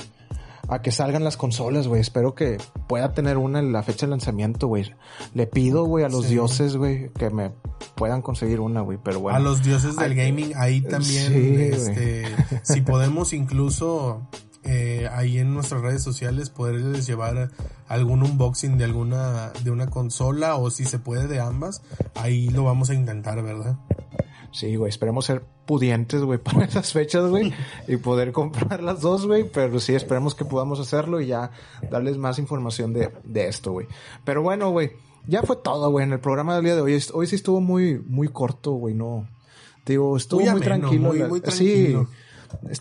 a 0.67 0.81
que 0.81 0.91
salgan 0.91 1.23
las 1.23 1.37
consolas, 1.37 1.87
güey. 1.87 2.01
Espero 2.01 2.35
que 2.35 2.57
pueda 2.87 3.13
tener 3.13 3.37
una 3.37 3.59
en 3.59 3.71
la 3.71 3.83
fecha 3.83 4.05
de 4.05 4.11
lanzamiento, 4.11 4.67
güey. 4.67 4.93
Le 5.33 5.47
pido, 5.47 5.85
güey, 5.85 6.05
a 6.05 6.09
los 6.09 6.29
dioses, 6.29 6.75
güey, 6.75 7.11
que 7.13 7.29
me 7.29 7.51
puedan 7.95 8.21
conseguir 8.21 8.59
una, 8.59 8.81
güey. 8.81 8.97
Pero 9.03 9.19
bueno. 9.19 9.37
A 9.37 9.39
los 9.41 9.63
dioses 9.63 9.95
del 9.95 10.15
gaming, 10.15 10.53
ahí 10.55 10.81
también, 10.81 11.59
este, 11.59 12.25
si 12.63 12.81
podemos 12.81 13.33
incluso 13.33 14.27
eh, 14.63 15.07
ahí 15.11 15.39
en 15.39 15.53
nuestras 15.53 15.81
redes 15.81 16.03
sociales 16.03 16.49
poderles 16.49 17.07
llevar 17.07 17.49
algún 17.87 18.23
unboxing 18.23 18.77
de 18.77 18.83
alguna 18.83 19.51
de 19.63 19.71
una 19.71 19.87
consola 19.87 20.55
o 20.55 20.69
si 20.69 20.85
se 20.85 20.99
puede 20.99 21.27
de 21.27 21.39
ambas, 21.39 21.81
ahí 22.15 22.49
lo 22.49 22.65
vamos 22.65 22.89
a 22.89 22.93
intentar, 22.93 23.41
¿verdad? 23.41 23.77
Sí, 24.51 24.75
güey, 24.75 24.89
esperemos 24.89 25.25
ser 25.25 25.45
pudientes, 25.69 26.23
güey, 26.23 26.39
para 26.43 26.65
esas 26.65 26.91
fechas, 26.91 27.29
güey, 27.29 27.53
y 27.87 27.97
poder 27.97 28.31
comprar 28.31 28.81
las 28.81 29.01
dos, 29.01 29.27
güey, 29.27 29.43
pero 29.43 29.79
sí, 29.79 29.93
esperemos 29.93 30.33
que 30.33 30.43
podamos 30.43 30.79
hacerlo 30.79 31.21
y 31.21 31.27
ya 31.27 31.51
darles 31.91 32.17
más 32.17 32.39
información 32.39 32.91
de, 32.91 33.11
de 33.23 33.47
esto, 33.47 33.73
güey. 33.73 33.85
Pero 34.25 34.41
bueno, 34.41 34.71
güey, 34.71 34.93
ya 35.27 35.43
fue 35.43 35.57
todo, 35.57 35.91
güey, 35.91 36.05
en 36.07 36.13
el 36.13 36.19
programa 36.19 36.55
del 36.55 36.63
día 36.63 36.75
de 36.75 36.81
hoy. 36.81 36.99
Hoy 37.13 37.27
sí 37.27 37.35
estuvo 37.35 37.61
muy, 37.61 37.99
muy 37.99 38.29
corto, 38.29 38.71
güey, 38.71 38.95
no. 38.95 39.27
Digo, 39.85 40.17
estuvo 40.17 40.41
muy, 40.41 40.59
tranquilo. 40.59 41.13
Muy, 41.13 41.39
tranquilo. 41.39 41.51
Sí 41.51 42.15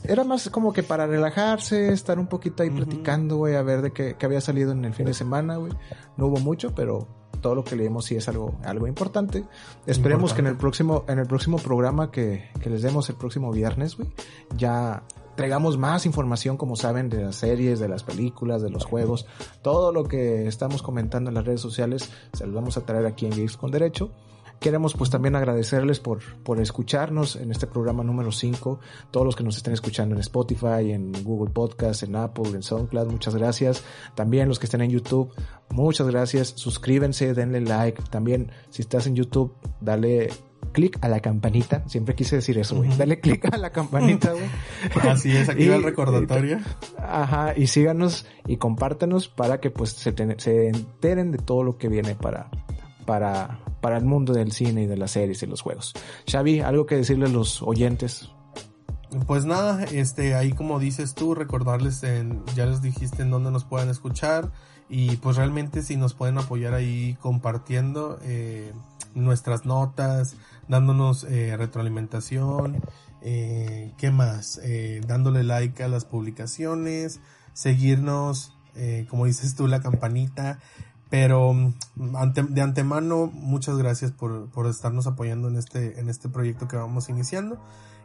era 0.04 0.24
más 0.24 0.48
como 0.48 0.72
que 0.72 0.82
para 0.82 1.06
relajarse, 1.06 1.92
estar 1.92 2.18
un 2.18 2.26
poquito 2.26 2.62
ahí 2.62 2.70
platicando, 2.70 3.36
güey, 3.36 3.54
a 3.54 3.60
ver 3.60 3.82
de 3.82 3.92
qué, 3.92 4.16
había 4.22 4.40
salido 4.40 4.72
en 4.72 4.82
el 4.86 4.94
fin 4.94 5.04
de 5.04 5.12
semana, 5.12 5.56
güey. 5.56 5.72
No 6.16 6.28
hubo 6.28 6.38
mucho, 6.38 6.74
pero 6.74 7.06
todo 7.40 7.54
lo 7.54 7.64
que 7.64 7.76
leímos 7.76 8.06
sí 8.06 8.16
es 8.16 8.28
algo, 8.28 8.58
algo 8.64 8.86
importante. 8.86 9.44
Esperemos 9.86 10.34
que 10.34 10.40
en 10.40 10.48
el 10.48 10.56
próximo, 10.56 11.04
en 11.08 11.18
el 11.18 11.26
próximo 11.26 11.58
programa 11.58 12.10
que, 12.10 12.48
que 12.60 12.70
les 12.70 12.82
demos 12.82 13.08
el 13.08 13.16
próximo 13.16 13.52
viernes, 13.52 13.96
güey, 13.96 14.08
ya 14.56 15.02
traigamos 15.38 15.78
más 15.78 16.04
información, 16.04 16.56
como 16.56 16.74
saben, 16.74 17.08
de 17.08 17.22
las 17.22 17.36
series, 17.36 17.78
de 17.78 17.86
las 17.88 18.02
películas, 18.02 18.60
de 18.60 18.70
los 18.70 18.84
juegos, 18.84 19.24
todo 19.62 19.92
lo 19.92 20.02
que 20.02 20.48
estamos 20.48 20.82
comentando 20.82 21.30
en 21.30 21.34
las 21.34 21.44
redes 21.44 21.60
sociales, 21.60 22.10
se 22.32 22.44
los 22.44 22.54
vamos 22.54 22.76
a 22.76 22.84
traer 22.84 23.06
aquí 23.06 23.26
en 23.26 23.30
Games 23.30 23.56
con 23.56 23.70
Derecho. 23.70 24.10
Queremos 24.60 24.94
pues 24.94 25.10
también 25.10 25.36
agradecerles 25.36 26.00
por, 26.00 26.20
por 26.42 26.60
escucharnos 26.60 27.36
en 27.36 27.50
este 27.50 27.66
programa 27.66 28.02
número 28.02 28.32
5, 28.32 28.80
todos 29.10 29.24
los 29.24 29.36
que 29.36 29.44
nos 29.44 29.56
estén 29.56 29.72
escuchando 29.72 30.14
en 30.14 30.20
Spotify, 30.20 30.92
en 30.92 31.12
Google 31.22 31.50
Podcast, 31.52 32.02
en 32.02 32.16
Apple, 32.16 32.50
en 32.50 32.62
SoundCloud, 32.62 33.10
muchas 33.10 33.34
gracias. 33.36 33.84
También 34.14 34.48
los 34.48 34.58
que 34.58 34.66
estén 34.66 34.80
en 34.80 34.90
YouTube, 34.90 35.32
muchas 35.70 36.08
gracias. 36.08 36.54
Suscríbense, 36.56 37.34
denle 37.34 37.60
like. 37.60 38.02
También 38.10 38.50
si 38.70 38.82
estás 38.82 39.06
en 39.06 39.14
YouTube, 39.14 39.54
dale 39.80 40.30
clic 40.72 40.98
a 41.00 41.08
la 41.08 41.20
campanita. 41.20 41.82
Siempre 41.88 42.14
quise 42.14 42.36
decir 42.36 42.58
eso, 42.58 42.76
güey. 42.76 42.90
Dale 42.96 43.20
clic 43.20 43.52
a 43.52 43.56
la 43.56 43.70
campanita, 43.70 44.32
güey. 44.32 44.44
Así 45.08 45.36
es, 45.36 45.48
activa 45.48 45.76
el 45.76 45.82
recordatorio. 45.82 46.58
Ajá, 46.98 47.54
y 47.56 47.66
síganos 47.66 48.26
y 48.46 48.56
compártanos 48.56 49.28
para 49.28 49.60
que 49.60 49.70
pues 49.70 49.90
se, 49.90 50.14
se 50.38 50.68
enteren 50.68 51.32
de 51.32 51.38
todo 51.38 51.62
lo 51.62 51.78
que 51.78 51.88
viene 51.88 52.14
para, 52.14 52.50
para, 53.06 53.60
para 53.80 53.98
el 53.98 54.04
mundo 54.04 54.32
del 54.32 54.52
cine 54.52 54.82
y 54.82 54.86
de 54.86 54.96
las 54.96 55.12
series 55.12 55.42
y 55.42 55.46
los 55.46 55.62
juegos. 55.62 55.94
Xavi, 56.30 56.60
algo 56.60 56.86
que 56.86 56.96
decirle 56.96 57.26
a 57.26 57.28
los 57.28 57.62
oyentes. 57.62 58.30
Pues 59.26 59.46
nada, 59.46 59.84
este, 59.84 60.34
ahí 60.34 60.52
como 60.52 60.78
dices 60.78 61.14
tú, 61.14 61.34
recordarles 61.34 62.02
en, 62.02 62.42
ya 62.54 62.66
les 62.66 62.82
dijiste 62.82 63.22
en 63.22 63.30
dónde 63.30 63.50
nos 63.50 63.64
pueden 63.64 63.88
escuchar 63.88 64.50
y 64.90 65.16
pues 65.16 65.36
realmente 65.36 65.82
si 65.82 65.96
nos 65.96 66.12
pueden 66.12 66.38
apoyar 66.38 66.74
ahí 66.74 67.16
compartiendo 67.20 68.18
eh, 68.22 68.72
nuestras 69.14 69.64
notas, 69.64 70.36
dándonos 70.68 71.24
eh, 71.24 71.56
retroalimentación, 71.56 72.80
eh, 73.22 73.92
¿qué 73.98 74.10
más? 74.10 74.60
Eh, 74.62 75.00
dándole 75.06 75.42
like 75.42 75.82
a 75.82 75.88
las 75.88 76.04
publicaciones, 76.04 77.20
seguirnos, 77.52 78.54
como 79.08 79.26
dices 79.26 79.56
tú, 79.56 79.66
la 79.66 79.80
campanita. 79.80 80.60
Pero 81.10 81.52
mm, 81.52 82.16
ante, 82.16 82.42
de 82.42 82.60
antemano, 82.60 83.30
muchas 83.32 83.76
gracias 83.78 84.12
por, 84.12 84.50
por 84.50 84.66
estarnos 84.66 85.06
apoyando 85.06 85.48
en 85.48 85.56
este, 85.56 85.98
en 86.00 86.08
este 86.08 86.28
proyecto 86.28 86.68
que 86.68 86.76
vamos 86.76 87.08
iniciando. 87.08 87.58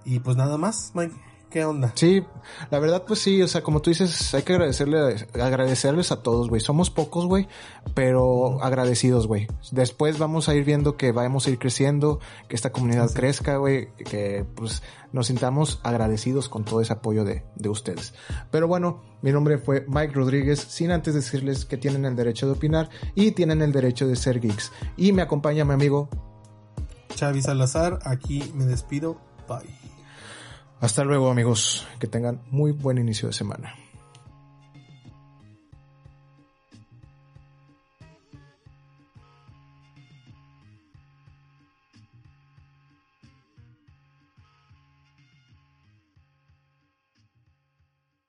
Y 0.06 0.20
pues 0.20 0.38
nada 0.38 0.58
más, 0.58 0.91
Mike. 0.93 1.16
¿Qué 1.54 1.64
onda? 1.66 1.91
Sí, 1.93 2.26
la 2.72 2.80
verdad 2.80 3.04
pues 3.06 3.20
sí, 3.20 3.39
o 3.43 3.47
sea, 3.47 3.62
como 3.62 3.80
tú 3.80 3.91
dices, 3.91 4.34
hay 4.34 4.41
que 4.41 4.54
agradecerle, 4.54 5.28
agradecerles 5.39 6.12
a 6.12 6.24
todos, 6.24 6.49
güey. 6.49 6.60
Somos 6.60 6.89
pocos, 6.89 7.28
güey, 7.28 7.47
pero 7.93 8.60
agradecidos, 8.64 9.28
güey. 9.28 9.45
Después 9.70 10.18
vamos 10.18 10.49
a 10.49 10.56
ir 10.56 10.66
viendo 10.66 10.97
que 10.97 11.12
vamos 11.12 11.45
a 11.45 11.51
ir 11.51 11.60
creciendo, 11.60 12.20
que 12.47 12.56
esta 12.56 12.72
comunidad 12.72 13.10
sí. 13.10 13.14
crezca, 13.14 13.58
güey, 13.58 13.93
que 13.97 14.47
pues 14.56 14.82
nos 15.12 15.28
sintamos 15.28 15.80
agradecidos 15.84 16.49
con 16.49 16.66
todo 16.66 16.82
ese 16.82 16.93
apoyo 16.93 17.24
de, 17.24 17.45
de 17.54 17.70
ustedes. 17.70 18.16
Pero 18.49 18.68
bueno, 18.68 19.04
mi 19.22 19.32
nombre 19.32 19.60
fue 19.60 19.86
Mike 19.88 20.14
Rodríguez, 20.14 20.60
sin 20.60 20.89
antes 20.89 21.14
decirles 21.14 21.66
que 21.66 21.78
tienen 21.78 22.06
el 22.06 22.16
derecho 22.16 22.47
de 22.47 22.54
opinar 22.54 22.89
y 23.14 23.30
tienen 23.30 23.62
el 23.62 23.72
derecho 23.72 24.08
de 24.08 24.16
ser 24.16 24.39
geeks. 24.39 24.72
Y 24.97 25.12
me 25.12 25.22
acompaña 25.22 25.66
mi 25.66 25.74
amigo 25.74 26.10
Xavi 27.16 27.43
Salazar, 27.43 27.99
aquí 28.06 28.51
me 28.56 28.66
despido, 28.66 29.22
bye. 29.47 29.82
Hasta 30.84 31.05
luego 31.05 31.31
amigos, 31.31 31.88
que 31.97 32.07
tengan 32.07 32.41
muy 32.51 32.73
buen 32.73 32.97
inicio 32.97 33.29
de 33.29 33.34
semana. 33.34 33.73